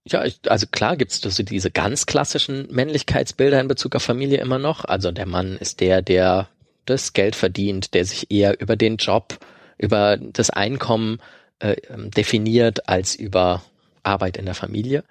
Ja, 0.07 0.23
also 0.49 0.67
klar 0.67 0.97
gibt's 0.97 1.21
so 1.21 1.43
diese 1.43 1.71
ganz 1.71 2.05
klassischen 2.05 2.69
Männlichkeitsbilder 2.71 3.59
in 3.61 3.69
Bezug 3.69 3.97
auf 3.97 4.03
Familie 4.03 4.39
immer 4.39 4.59
noch. 4.59 4.85
Also 4.85 5.11
der 5.13 5.27
Mann 5.27 5.57
ist 5.57 5.81
der, 5.81 6.03
der 6.03 6.49
das 6.85 7.15
Geld 7.15 7.35
verdient, 7.35 7.95
der 7.95 8.05
sich 8.05 8.31
eher 8.31 8.61
über 8.61 8.77
den 8.77 8.99
Job, 8.99 9.39
über 9.79 10.19
das 10.19 10.51
Einkommen 10.51 11.21
äh, 11.61 11.77
definiert 11.89 12.89
als 12.89 13.15
über 13.15 13.63
Arbeit 14.03 14.37
in 14.37 14.45
der 14.45 14.55
Familie. 14.55 15.05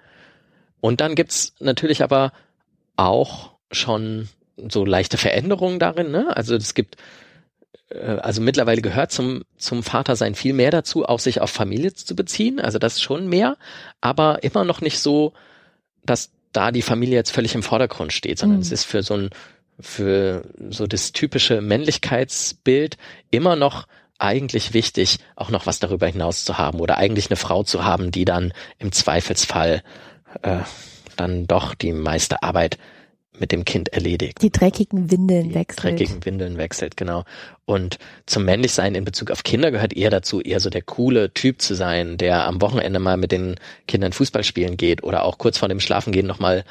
Und 0.80 1.00
dann 1.00 1.16
gibt's 1.16 1.54
natürlich 1.58 2.02
aber 2.02 2.32
auch 2.96 3.52
schon 3.72 4.28
so 4.56 4.84
leichte 4.84 5.16
Veränderungen 5.16 5.80
darin. 5.80 6.12
Ne? 6.12 6.36
Also 6.36 6.54
es 6.54 6.74
gibt, 6.74 6.96
also 7.94 8.40
mittlerweile 8.40 8.82
gehört 8.82 9.12
zum, 9.12 9.42
zum 9.56 9.82
Vater 9.82 10.16
sein 10.16 10.34
viel 10.34 10.52
mehr 10.52 10.70
dazu, 10.70 11.04
auch 11.04 11.20
sich 11.20 11.40
auf 11.40 11.50
Familie 11.50 11.92
zu 11.92 12.16
beziehen. 12.16 12.60
Also 12.60 12.78
das 12.78 13.00
schon 13.00 13.28
mehr, 13.28 13.56
aber 14.00 14.42
immer 14.42 14.64
noch 14.64 14.80
nicht 14.80 14.98
so, 14.98 15.32
dass 16.04 16.30
da 16.52 16.70
die 16.70 16.82
Familie 16.82 17.16
jetzt 17.16 17.30
völlig 17.30 17.54
im 17.54 17.62
Vordergrund 17.62 18.12
steht, 18.12 18.38
sondern 18.38 18.58
mhm. 18.58 18.62
es 18.62 18.72
ist 18.72 18.84
für 18.84 19.02
so 19.02 19.14
ein, 19.14 19.30
für 19.80 20.44
so 20.70 20.86
das 20.86 21.12
typische 21.12 21.60
Männlichkeitsbild 21.60 22.96
immer 23.30 23.56
noch 23.56 23.86
eigentlich 24.18 24.72
wichtig, 24.72 25.18
auch 25.34 25.50
noch 25.50 25.66
was 25.66 25.80
darüber 25.80 26.06
hinaus 26.06 26.44
zu 26.44 26.56
haben 26.56 26.80
oder 26.80 26.98
eigentlich 26.98 27.28
eine 27.28 27.36
Frau 27.36 27.64
zu 27.64 27.84
haben, 27.84 28.10
die 28.12 28.24
dann 28.24 28.52
im 28.78 28.92
Zweifelsfall 28.92 29.82
äh, 30.42 30.60
dann 31.16 31.46
doch 31.46 31.74
die 31.74 31.92
meiste 31.92 32.42
Arbeit 32.42 32.78
mit 33.38 33.52
dem 33.52 33.64
Kind 33.64 33.92
erledigt. 33.92 34.40
Die 34.42 34.50
dreckigen 34.50 35.10
Windeln 35.10 35.48
die 35.48 35.54
wechselt. 35.54 35.84
Dreckigen 35.84 36.24
Windeln 36.24 36.56
wechselt, 36.58 36.96
genau. 36.96 37.24
Und 37.64 37.98
zum 38.26 38.44
Männlichsein 38.44 38.94
in 38.94 39.04
Bezug 39.04 39.30
auf 39.30 39.42
Kinder 39.42 39.70
gehört 39.70 39.92
eher 39.92 40.10
dazu, 40.10 40.40
eher 40.40 40.60
so 40.60 40.70
der 40.70 40.82
coole 40.82 41.32
Typ 41.32 41.60
zu 41.60 41.74
sein, 41.74 42.16
der 42.16 42.46
am 42.46 42.60
Wochenende 42.60 42.98
mal 43.00 43.16
mit 43.16 43.32
den 43.32 43.56
Kindern 43.88 44.12
Fußball 44.12 44.44
spielen 44.44 44.76
geht 44.76 45.02
oder 45.02 45.24
auch 45.24 45.38
kurz 45.38 45.58
vor 45.58 45.68
dem 45.68 45.80
Schlafengehen 45.80 46.26
nochmal 46.26 46.64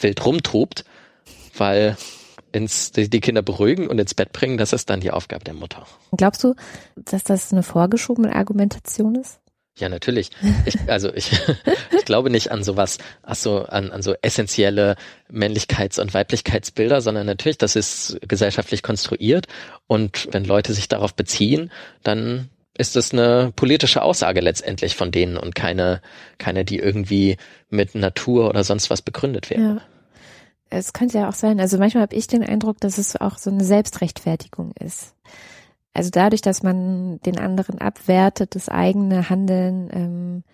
wild 0.00 0.24
rumtobt, 0.24 0.84
weil 1.56 1.96
ins, 2.52 2.92
die, 2.92 3.10
die 3.10 3.20
Kinder 3.20 3.42
beruhigen 3.42 3.88
und 3.88 3.98
ins 3.98 4.14
Bett 4.14 4.32
bringen, 4.32 4.58
das 4.58 4.72
ist 4.72 4.88
dann 4.90 5.00
die 5.00 5.10
Aufgabe 5.10 5.44
der 5.44 5.54
Mutter. 5.54 5.86
Glaubst 6.16 6.44
du, 6.44 6.54
dass 6.96 7.24
das 7.24 7.52
eine 7.52 7.62
vorgeschobene 7.62 8.34
Argumentation 8.34 9.16
ist? 9.16 9.38
Ja, 9.78 9.88
natürlich. 9.88 10.30
Ich, 10.64 10.76
also 10.88 11.12
ich, 11.14 11.30
ich 11.96 12.04
glaube 12.04 12.30
nicht 12.30 12.50
an 12.50 12.64
sowas, 12.64 12.98
ach 13.22 13.36
so, 13.36 13.64
an, 13.64 13.90
an 13.90 14.02
so 14.02 14.14
essentielle 14.22 14.96
Männlichkeits- 15.30 16.00
und 16.00 16.14
Weiblichkeitsbilder, 16.14 17.00
sondern 17.00 17.26
natürlich, 17.26 17.58
das 17.58 17.76
ist 17.76 18.18
gesellschaftlich 18.26 18.82
konstruiert 18.82 19.46
und 19.86 20.28
wenn 20.32 20.44
Leute 20.44 20.72
sich 20.72 20.88
darauf 20.88 21.14
beziehen, 21.14 21.70
dann 22.02 22.48
ist 22.78 22.96
das 22.96 23.12
eine 23.12 23.52
politische 23.56 24.02
Aussage 24.02 24.40
letztendlich 24.40 24.96
von 24.96 25.10
denen 25.10 25.36
und 25.36 25.54
keine, 25.54 26.02
keine, 26.38 26.64
die 26.64 26.78
irgendwie 26.78 27.38
mit 27.70 27.94
Natur 27.94 28.50
oder 28.50 28.64
sonst 28.64 28.90
was 28.90 29.02
begründet 29.02 29.50
wäre. 29.50 29.62
Ja. 29.62 29.80
Es 30.68 30.92
könnte 30.92 31.18
ja 31.18 31.28
auch 31.28 31.34
sein, 31.34 31.60
also 31.60 31.78
manchmal 31.78 32.02
habe 32.02 32.16
ich 32.16 32.26
den 32.26 32.42
Eindruck, 32.42 32.80
dass 32.80 32.98
es 32.98 33.14
auch 33.16 33.38
so 33.38 33.50
eine 33.50 33.64
Selbstrechtfertigung 33.64 34.72
ist. 34.80 35.14
Also 35.96 36.10
dadurch, 36.10 36.42
dass 36.42 36.62
man 36.62 37.20
den 37.22 37.38
anderen 37.38 37.78
abwertet, 37.78 38.54
das 38.54 38.68
eigene 38.68 39.30
Handeln 39.30 39.90
ähm, 39.92 40.44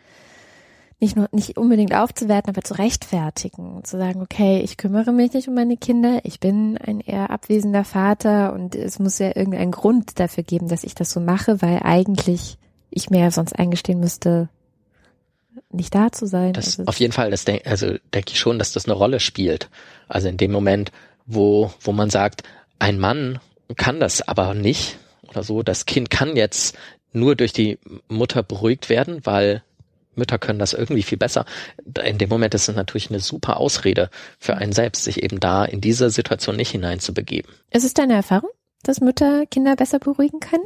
nicht 1.00 1.16
nur 1.16 1.28
nicht 1.32 1.58
unbedingt 1.58 1.94
aufzuwerten, 1.94 2.48
aber 2.48 2.62
zu 2.62 2.74
rechtfertigen, 2.74 3.82
zu 3.82 3.98
sagen, 3.98 4.22
okay, 4.22 4.60
ich 4.60 4.76
kümmere 4.76 5.10
mich 5.10 5.32
nicht 5.32 5.48
um 5.48 5.54
meine 5.54 5.76
Kinder, 5.76 6.20
ich 6.22 6.38
bin 6.38 6.78
ein 6.78 7.00
eher 7.00 7.30
abwesender 7.30 7.84
Vater 7.84 8.52
und 8.52 8.76
es 8.76 9.00
muss 9.00 9.18
ja 9.18 9.28
irgendeinen 9.34 9.72
Grund 9.72 10.20
dafür 10.20 10.44
geben, 10.44 10.68
dass 10.68 10.84
ich 10.84 10.94
das 10.94 11.10
so 11.10 11.18
mache, 11.18 11.60
weil 11.60 11.80
eigentlich 11.82 12.56
ich 12.90 13.10
mir 13.10 13.18
ja 13.20 13.30
sonst 13.32 13.58
eingestehen 13.58 13.98
müsste, 13.98 14.48
nicht 15.72 15.92
da 15.92 16.12
zu 16.12 16.26
sein. 16.26 16.52
Das 16.52 16.78
also 16.78 16.88
auf 16.88 17.00
jeden 17.00 17.12
Fall, 17.12 17.32
das 17.32 17.44
denk, 17.44 17.66
also 17.66 17.96
denke 18.14 18.30
ich 18.30 18.38
schon, 18.38 18.60
dass 18.60 18.72
das 18.72 18.84
eine 18.84 18.94
Rolle 18.94 19.18
spielt. 19.18 19.70
Also 20.06 20.28
in 20.28 20.36
dem 20.36 20.52
Moment, 20.52 20.92
wo 21.26 21.72
wo 21.80 21.90
man 21.90 22.10
sagt, 22.10 22.44
ein 22.78 23.00
Mann 23.00 23.40
kann 23.76 23.98
das 23.98 24.26
aber 24.26 24.54
nicht, 24.54 24.98
oder 25.32 25.42
so. 25.42 25.62
Das 25.62 25.86
Kind 25.86 26.10
kann 26.10 26.36
jetzt 26.36 26.76
nur 27.12 27.36
durch 27.36 27.52
die 27.52 27.78
Mutter 28.08 28.42
beruhigt 28.42 28.88
werden, 28.88 29.20
weil 29.24 29.62
Mütter 30.14 30.38
können 30.38 30.58
das 30.58 30.74
irgendwie 30.74 31.02
viel 31.02 31.18
besser. 31.18 31.46
In 32.04 32.18
dem 32.18 32.28
Moment 32.28 32.54
ist 32.54 32.68
es 32.68 32.76
natürlich 32.76 33.10
eine 33.10 33.20
super 33.20 33.56
Ausrede 33.56 34.10
für 34.38 34.56
einen 34.56 34.72
selbst, 34.72 35.04
sich 35.04 35.22
eben 35.22 35.40
da 35.40 35.64
in 35.64 35.80
diese 35.80 36.10
Situation 36.10 36.56
nicht 36.56 36.70
hineinzubegeben. 36.70 37.50
Ist 37.70 37.84
es 37.84 37.94
deine 37.94 38.14
Erfahrung, 38.14 38.50
dass 38.82 39.00
Mütter 39.00 39.46
Kinder 39.46 39.76
besser 39.76 39.98
beruhigen 39.98 40.40
können? 40.40 40.64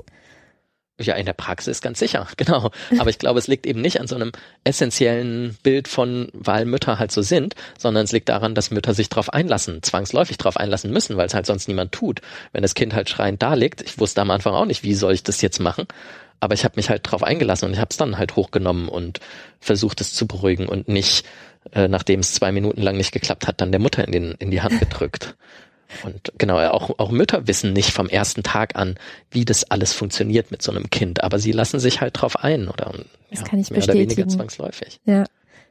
Ja, 0.98 1.14
in 1.14 1.26
der 1.26 1.34
Praxis 1.34 1.82
ganz 1.82 1.98
sicher, 1.98 2.26
genau. 2.36 2.70
Aber 2.98 3.10
ich 3.10 3.18
glaube, 3.18 3.38
es 3.38 3.48
liegt 3.48 3.66
eben 3.66 3.82
nicht 3.82 4.00
an 4.00 4.06
so 4.06 4.14
einem 4.14 4.32
essentiellen 4.64 5.56
Bild 5.62 5.88
von, 5.88 6.28
weil 6.32 6.64
Mütter 6.64 6.98
halt 6.98 7.12
so 7.12 7.20
sind, 7.20 7.54
sondern 7.78 8.04
es 8.04 8.12
liegt 8.12 8.30
daran, 8.30 8.54
dass 8.54 8.70
Mütter 8.70 8.94
sich 8.94 9.10
darauf 9.10 9.30
einlassen, 9.32 9.82
zwangsläufig 9.82 10.38
darauf 10.38 10.56
einlassen 10.56 10.90
müssen, 10.92 11.16
weil 11.18 11.26
es 11.26 11.34
halt 11.34 11.44
sonst 11.44 11.68
niemand 11.68 11.92
tut. 11.92 12.22
Wenn 12.52 12.62
das 12.62 12.74
Kind 12.74 12.94
halt 12.94 13.10
schreiend 13.10 13.42
da 13.42 13.54
liegt, 13.54 13.82
ich 13.82 13.98
wusste 13.98 14.22
am 14.22 14.30
Anfang 14.30 14.54
auch 14.54 14.64
nicht, 14.64 14.84
wie 14.84 14.94
soll 14.94 15.12
ich 15.12 15.22
das 15.22 15.42
jetzt 15.42 15.60
machen, 15.60 15.86
aber 16.40 16.54
ich 16.54 16.64
habe 16.64 16.76
mich 16.76 16.88
halt 16.88 17.06
darauf 17.06 17.22
eingelassen 17.22 17.66
und 17.66 17.74
ich 17.74 17.80
habe 17.80 17.90
es 17.90 17.96
dann 17.98 18.16
halt 18.16 18.36
hochgenommen 18.36 18.88
und 18.88 19.20
versucht 19.60 20.00
es 20.00 20.14
zu 20.14 20.26
beruhigen 20.26 20.66
und 20.66 20.88
nicht, 20.88 21.26
äh, 21.72 21.88
nachdem 21.88 22.20
es 22.20 22.32
zwei 22.32 22.52
Minuten 22.52 22.80
lang 22.80 22.96
nicht 22.96 23.12
geklappt 23.12 23.46
hat, 23.46 23.60
dann 23.60 23.70
der 23.70 23.80
Mutter 23.80 24.04
in, 24.04 24.12
den, 24.12 24.32
in 24.38 24.50
die 24.50 24.62
Hand 24.62 24.78
gedrückt. 24.80 25.34
Und 26.02 26.32
genau, 26.38 26.58
auch, 26.58 26.98
auch 26.98 27.10
Mütter 27.10 27.46
wissen 27.46 27.72
nicht 27.72 27.90
vom 27.90 28.08
ersten 28.08 28.42
Tag 28.42 28.76
an, 28.76 28.96
wie 29.30 29.44
das 29.44 29.70
alles 29.70 29.92
funktioniert 29.92 30.50
mit 30.50 30.62
so 30.62 30.72
einem 30.72 30.90
Kind, 30.90 31.22
aber 31.22 31.38
sie 31.38 31.52
lassen 31.52 31.80
sich 31.80 32.00
halt 32.00 32.20
drauf 32.20 32.36
ein 32.42 32.68
oder 32.68 32.92
das 33.30 33.40
ja, 33.40 33.46
kann 33.46 33.60
ich 33.60 33.70
mehr 33.70 33.78
bestätigen. 33.78 34.04
oder 34.04 34.16
weniger 34.16 34.28
zwangsläufig. 34.28 35.00
Ja. 35.04 35.24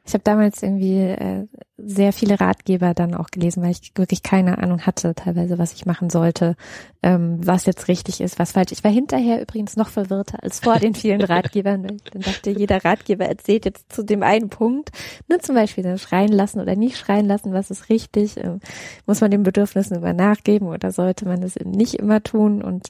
Ich 0.06 0.14
habe 0.14 0.22
damals 0.22 0.62
irgendwie 0.62 1.00
äh, 1.00 1.46
sehr 1.78 2.12
viele 2.12 2.40
Ratgeber 2.40 2.94
dann 2.94 3.14
auch 3.14 3.28
gelesen, 3.28 3.62
weil 3.62 3.72
ich 3.72 3.92
wirklich 3.96 4.22
keine 4.22 4.58
Ahnung 4.58 4.82
hatte, 4.82 5.14
teilweise, 5.14 5.58
was 5.58 5.74
ich 5.74 5.84
machen 5.84 6.10
sollte, 6.10 6.54
ähm, 7.02 7.44
was 7.44 7.66
jetzt 7.66 7.88
richtig 7.88 8.20
ist, 8.20 8.38
was 8.38 8.52
falsch. 8.52 8.72
Ich 8.72 8.84
war 8.84 8.90
hinterher 8.90 9.42
übrigens 9.42 9.76
noch 9.76 9.88
verwirrter 9.88 10.42
als 10.42 10.60
vor 10.60 10.78
den 10.78 10.94
vielen 10.94 11.20
Ratgebern. 11.22 11.82
Dann 11.82 12.22
dachte 12.22 12.50
jeder 12.50 12.84
Ratgeber 12.84 13.26
erzählt 13.26 13.64
jetzt 13.64 13.92
zu 13.92 14.04
dem 14.04 14.22
einen 14.22 14.48
Punkt, 14.48 14.90
ne, 15.28 15.38
zum 15.38 15.56
Beispiel 15.56 15.82
dann 15.84 15.98
schreien 15.98 16.32
lassen 16.32 16.60
oder 16.60 16.76
nicht 16.76 16.96
schreien 16.96 17.26
lassen, 17.26 17.52
was 17.52 17.70
ist 17.70 17.90
richtig, 17.90 18.36
ähm, 18.36 18.60
muss 19.06 19.20
man 19.20 19.30
den 19.32 19.42
Bedürfnissen 19.42 19.96
immer 19.96 20.12
nachgeben 20.12 20.68
oder 20.68 20.92
sollte 20.92 21.26
man 21.26 21.40
das 21.40 21.56
nicht 21.56 21.94
immer 21.94 22.22
tun 22.22 22.62
und 22.62 22.88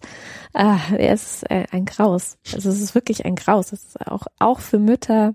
ah, 0.52 0.78
es 0.96 1.42
ist 1.42 1.50
ein 1.50 1.86
Graus. 1.86 2.38
Also 2.52 2.68
es 2.68 2.80
ist 2.80 2.94
wirklich 2.94 3.24
ein 3.24 3.36
Graus. 3.36 3.72
Es 3.72 3.84
ist 3.84 4.06
auch, 4.06 4.26
auch 4.38 4.60
für 4.60 4.78
Mütter 4.78 5.34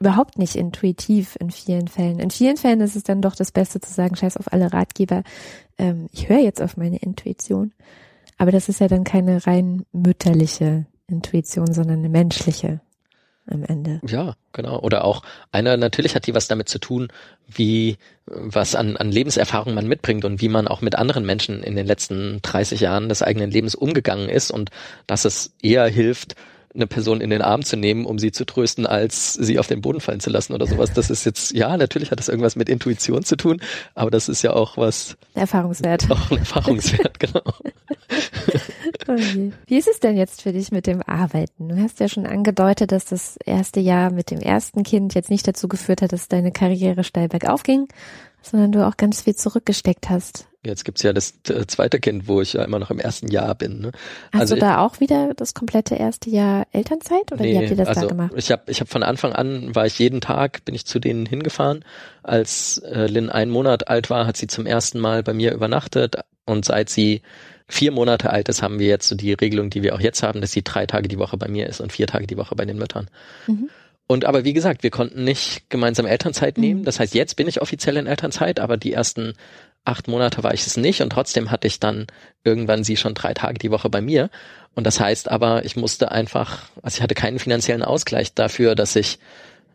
überhaupt 0.00 0.38
nicht 0.38 0.56
intuitiv 0.56 1.36
in 1.38 1.50
vielen 1.50 1.86
Fällen. 1.86 2.18
In 2.18 2.30
vielen 2.30 2.56
Fällen 2.56 2.80
ist 2.80 2.96
es 2.96 3.02
dann 3.02 3.20
doch 3.20 3.36
das 3.36 3.52
Beste 3.52 3.80
zu 3.80 3.92
sagen, 3.92 4.16
scheiß 4.16 4.38
auf 4.38 4.52
alle 4.52 4.72
Ratgeber, 4.72 5.22
ähm, 5.78 6.08
ich 6.12 6.28
höre 6.28 6.40
jetzt 6.40 6.62
auf 6.62 6.76
meine 6.76 6.98
Intuition. 6.98 7.72
Aber 8.38 8.50
das 8.50 8.70
ist 8.70 8.80
ja 8.80 8.88
dann 8.88 9.04
keine 9.04 9.46
rein 9.46 9.84
mütterliche 9.92 10.86
Intuition, 11.06 11.72
sondern 11.72 11.98
eine 11.98 12.08
menschliche. 12.08 12.80
am 13.46 13.64
Ende. 13.64 14.00
Ja, 14.06 14.36
genau. 14.52 14.78
Oder 14.80 15.04
auch 15.04 15.22
einer, 15.52 15.76
natürlich 15.76 16.14
hat 16.14 16.26
die 16.26 16.34
was 16.34 16.48
damit 16.48 16.68
zu 16.68 16.78
tun, 16.78 17.08
wie, 17.46 17.98
was 18.26 18.74
an, 18.74 18.96
an 18.96 19.10
Lebenserfahrung 19.10 19.74
man 19.74 19.86
mitbringt 19.86 20.24
und 20.24 20.40
wie 20.40 20.48
man 20.48 20.68
auch 20.68 20.80
mit 20.80 20.94
anderen 20.94 21.26
Menschen 21.26 21.62
in 21.62 21.76
den 21.76 21.86
letzten 21.86 22.40
30 22.40 22.80
Jahren 22.80 23.08
des 23.10 23.22
eigenen 23.22 23.50
Lebens 23.50 23.74
umgegangen 23.74 24.30
ist 24.30 24.50
und 24.50 24.70
dass 25.06 25.24
es 25.24 25.52
eher 25.60 25.86
hilft, 25.88 26.36
eine 26.74 26.86
Person 26.86 27.20
in 27.20 27.30
den 27.30 27.42
Arm 27.42 27.64
zu 27.64 27.76
nehmen, 27.76 28.06
um 28.06 28.18
sie 28.18 28.30
zu 28.30 28.44
trösten, 28.44 28.86
als 28.86 29.34
sie 29.34 29.58
auf 29.58 29.66
den 29.66 29.80
Boden 29.80 30.00
fallen 30.00 30.20
zu 30.20 30.30
lassen 30.30 30.52
oder 30.52 30.66
sowas. 30.66 30.92
Das 30.92 31.10
ist 31.10 31.24
jetzt, 31.24 31.52
ja, 31.52 31.76
natürlich 31.76 32.10
hat 32.10 32.20
das 32.20 32.28
irgendwas 32.28 32.56
mit 32.56 32.68
Intuition 32.68 33.24
zu 33.24 33.36
tun, 33.36 33.60
aber 33.94 34.10
das 34.10 34.28
ist 34.28 34.42
ja 34.42 34.52
auch 34.52 34.76
was. 34.76 35.16
Erfahrungswert. 35.34 36.10
Auch 36.10 36.30
ein 36.30 36.38
Erfahrungswert, 36.38 37.18
genau. 37.18 37.42
Okay. 39.02 39.52
Wie 39.66 39.78
ist 39.78 39.88
es 39.88 39.98
denn 39.98 40.16
jetzt 40.16 40.42
für 40.42 40.52
dich 40.52 40.70
mit 40.70 40.86
dem 40.86 41.02
Arbeiten? 41.02 41.68
Du 41.68 41.76
hast 41.76 41.98
ja 42.00 42.08
schon 42.08 42.26
angedeutet, 42.26 42.92
dass 42.92 43.06
das 43.06 43.36
erste 43.44 43.80
Jahr 43.80 44.10
mit 44.10 44.30
dem 44.30 44.40
ersten 44.40 44.84
Kind 44.84 45.14
jetzt 45.14 45.30
nicht 45.30 45.46
dazu 45.48 45.66
geführt 45.66 46.02
hat, 46.02 46.12
dass 46.12 46.28
deine 46.28 46.52
Karriere 46.52 47.02
steil 47.02 47.28
bergauf 47.28 47.62
ging, 47.62 47.88
sondern 48.42 48.72
du 48.72 48.86
auch 48.86 48.96
ganz 48.96 49.22
viel 49.22 49.36
zurückgesteckt 49.36 50.08
hast. 50.08 50.46
Jetzt 50.62 50.84
gibt's 50.84 51.02
ja 51.02 51.14
das 51.14 51.32
äh, 51.48 51.66
zweite 51.66 52.00
Kind, 52.00 52.28
wo 52.28 52.42
ich 52.42 52.52
ja 52.52 52.62
immer 52.62 52.78
noch 52.78 52.90
im 52.90 52.98
ersten 52.98 53.28
Jahr 53.28 53.54
bin. 53.54 53.80
Ne? 53.80 53.92
Hast 54.30 54.42
also 54.42 54.54
du 54.56 54.60
da 54.60 54.84
auch 54.84 55.00
wieder 55.00 55.32
das 55.34 55.54
komplette 55.54 55.94
erste 55.94 56.28
Jahr 56.28 56.66
Elternzeit 56.72 57.32
oder 57.32 57.42
nee, 57.42 57.52
wie 57.52 57.56
habt 57.56 57.70
ihr 57.70 57.76
das 57.76 57.88
also 57.88 58.00
da 58.02 58.06
gemacht? 58.08 58.32
Ich 58.36 58.52
habe 58.52 58.62
ich 58.66 58.80
hab 58.82 58.90
von 58.90 59.02
Anfang 59.02 59.32
an, 59.32 59.74
war 59.74 59.86
ich 59.86 59.98
jeden 59.98 60.20
Tag, 60.20 60.64
bin 60.66 60.74
ich 60.74 60.84
zu 60.84 60.98
denen 60.98 61.24
hingefahren. 61.24 61.82
Als 62.22 62.76
äh, 62.78 63.06
Lynn 63.06 63.30
einen 63.30 63.50
Monat 63.50 63.88
alt 63.88 64.10
war, 64.10 64.26
hat 64.26 64.36
sie 64.36 64.48
zum 64.48 64.66
ersten 64.66 65.00
Mal 65.00 65.22
bei 65.22 65.32
mir 65.32 65.54
übernachtet 65.54 66.16
und 66.44 66.66
seit 66.66 66.90
sie 66.90 67.22
vier 67.66 67.92
Monate 67.92 68.30
alt 68.30 68.48
ist, 68.48 68.62
haben 68.62 68.78
wir 68.78 68.88
jetzt 68.88 69.08
so 69.08 69.14
die 69.14 69.32
Regelung, 69.32 69.70
die 69.70 69.82
wir 69.82 69.94
auch 69.94 70.00
jetzt 70.00 70.22
haben, 70.22 70.40
dass 70.40 70.52
sie 70.52 70.62
drei 70.62 70.86
Tage 70.86 71.08
die 71.08 71.18
Woche 71.18 71.38
bei 71.38 71.48
mir 71.48 71.68
ist 71.68 71.80
und 71.80 71.92
vier 71.92 72.06
Tage 72.06 72.26
die 72.26 72.36
Woche 72.36 72.54
bei 72.54 72.66
den 72.66 72.76
Müttern. 72.76 73.08
Mhm. 73.46 73.70
Und 74.10 74.24
aber 74.24 74.42
wie 74.42 74.54
gesagt, 74.54 74.82
wir 74.82 74.90
konnten 74.90 75.22
nicht 75.22 75.70
gemeinsam 75.70 76.04
Elternzeit 76.04 76.56
mhm. 76.56 76.64
nehmen. 76.64 76.84
Das 76.84 76.98
heißt, 76.98 77.14
jetzt 77.14 77.36
bin 77.36 77.46
ich 77.46 77.62
offiziell 77.62 77.96
in 77.96 78.08
Elternzeit, 78.08 78.58
aber 78.58 78.76
die 78.76 78.92
ersten 78.92 79.34
acht 79.84 80.08
Monate 80.08 80.42
war 80.42 80.52
ich 80.52 80.66
es 80.66 80.76
nicht 80.76 81.00
und 81.00 81.10
trotzdem 81.10 81.52
hatte 81.52 81.68
ich 81.68 81.78
dann 81.78 82.08
irgendwann 82.42 82.82
sie 82.82 82.96
schon 82.96 83.14
drei 83.14 83.34
Tage 83.34 83.60
die 83.60 83.70
Woche 83.70 83.88
bei 83.88 84.00
mir. 84.00 84.28
Und 84.74 84.84
das 84.84 84.98
heißt 84.98 85.30
aber, 85.30 85.64
ich 85.64 85.76
musste 85.76 86.10
einfach, 86.10 86.64
also 86.82 86.96
ich 86.96 87.02
hatte 87.02 87.14
keinen 87.14 87.38
finanziellen 87.38 87.84
Ausgleich 87.84 88.34
dafür, 88.34 88.74
dass 88.74 88.96
ich, 88.96 89.20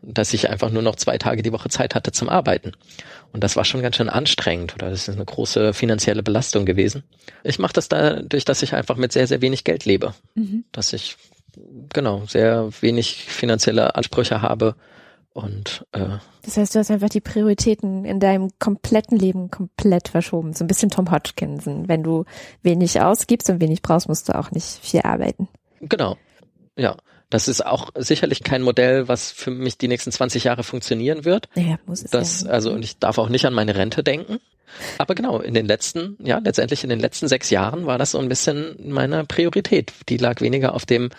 dass 0.02 0.34
ich 0.34 0.50
einfach 0.50 0.68
nur 0.68 0.82
noch 0.82 0.96
zwei 0.96 1.16
Tage 1.16 1.40
die 1.40 1.52
Woche 1.52 1.70
Zeit 1.70 1.94
hatte 1.94 2.12
zum 2.12 2.28
Arbeiten. 2.28 2.72
Und 3.32 3.42
das 3.42 3.56
war 3.56 3.64
schon 3.64 3.80
ganz 3.80 3.96
schön 3.96 4.10
anstrengend 4.10 4.74
oder 4.74 4.90
das 4.90 5.08
ist 5.08 5.14
eine 5.14 5.24
große 5.24 5.72
finanzielle 5.72 6.22
Belastung 6.22 6.66
gewesen. 6.66 7.04
Ich 7.42 7.58
mache 7.58 7.72
das 7.72 7.88
dadurch, 7.88 8.44
dass 8.44 8.62
ich 8.62 8.74
einfach 8.74 8.96
mit 8.96 9.12
sehr, 9.12 9.28
sehr 9.28 9.40
wenig 9.40 9.64
Geld 9.64 9.86
lebe. 9.86 10.12
Mhm. 10.34 10.64
Dass 10.72 10.92
ich 10.92 11.16
genau, 11.92 12.24
sehr 12.26 12.70
wenig 12.80 13.24
finanzielle 13.24 13.94
Ansprüche 13.94 14.42
habe. 14.42 14.74
Und 15.32 15.86
äh, 15.92 16.16
das 16.42 16.56
heißt, 16.56 16.74
du 16.74 16.78
hast 16.78 16.90
einfach 16.90 17.10
die 17.10 17.20
Prioritäten 17.20 18.06
in 18.06 18.20
deinem 18.20 18.50
kompletten 18.58 19.18
Leben 19.18 19.50
komplett 19.50 20.08
verschoben. 20.08 20.54
So 20.54 20.64
ein 20.64 20.66
bisschen 20.66 20.90
Tom 20.90 21.10
Hodgkinson. 21.10 21.88
Wenn 21.88 22.02
du 22.02 22.24
wenig 22.62 23.00
ausgibst 23.00 23.50
und 23.50 23.60
wenig 23.60 23.82
brauchst, 23.82 24.08
musst 24.08 24.28
du 24.28 24.38
auch 24.38 24.50
nicht 24.50 24.78
viel 24.80 25.00
arbeiten. 25.02 25.48
Genau. 25.80 26.16
Ja. 26.76 26.96
Das 27.28 27.48
ist 27.48 27.66
auch 27.66 27.90
sicherlich 27.96 28.44
kein 28.44 28.62
Modell, 28.62 29.08
was 29.08 29.32
für 29.32 29.50
mich 29.50 29.78
die 29.78 29.88
nächsten 29.88 30.12
20 30.12 30.44
Jahre 30.44 30.62
funktionieren 30.62 31.24
wird. 31.24 31.48
Ja, 31.56 31.76
muss 31.84 32.04
es 32.04 32.10
das, 32.12 32.42
ja. 32.42 32.50
Also, 32.50 32.70
und 32.70 32.84
ich 32.84 32.98
darf 32.98 33.18
auch 33.18 33.28
nicht 33.28 33.44
an 33.46 33.52
meine 33.52 33.74
Rente 33.74 34.04
denken. 34.04 34.38
Aber 34.98 35.14
genau, 35.14 35.40
in 35.40 35.52
den 35.52 35.66
letzten, 35.66 36.16
ja, 36.22 36.38
letztendlich 36.38 36.84
in 36.84 36.90
den 36.90 37.00
letzten 37.00 37.28
sechs 37.28 37.50
Jahren 37.50 37.86
war 37.86 37.98
das 37.98 38.12
so 38.12 38.18
ein 38.18 38.28
bisschen 38.28 38.76
meine 38.78 39.24
Priorität. 39.24 39.92
Die 40.08 40.16
lag 40.18 40.40
weniger 40.40 40.74
auf 40.74 40.86
dem 40.86 41.10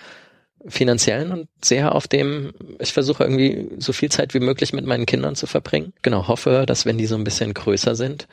finanziellen 0.66 1.32
und 1.32 1.48
sehr 1.64 1.96
auf 1.96 2.08
dem, 2.08 2.54
ich 2.80 2.94
versuche 2.94 3.24
irgendwie 3.24 3.70
so 3.78 3.94
viel 3.94 4.10
Zeit 4.10 4.34
wie 4.34 4.40
möglich 4.40 4.74
mit 4.74 4.86
meinen 4.86 5.06
Kindern 5.06 5.36
zu 5.36 5.48
verbringen. 5.48 5.94
Genau, 6.02 6.28
hoffe, 6.28 6.66
dass 6.66 6.86
wenn 6.86 6.98
die 6.98 7.06
so 7.06 7.16
ein 7.16 7.24
bisschen 7.24 7.54
größer 7.54 7.96
sind, 7.96 8.28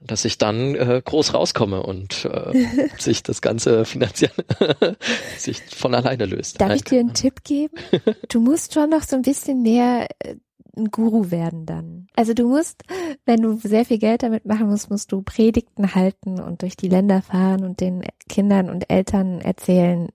dass 0.00 0.24
ich 0.24 0.38
dann 0.38 0.74
äh, 0.74 1.02
groß 1.04 1.34
rauskomme 1.34 1.82
und 1.82 2.24
äh, 2.32 2.88
sich 2.98 3.22
das 3.22 3.40
Ganze 3.40 3.84
finanziell 3.84 4.32
sich 5.38 5.62
von 5.62 5.94
alleine 5.94 6.26
löst. 6.26 6.60
Darf 6.60 6.74
ich 6.74 6.84
dir 6.84 7.00
einen 7.00 7.14
Tipp 7.14 7.44
geben? 7.44 7.74
Du 8.28 8.40
musst 8.40 8.74
schon 8.74 8.90
noch 8.90 9.02
so 9.02 9.16
ein 9.16 9.22
bisschen 9.22 9.62
mehr 9.62 10.08
äh, 10.20 10.36
ein 10.76 10.90
Guru 10.90 11.30
werden 11.30 11.64
dann. 11.64 12.06
Also 12.14 12.34
du 12.34 12.48
musst, 12.48 12.82
wenn 13.24 13.40
du 13.40 13.58
sehr 13.58 13.86
viel 13.86 13.98
Geld 13.98 14.22
damit 14.22 14.44
machen 14.44 14.68
musst, 14.68 14.90
musst 14.90 15.10
du 15.10 15.22
Predigten 15.22 15.94
halten 15.94 16.38
und 16.38 16.60
durch 16.60 16.76
die 16.76 16.88
Länder 16.88 17.22
fahren 17.22 17.64
und 17.64 17.80
den 17.80 18.02
Kindern 18.28 18.68
und 18.68 18.90
Eltern 18.90 19.40
erzählen, 19.40 20.08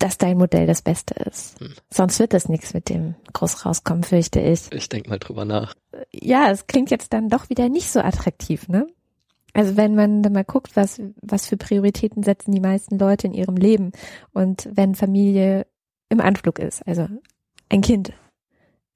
dass 0.00 0.18
dein 0.18 0.38
Modell 0.38 0.66
das 0.66 0.82
Beste 0.82 1.14
ist. 1.14 1.60
Hm. 1.60 1.74
Sonst 1.90 2.18
wird 2.18 2.32
das 2.32 2.48
nichts 2.48 2.74
mit 2.74 2.88
dem 2.88 3.14
groß 3.32 3.66
rauskommen, 3.66 4.02
fürchte 4.02 4.40
ich. 4.40 4.72
Ich 4.72 4.88
denke 4.88 5.10
mal 5.10 5.18
drüber 5.18 5.44
nach. 5.44 5.74
Ja, 6.10 6.50
es 6.50 6.66
klingt 6.66 6.90
jetzt 6.90 7.12
dann 7.12 7.28
doch 7.28 7.50
wieder 7.50 7.68
nicht 7.68 7.90
so 7.90 8.00
attraktiv, 8.00 8.68
ne? 8.68 8.86
Also 9.52 9.76
wenn 9.76 9.94
man 9.94 10.22
dann 10.22 10.32
mal 10.32 10.44
guckt, 10.44 10.76
was, 10.76 11.02
was 11.20 11.46
für 11.46 11.56
Prioritäten 11.56 12.22
setzen 12.22 12.52
die 12.52 12.60
meisten 12.60 12.98
Leute 12.98 13.26
in 13.26 13.34
ihrem 13.34 13.56
Leben 13.56 13.92
und 14.32 14.68
wenn 14.72 14.94
Familie 14.94 15.66
im 16.08 16.20
Anflug 16.20 16.58
ist, 16.58 16.86
also 16.86 17.08
ein 17.68 17.80
Kind 17.80 18.12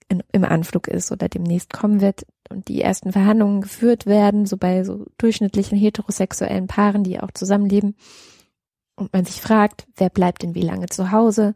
in, 0.09 0.23
im 0.33 0.45
Anflug 0.45 0.89
ist 0.89 1.11
oder 1.11 1.29
demnächst 1.29 1.73
kommen 1.73 2.01
wird 2.01 2.25
und 2.51 2.69
die 2.69 2.83
ersten 2.83 3.13
Verhandlungen 3.13 3.63
geführt 3.63 4.07
werden, 4.07 4.47
so 4.47 4.57
bei 4.57 4.85
so 4.85 5.07
durchschnittlichen 5.19 5.77
heterosexuellen 5.77 6.67
Paaren, 6.67 7.03
die 7.03 7.21
auch 7.21 7.33
zusammenleben, 7.33 7.97
und 8.97 9.13
man 9.13 9.25
sich 9.25 9.41
fragt, 9.41 9.87
wer 9.97 10.11
bleibt 10.11 10.43
denn 10.43 10.55
wie 10.55 10.63
lange 10.63 10.87
zu 10.87 11.11
Hause, 11.11 11.55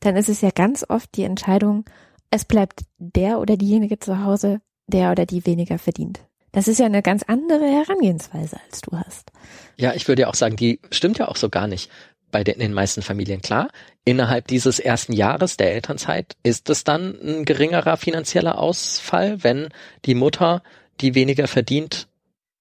dann 0.00 0.16
ist 0.16 0.28
es 0.28 0.40
ja 0.40 0.50
ganz 0.50 0.84
oft 0.88 1.16
die 1.16 1.24
Entscheidung, 1.24 1.84
es 2.30 2.44
bleibt 2.44 2.82
der 2.98 3.38
oder 3.38 3.56
diejenige 3.56 3.98
zu 3.98 4.24
Hause, 4.24 4.60
der 4.86 5.10
oder 5.10 5.26
die 5.26 5.46
weniger 5.46 5.78
verdient. 5.78 6.20
Das 6.52 6.68
ist 6.68 6.78
ja 6.78 6.86
eine 6.86 7.02
ganz 7.02 7.22
andere 7.22 7.66
Herangehensweise, 7.66 8.58
als 8.66 8.80
du 8.80 8.96
hast. 8.96 9.30
Ja, 9.76 9.92
ich 9.94 10.08
würde 10.08 10.22
ja 10.22 10.28
auch 10.28 10.34
sagen, 10.34 10.56
die 10.56 10.80
stimmt 10.90 11.18
ja 11.18 11.28
auch 11.28 11.36
so 11.36 11.50
gar 11.50 11.66
nicht 11.66 11.90
bei 12.30 12.44
den, 12.44 12.58
den 12.58 12.72
meisten 12.72 13.02
Familien. 13.02 13.42
Klar, 13.42 13.68
innerhalb 14.04 14.46
dieses 14.46 14.78
ersten 14.78 15.12
Jahres 15.12 15.56
der 15.56 15.72
Elternzeit 15.74 16.36
ist 16.42 16.70
es 16.70 16.84
dann 16.84 17.18
ein 17.20 17.44
geringerer 17.44 17.96
finanzieller 17.96 18.58
Ausfall, 18.58 19.42
wenn 19.44 19.68
die 20.04 20.14
Mutter, 20.14 20.62
die 21.00 21.14
weniger 21.14 21.46
verdient, 21.46 22.08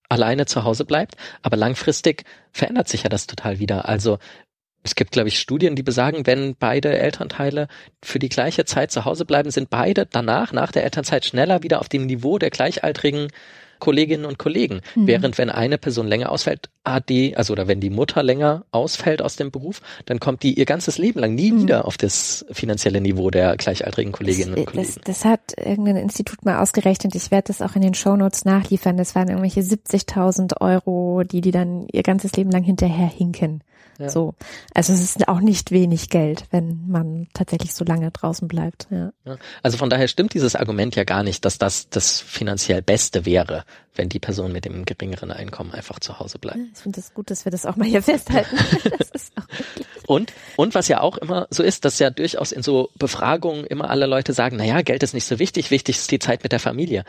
alleine 0.10 0.46
zu 0.46 0.64
Hause 0.64 0.86
bleibt. 0.86 1.16
Aber 1.42 1.58
langfristig 1.58 2.24
verändert 2.52 2.88
sich 2.88 3.04
ja 3.04 3.10
das 3.10 3.28
total 3.28 3.60
wieder. 3.60 3.88
Also 3.88 4.20
es 4.84 4.94
gibt, 4.94 5.12
glaube 5.12 5.30
ich, 5.30 5.40
Studien, 5.40 5.76
die 5.76 5.84
besagen, 5.84 6.28
wenn 6.28 6.56
beide 6.56 6.96
Elternteile 6.98 7.68
für 8.04 8.20
die 8.20 8.30
gleiche 8.30 8.66
Zeit 8.66 8.92
zu 8.92 9.04
Hause 9.04 9.26
bleiben, 9.26 9.50
sind 9.50 9.72
beide 9.72 10.06
danach, 10.06 10.54
nach 10.54 10.72
der 10.72 10.84
Elternzeit, 10.84 11.26
schneller 11.26 11.64
wieder 11.64 11.80
auf 11.80 11.90
dem 11.90 12.06
Niveau 12.06 12.38
der 12.38 12.52
gleichaltrigen 12.52 13.30
Kolleginnen 13.80 14.26
und 14.26 14.38
Kollegen. 14.38 14.82
Mhm. 14.96 15.08
Während 15.08 15.38
wenn 15.38 15.50
eine 15.50 15.78
Person 15.78 16.08
länger 16.08 16.32
ausfällt, 16.32 16.70
die, 17.10 17.36
also 17.36 17.54
oder 17.54 17.68
wenn 17.68 17.80
die 17.80 17.90
Mutter 17.90 18.22
länger 18.22 18.66
ausfällt 18.72 19.22
aus 19.22 19.36
dem 19.36 19.52
Beruf, 19.52 19.82
dann 20.06 20.20
kommt 20.20 20.44
die 20.44 20.54
ihr 20.54 20.66
ganzes 20.66 20.98
Leben 20.98 21.20
lang 21.20 21.34
nie 21.34 21.52
mhm. 21.52 21.64
wieder 21.64 21.86
auf 21.86 21.98
das 21.98 22.46
finanzielle 22.52 23.02
Niveau 23.02 23.32
der 23.32 23.58
gleichaltrigen 23.58 24.12
Kolleginnen 24.12 24.52
das, 24.52 24.60
und 24.60 24.66
Kollegen. 24.66 24.94
Das, 24.96 25.04
das, 25.04 25.26
hat 25.26 25.54
irgendein 25.58 25.98
Institut 25.98 26.46
mal 26.46 26.62
ausgerechnet. 26.62 27.16
Ich 27.16 27.32
werde 27.32 27.48
das 27.48 27.62
auch 27.62 27.76
in 27.76 27.82
den 27.82 27.94
Shownotes 27.94 28.46
nachliefern. 28.46 28.98
Das 28.98 29.16
waren 29.16 29.30
irgendwelche 29.30 29.62
70.000 29.62 30.62
Euro, 30.62 31.24
die 31.24 31.42
die 31.42 31.52
dann 31.52 31.88
ihr 31.92 32.04
ganzes 32.04 32.34
Leben 32.34 32.52
lang 32.52 32.64
hinterher 32.64 33.08
hinken. 33.08 33.62
Ja. 34.00 34.10
So. 34.10 34.36
Also 34.74 34.94
es 34.94 35.02
ist 35.02 35.28
auch 35.28 35.40
nicht 35.40 35.72
wenig 35.72 36.10
Geld, 36.10 36.46
wenn 36.52 36.88
man 36.88 37.28
tatsächlich 37.34 37.74
so 37.74 37.86
lange 37.86 38.12
draußen 38.12 38.48
bleibt. 38.48 38.88
Ja. 38.90 39.12
ja. 39.26 39.38
Also 39.64 39.78
von 39.78 39.90
daher 39.90 40.08
stimmt 40.08 40.34
dieses 40.34 40.56
Argument 40.56 40.96
ja 40.96 41.04
gar 41.04 41.24
nicht, 41.24 41.46
dass 41.46 41.58
das 41.58 41.90
das 41.90 42.20
finanziell 42.20 42.82
Beste 42.82 43.26
wäre, 43.26 43.64
wenn 43.96 44.10
die 44.10 44.20
Person 44.20 44.52
mit 44.52 44.66
dem 44.66 44.86
geringeren 44.86 45.32
Einkommen 45.32 45.72
einfach 45.72 46.00
zu 46.00 46.20
Hause 46.20 46.40
bleibt. 46.40 46.60
Ich 46.74 46.80
finde 46.80 47.00
es 47.00 47.08
das 47.08 47.14
gut, 47.14 47.30
dass 47.30 47.46
wir 47.46 47.52
das 47.52 47.66
auch 47.66 47.76
mal 47.76 47.88
hier 47.88 48.02
festhalten. 48.02 48.58
und, 50.08 50.34
und 50.56 50.76
was 50.76 50.88
ja 50.88 51.02
auch 51.02 51.18
immer 51.18 51.48
so 51.50 51.64
ist, 51.64 51.86
dass 51.86 52.00
ja 52.00 52.10
durchaus 52.10 52.52
in 52.52 52.64
so 52.64 52.90
Befragungen 52.98 53.66
immer 53.66 53.90
alle 53.90 54.06
Leute 54.06 54.34
sagen, 54.34 54.58
naja, 54.58 54.82
Geld 54.82 55.04
ist 55.04 55.14
nicht 55.14 55.26
so 55.26 55.40
wichtig, 55.40 55.72
wichtig 55.72 55.98
ist 55.98 56.12
die 56.12 56.20
Zeit 56.20 56.44
mit 56.44 56.52
der 56.52 56.60
Familie. 56.60 57.06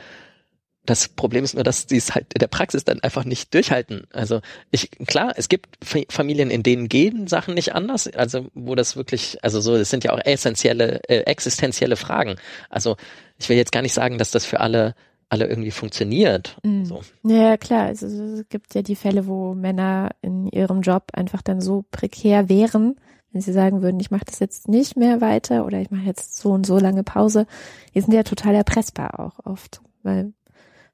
Das 0.87 1.09
Problem 1.09 1.45
ist 1.45 1.55
nur, 1.55 1.65
dass 1.65 1.87
sie 1.89 1.97
es 1.97 2.15
halt 2.15 2.33
in 2.35 2.39
der 2.39 2.47
Praxis 2.47 2.85
dann 2.85 3.01
einfach 3.01 3.25
nicht 3.25 3.53
durchhalten. 3.53 4.07
Also 4.13 4.41
ich, 4.71 4.91
klar, 5.07 5.35
es 5.37 5.49
gibt 5.49 5.79
Familien, 6.09 6.51
in 6.51 6.63
denen 6.63 6.89
gehen 6.89 7.27
Sachen 7.27 7.55
nicht 7.55 7.75
anders, 7.75 8.07
also 8.09 8.47
wo 8.55 8.75
das 8.75 8.97
wirklich, 8.97 9.39
also 9.43 9.61
so, 9.61 9.77
das 9.77 9.91
sind 9.91 10.05
ja 10.05 10.13
auch 10.13 10.21
essentielle, 10.25 11.01
äh, 11.09 11.21
existenzielle 11.21 11.97
Fragen. 11.97 12.37
Also 12.71 12.97
ich 13.39 13.49
will 13.49 13.57
jetzt 13.57 13.73
gar 13.73 13.83
nicht 13.83 13.95
sagen, 13.95 14.19
dass 14.19 14.31
das 14.31 14.45
für 14.45 14.61
alle 14.61 14.95
alle 15.29 15.47
irgendwie 15.47 15.73
funktioniert. 15.73 16.57
Mhm. 16.63 16.85
So. 16.85 17.01
Ja, 17.25 17.57
klar. 17.57 17.87
Also, 17.87 18.07
es 18.07 18.49
gibt 18.49 18.75
ja 18.75 18.83
die 18.83 18.95
Fälle, 18.95 19.27
wo 19.27 19.55
Männer 19.55 20.11
in 20.23 20.47
ihrem 20.47 20.83
Job 20.83 21.11
einfach 21.15 21.43
dann 21.43 21.61
so 21.61 21.85
prekär 21.91 22.49
wären, 22.49 22.97
wenn 23.33 23.43
sie 23.43 23.53
sagen 23.53 23.83
würden, 23.83 24.01
ich 24.01 24.11
mache 24.11 24.25
das 24.25 24.39
jetzt 24.39 24.69
nicht 24.69 24.97
mehr 24.97 25.21
weiter 25.21 25.67
oder 25.67 25.81
ich 25.81 25.91
mache 25.91 26.07
jetzt 26.07 26.37
so 26.37 26.53
und 26.53 26.65
so 26.65 26.79
lange 26.79 27.03
Pause, 27.03 27.47
die 27.95 28.01
sind 28.01 28.15
ja 28.15 28.23
total 28.23 28.55
erpressbar 28.55 29.21
auch 29.21 29.45
oft, 29.45 29.83
weil 30.03 30.33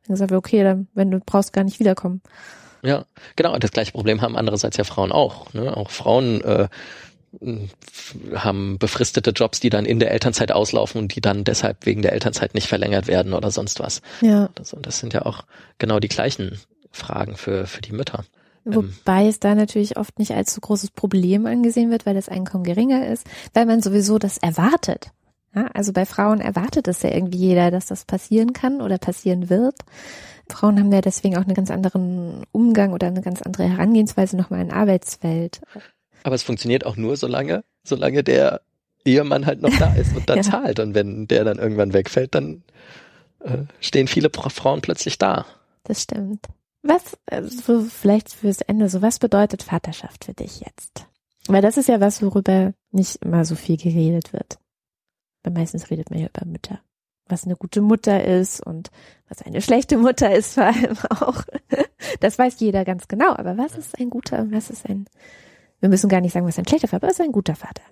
dann 0.06 0.16
sagen 0.16 0.30
wir, 0.30 0.38
okay, 0.38 0.62
dann, 0.64 0.88
wenn 0.94 1.10
du 1.10 1.20
brauchst, 1.20 1.52
gar 1.52 1.64
nicht 1.64 1.80
wiederkommen. 1.80 2.22
Ja, 2.82 3.04
genau. 3.36 3.54
Und 3.54 3.62
das 3.62 3.70
gleiche 3.70 3.92
Problem 3.92 4.22
haben 4.22 4.36
andererseits 4.36 4.76
ja 4.76 4.84
Frauen 4.84 5.12
auch. 5.12 5.52
Ne? 5.52 5.76
Auch 5.76 5.90
Frauen 5.90 6.40
äh, 6.42 6.68
haben 8.34 8.78
befristete 8.78 9.30
Jobs, 9.30 9.60
die 9.60 9.70
dann 9.70 9.84
in 9.84 9.98
der 9.98 10.10
Elternzeit 10.10 10.52
auslaufen 10.52 11.00
und 11.00 11.14
die 11.14 11.20
dann 11.20 11.44
deshalb 11.44 11.86
wegen 11.86 12.02
der 12.02 12.12
Elternzeit 12.12 12.54
nicht 12.54 12.68
verlängert 12.68 13.06
werden 13.06 13.32
oder 13.32 13.50
sonst 13.50 13.80
was. 13.80 14.02
Ja. 14.20 14.50
Und 14.72 14.86
das 14.86 14.98
sind 14.98 15.14
ja 15.14 15.24
auch 15.24 15.44
genau 15.78 15.98
die 16.00 16.08
gleichen 16.08 16.60
Fragen 16.90 17.36
für, 17.36 17.66
für 17.66 17.80
die 17.80 17.92
Mütter. 17.92 18.24
Ähm, 18.66 18.74
Wobei 18.74 19.28
es 19.28 19.40
da 19.40 19.54
natürlich 19.54 19.96
oft 19.96 20.18
nicht 20.18 20.32
als 20.32 20.52
so 20.52 20.60
großes 20.60 20.90
Problem 20.90 21.46
angesehen 21.46 21.90
wird, 21.90 22.04
weil 22.04 22.14
das 22.14 22.28
Einkommen 22.28 22.64
geringer 22.64 23.06
ist, 23.06 23.26
weil 23.54 23.66
man 23.66 23.80
sowieso 23.80 24.18
das 24.18 24.38
erwartet. 24.38 25.10
Ja, 25.54 25.66
also 25.74 25.92
bei 25.92 26.06
Frauen 26.06 26.40
erwartet 26.40 26.88
es 26.88 27.02
ja 27.02 27.10
irgendwie 27.10 27.38
jeder, 27.38 27.70
dass 27.70 27.86
das 27.86 28.04
passieren 28.04 28.52
kann 28.52 28.80
oder 28.80 28.98
passieren 28.98 29.50
wird. 29.50 29.76
Frauen 30.50 30.78
haben 30.78 30.92
ja 30.92 31.00
deswegen 31.00 31.36
auch 31.36 31.42
einen 31.42 31.54
ganz 31.54 31.70
anderen 31.70 32.44
Umgang 32.52 32.92
oder 32.92 33.06
eine 33.06 33.22
ganz 33.22 33.42
andere 33.42 33.64
Herangehensweise 33.64 34.36
nochmal 34.36 34.60
in 34.60 34.70
Arbeitswelt. 34.70 35.60
Aber 36.24 36.34
es 36.34 36.42
funktioniert 36.42 36.86
auch 36.86 36.96
nur 36.96 37.16
solange, 37.16 37.64
solange 37.84 38.22
der 38.22 38.62
Ehemann 39.04 39.46
halt 39.46 39.62
noch 39.62 39.76
da 39.78 39.94
ist 39.94 40.16
und 40.16 40.28
dann 40.28 40.36
ja. 40.42 40.42
zahlt. 40.42 40.78
Und 40.78 40.94
wenn 40.94 41.26
der 41.26 41.44
dann 41.44 41.58
irgendwann 41.58 41.92
wegfällt, 41.92 42.34
dann 42.34 42.62
äh, 43.40 43.58
stehen 43.80 44.08
viele 44.08 44.30
Frauen 44.30 44.80
plötzlich 44.80 45.18
da. 45.18 45.46
Das 45.84 46.02
stimmt. 46.02 46.46
Was, 46.82 47.16
also 47.26 47.82
vielleicht 47.82 48.32
fürs 48.32 48.60
Ende, 48.60 48.88
so 48.88 49.02
was 49.02 49.18
bedeutet 49.18 49.62
Vaterschaft 49.62 50.24
für 50.24 50.34
dich 50.34 50.60
jetzt? 50.60 51.06
Weil 51.46 51.62
das 51.62 51.76
ist 51.76 51.88
ja 51.88 52.00
was, 52.00 52.22
worüber 52.22 52.72
nicht 52.90 53.16
immer 53.24 53.44
so 53.44 53.54
viel 53.54 53.76
geredet 53.76 54.32
wird. 54.32 54.58
Weil 55.42 55.52
meistens 55.52 55.90
redet 55.90 56.10
man 56.10 56.20
ja 56.20 56.28
über 56.28 56.46
Mütter. 56.46 56.80
Was 57.26 57.44
eine 57.44 57.56
gute 57.56 57.80
Mutter 57.80 58.24
ist 58.24 58.64
und 58.64 58.90
was 59.28 59.42
eine 59.42 59.62
schlechte 59.62 59.96
Mutter 59.96 60.34
ist 60.34 60.54
vor 60.54 60.64
allem 60.64 60.98
auch. 61.20 61.44
Das 62.20 62.38
weiß 62.38 62.60
jeder 62.60 62.84
ganz 62.84 63.08
genau. 63.08 63.34
Aber 63.34 63.56
was 63.56 63.76
ist 63.76 63.98
ein 63.98 64.10
guter 64.10 64.40
und 64.40 64.52
was 64.52 64.70
ist 64.70 64.88
ein, 64.88 65.06
wir 65.80 65.88
müssen 65.88 66.08
gar 66.08 66.20
nicht 66.20 66.32
sagen, 66.32 66.46
was 66.46 66.58
ein 66.58 66.66
schlechter 66.66 66.88
Vater, 66.88 67.06
was 67.06 67.14
ist 67.14 67.20
ein 67.20 67.32
guter 67.32 67.54
Vater? 67.54 67.82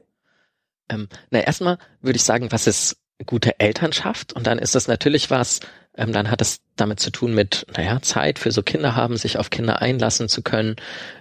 Ähm, 0.88 1.08
na, 1.30 1.40
erstmal 1.40 1.78
würde 2.00 2.16
ich 2.16 2.24
sagen, 2.24 2.50
was 2.50 2.66
ist 2.66 2.96
gute 3.26 3.58
Elternschaft? 3.60 4.32
Und 4.32 4.46
dann 4.46 4.58
ist 4.58 4.74
das 4.74 4.88
natürlich 4.88 5.30
was, 5.30 5.60
ähm, 5.96 6.12
dann 6.12 6.30
hat 6.30 6.40
es 6.40 6.60
damit 6.76 7.00
zu 7.00 7.10
tun 7.10 7.34
mit, 7.34 7.66
naja, 7.76 8.00
Zeit 8.02 8.38
für 8.38 8.50
so 8.50 8.62
Kinder 8.62 8.96
haben, 8.96 9.16
sich 9.16 9.38
auf 9.38 9.50
Kinder 9.50 9.80
einlassen 9.80 10.28
zu 10.28 10.42
können, 10.42 10.76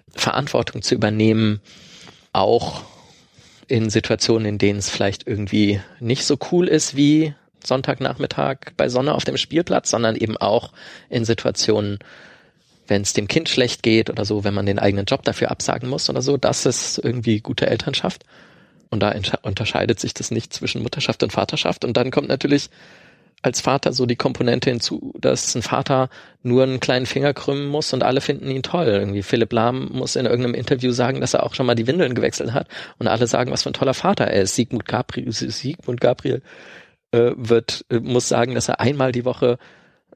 Verantwortung 0.09 0.81
zu 0.81 0.95
übernehmen, 0.95 1.61
auch 2.33 2.83
in 3.69 3.89
Situationen, 3.89 4.45
in 4.45 4.57
denen 4.57 4.79
es 4.79 4.89
vielleicht 4.89 5.27
irgendwie 5.27 5.79
nicht 5.99 6.25
so 6.25 6.37
cool 6.51 6.67
ist 6.67 6.95
wie 6.95 7.33
Sonntagnachmittag 7.63 8.57
bei 8.75 8.89
Sonne 8.89 9.13
auf 9.13 9.25
dem 9.25 9.37
Spielplatz, 9.37 9.89
sondern 9.89 10.15
eben 10.15 10.37
auch 10.37 10.71
in 11.09 11.23
Situationen, 11.23 11.99
wenn 12.87 13.03
es 13.03 13.13
dem 13.13 13.27
Kind 13.27 13.47
schlecht 13.47 13.83
geht 13.83 14.09
oder 14.09 14.25
so, 14.25 14.43
wenn 14.43 14.53
man 14.53 14.65
den 14.65 14.79
eigenen 14.79 15.05
Job 15.05 15.23
dafür 15.23 15.51
absagen 15.51 15.87
muss 15.87 16.09
oder 16.09 16.21
so, 16.21 16.37
das 16.37 16.65
ist 16.65 16.97
irgendwie 16.97 17.41
gute 17.41 17.67
Elternschaft. 17.67 18.25
Und 18.89 19.01
da 19.01 19.13
unterscheidet 19.43 19.99
sich 19.99 20.15
das 20.15 20.31
nicht 20.31 20.51
zwischen 20.51 20.81
Mutterschaft 20.81 21.21
und 21.21 21.31
Vaterschaft. 21.31 21.85
Und 21.85 21.95
dann 21.95 22.09
kommt 22.09 22.27
natürlich 22.27 22.71
als 23.41 23.61
Vater 23.61 23.93
so 23.93 24.05
die 24.05 24.15
Komponente 24.15 24.69
hinzu, 24.69 25.13
dass 25.19 25.55
ein 25.55 25.61
Vater 25.61 26.09
nur 26.43 26.63
einen 26.63 26.79
kleinen 26.79 27.05
Finger 27.05 27.33
krümmen 27.33 27.67
muss 27.67 27.93
und 27.93 28.03
alle 28.03 28.21
finden 28.21 28.51
ihn 28.51 28.63
toll. 28.63 28.87
Irgendwie 28.87 29.23
Philipp 29.23 29.53
Lahm 29.53 29.89
muss 29.91 30.15
in 30.15 30.25
irgendeinem 30.25 30.55
Interview 30.55 30.91
sagen, 30.91 31.21
dass 31.21 31.33
er 31.33 31.43
auch 31.43 31.53
schon 31.53 31.65
mal 31.65 31.75
die 31.75 31.87
Windeln 31.87 32.15
gewechselt 32.15 32.53
hat 32.53 32.67
und 32.97 33.07
alle 33.07 33.27
sagen, 33.27 33.51
was 33.51 33.63
für 33.63 33.69
ein 33.69 33.73
toller 33.73 33.93
Vater 33.93 34.25
er 34.25 34.41
ist. 34.41 34.55
Sigmund 34.55 34.85
Gabriel, 34.85 35.31
Sigmund 35.31 36.01
Gabriel 36.01 36.41
äh, 37.11 37.31
wird, 37.35 37.85
äh, 37.89 37.99
muss 37.99 38.27
sagen, 38.27 38.55
dass 38.55 38.67
er 38.67 38.81
einmal 38.81 39.11
die 39.11 39.25
Woche 39.25 39.57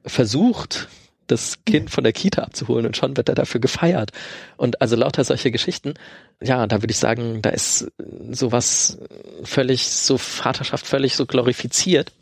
versucht, 0.04 0.88
das 1.26 1.64
Kind 1.64 1.88
von 1.88 2.04
der 2.04 2.12
Kita 2.12 2.42
abzuholen 2.42 2.84
und 2.84 2.98
schon 2.98 3.16
wird 3.16 3.30
er 3.30 3.34
dafür 3.34 3.58
gefeiert. 3.58 4.10
Und 4.58 4.82
also 4.82 4.94
lauter 4.96 5.24
solche 5.24 5.50
Geschichten, 5.50 5.94
ja, 6.42 6.66
da 6.66 6.82
würde 6.82 6.92
ich 6.92 6.98
sagen, 6.98 7.40
da 7.40 7.48
ist 7.48 7.90
sowas 8.30 8.98
völlig, 9.42 9.88
so 9.88 10.18
Vaterschaft 10.18 10.86
völlig 10.86 11.16
so 11.16 11.24
glorifiziert 11.24 12.12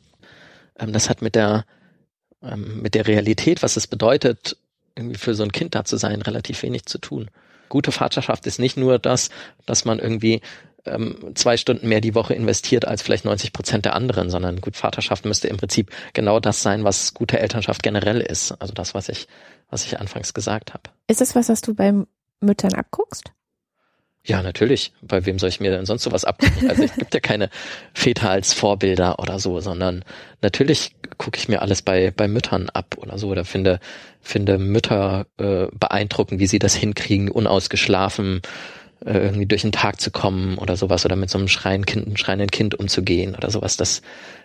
ähm, 0.78 0.92
das 0.92 1.08
hat 1.08 1.22
mit 1.22 1.34
der, 1.34 1.64
ähm, 2.42 2.82
mit 2.82 2.94
der 2.94 3.06
Realität, 3.06 3.62
was 3.62 3.76
es 3.76 3.86
bedeutet, 3.86 4.56
irgendwie 4.96 5.18
für 5.18 5.34
so 5.34 5.42
ein 5.42 5.52
Kind 5.52 5.74
da 5.74 5.84
zu 5.84 5.96
sein, 5.96 6.22
relativ 6.22 6.62
wenig 6.62 6.86
zu 6.86 6.98
tun. 6.98 7.30
Gute 7.68 7.92
Vaterschaft 7.92 8.46
ist 8.46 8.58
nicht 8.58 8.76
nur 8.76 8.98
das, 8.98 9.30
dass 9.64 9.84
man 9.84 9.98
irgendwie 9.98 10.42
ähm, 10.84 11.32
zwei 11.34 11.56
Stunden 11.56 11.88
mehr 11.88 12.00
die 12.00 12.14
Woche 12.14 12.34
investiert 12.34 12.86
als 12.86 13.02
vielleicht 13.02 13.24
90 13.24 13.52
Prozent 13.52 13.84
der 13.84 13.94
anderen, 13.94 14.30
sondern 14.30 14.60
gut 14.60 14.76
Vaterschaft 14.76 15.24
müsste 15.24 15.48
im 15.48 15.56
Prinzip 15.56 15.90
genau 16.12 16.40
das 16.40 16.62
sein, 16.62 16.84
was 16.84 17.14
gute 17.14 17.38
Elternschaft 17.38 17.82
generell 17.82 18.20
ist. 18.20 18.52
Also 18.52 18.74
das, 18.74 18.94
was 18.94 19.08
ich, 19.08 19.28
was 19.70 19.84
ich 19.84 20.00
anfangs 20.00 20.34
gesagt 20.34 20.74
habe. 20.74 20.82
Ist 21.08 21.20
das 21.20 21.34
was, 21.34 21.48
was 21.48 21.60
du 21.60 21.74
beim 21.74 22.06
Müttern 22.40 22.74
abguckst? 22.74 23.32
Ja, 24.24 24.40
natürlich. 24.42 24.92
Bei 25.02 25.26
wem 25.26 25.38
soll 25.38 25.48
ich 25.48 25.58
mir 25.58 25.72
denn 25.72 25.84
sonst 25.84 26.04
sowas 26.04 26.24
abgucken? 26.24 26.70
Also 26.70 26.84
es 26.84 26.94
gibt 26.94 27.12
ja 27.12 27.20
keine 27.20 27.50
Väter 27.92 28.30
als 28.30 28.52
Vorbilder 28.52 29.18
oder 29.18 29.40
so, 29.40 29.60
sondern 29.60 30.04
natürlich 30.42 30.94
gucke 31.18 31.38
ich 31.38 31.48
mir 31.48 31.60
alles 31.60 31.82
bei, 31.82 32.12
bei 32.12 32.28
Müttern 32.28 32.70
ab 32.70 32.96
oder 32.98 33.18
so 33.18 33.28
oder 33.28 33.44
finde, 33.44 33.80
finde 34.20 34.58
Mütter 34.58 35.26
äh, 35.38 35.66
beeindruckend, 35.72 36.40
wie 36.40 36.46
sie 36.46 36.60
das 36.60 36.74
hinkriegen, 36.74 37.30
unausgeschlafen 37.30 38.42
äh, 39.04 39.18
irgendwie 39.18 39.46
durch 39.46 39.62
den 39.62 39.72
Tag 39.72 40.00
zu 40.00 40.12
kommen 40.12 40.56
oder 40.58 40.76
sowas 40.76 41.04
oder 41.04 41.16
mit 41.16 41.28
so 41.28 41.38
einem 41.38 41.48
schreien 41.48 41.84
kind, 41.84 42.18
schreienden 42.18 42.50
Kind 42.50 42.78
umzugehen 42.78 43.34
oder 43.34 43.50
sowas. 43.50 43.76
Das 43.76 44.02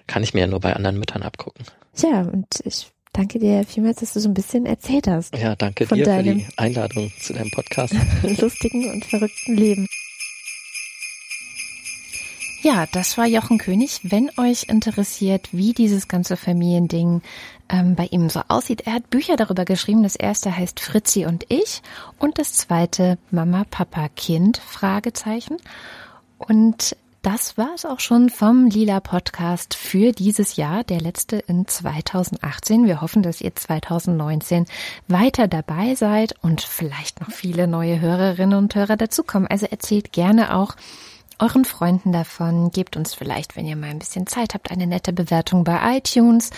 kann 0.07 0.23
ich 0.23 0.33
mir 0.33 0.41
ja 0.41 0.47
nur 0.47 0.59
bei 0.59 0.75
anderen 0.75 0.97
Müttern 0.97 1.21
abgucken. 1.21 1.65
Ja, 1.97 2.21
und 2.21 2.47
ich 2.63 2.87
Danke 3.17 3.39
dir 3.39 3.63
vielmals, 3.63 3.97
dass 3.99 4.13
du 4.13 4.19
so 4.19 4.29
ein 4.29 4.35
bisschen 4.35 4.67
erzählt 4.67 5.07
hast. 5.07 5.35
Ja, 5.35 5.55
danke 5.55 5.87
dir 5.87 6.05
für 6.05 6.23
die 6.23 6.45
Einladung 6.55 7.11
zu 7.19 7.33
deinem 7.33 7.49
Podcast. 7.49 7.95
lustigen 8.21 8.91
und 8.91 9.03
verrückten 9.05 9.57
Leben. 9.57 9.87
Ja, 12.61 12.85
das 12.91 13.17
war 13.17 13.25
Jochen 13.25 13.57
König. 13.57 14.01
Wenn 14.03 14.29
euch 14.37 14.65
interessiert, 14.69 15.49
wie 15.51 15.73
dieses 15.73 16.07
ganze 16.07 16.37
Familiending 16.37 17.23
ähm, 17.69 17.95
bei 17.95 18.05
ihm 18.05 18.29
so 18.29 18.41
aussieht, 18.49 18.81
er 18.85 18.93
hat 18.93 19.09
Bücher 19.09 19.35
darüber 19.35 19.65
geschrieben. 19.65 20.03
Das 20.03 20.15
erste 20.15 20.55
heißt 20.55 20.79
Fritzi 20.79 21.25
und 21.25 21.43
ich 21.49 21.81
und 22.19 22.37
das 22.37 22.53
zweite 22.53 23.17
Mama, 23.31 23.65
Papa, 23.71 24.09
Kind, 24.09 24.57
Fragezeichen. 24.57 25.57
Und 26.37 26.95
das 27.21 27.57
war 27.57 27.71
es 27.75 27.85
auch 27.85 27.99
schon 27.99 28.29
vom 28.29 28.67
Lila 28.67 28.99
Podcast 28.99 29.73
für 29.73 30.11
dieses 30.11 30.55
Jahr, 30.55 30.83
der 30.83 31.01
letzte 31.01 31.37
in 31.37 31.67
2018. 31.67 32.85
Wir 32.85 33.01
hoffen, 33.01 33.23
dass 33.23 33.41
ihr 33.41 33.55
2019 33.55 34.65
weiter 35.07 35.47
dabei 35.47 35.95
seid 35.95 36.35
und 36.41 36.61
vielleicht 36.61 37.19
noch 37.21 37.31
viele 37.31 37.67
neue 37.67 37.99
Hörerinnen 37.99 38.57
und 38.57 38.75
Hörer 38.75 38.97
dazukommen. 38.97 39.47
Also 39.47 39.65
erzählt 39.65 40.11
gerne 40.13 40.55
auch 40.55 40.75
euren 41.39 41.65
Freunden 41.65 42.11
davon. 42.11 42.71
Gebt 42.71 42.95
uns 42.95 43.13
vielleicht, 43.13 43.55
wenn 43.55 43.67
ihr 43.67 43.75
mal 43.75 43.89
ein 43.89 43.99
bisschen 43.99 44.27
Zeit 44.27 44.53
habt, 44.53 44.71
eine 44.71 44.87
nette 44.87 45.13
Bewertung 45.13 45.63
bei 45.63 45.97
iTunes 45.97 46.51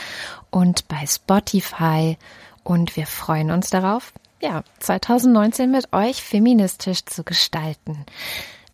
und 0.51 0.87
bei 0.87 1.05
Spotify. 1.07 2.17
Und 2.63 2.95
wir 2.95 3.07
freuen 3.07 3.51
uns 3.51 3.69
darauf, 3.69 4.13
ja, 4.41 4.63
2019 4.79 5.71
mit 5.71 5.91
euch 5.93 6.21
feministisch 6.21 7.05
zu 7.05 7.23
gestalten. 7.23 8.05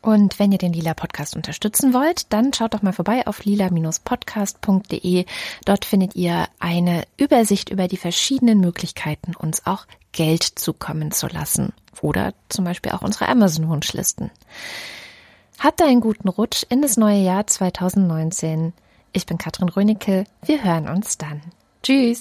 Und 0.06 0.38
wenn 0.38 0.51
ihr 0.51 0.60
den 0.60 0.72
Lila 0.72 0.93
Podcast 0.93 1.36
unterstützen 1.36 1.91
wollt, 1.91 2.32
dann 2.32 2.53
schaut 2.53 2.76
doch 2.76 2.84
mal 2.84 2.93
vorbei 2.93 3.26
auf 3.26 3.43
lila-podcast.de. 3.43 5.26
Dort 5.66 5.84
findet 5.84 6.16
ihr 6.16 6.47
eine 6.60 7.06
Übersicht 7.18 7.72
über 7.72 7.88
die 7.88 7.97
verschiedenen 7.97 8.60
Möglichkeiten, 8.60 9.36
uns 9.36 9.66
auch 9.66 9.88
Geld 10.12 10.43
zukommen 10.43 11.12
zu 11.12 11.26
lassen. 11.26 11.74
Oder 12.01 12.36
zum 12.49 12.66
Beispiel 12.66 12.91
auch 12.91 13.01
unsere 13.01 13.28
Amazon-Wunschlisten. 13.30 14.30
Habt 15.58 15.82
einen 15.82 16.01
guten 16.01 16.30
Rutsch 16.30 16.68
in 16.70 16.84
das 16.84 16.97
neue 16.97 17.22
Jahr 17.24 17.47
2019. 17.47 18.74
Ich 19.12 19.26
bin 19.26 19.39
Katrin 19.39 19.70
Rönecke. 19.70 20.26
Wir 20.45 20.64
hören 20.64 20.88
uns 20.88 21.18
dann. 21.18 21.41
Tschüss. 21.82 22.20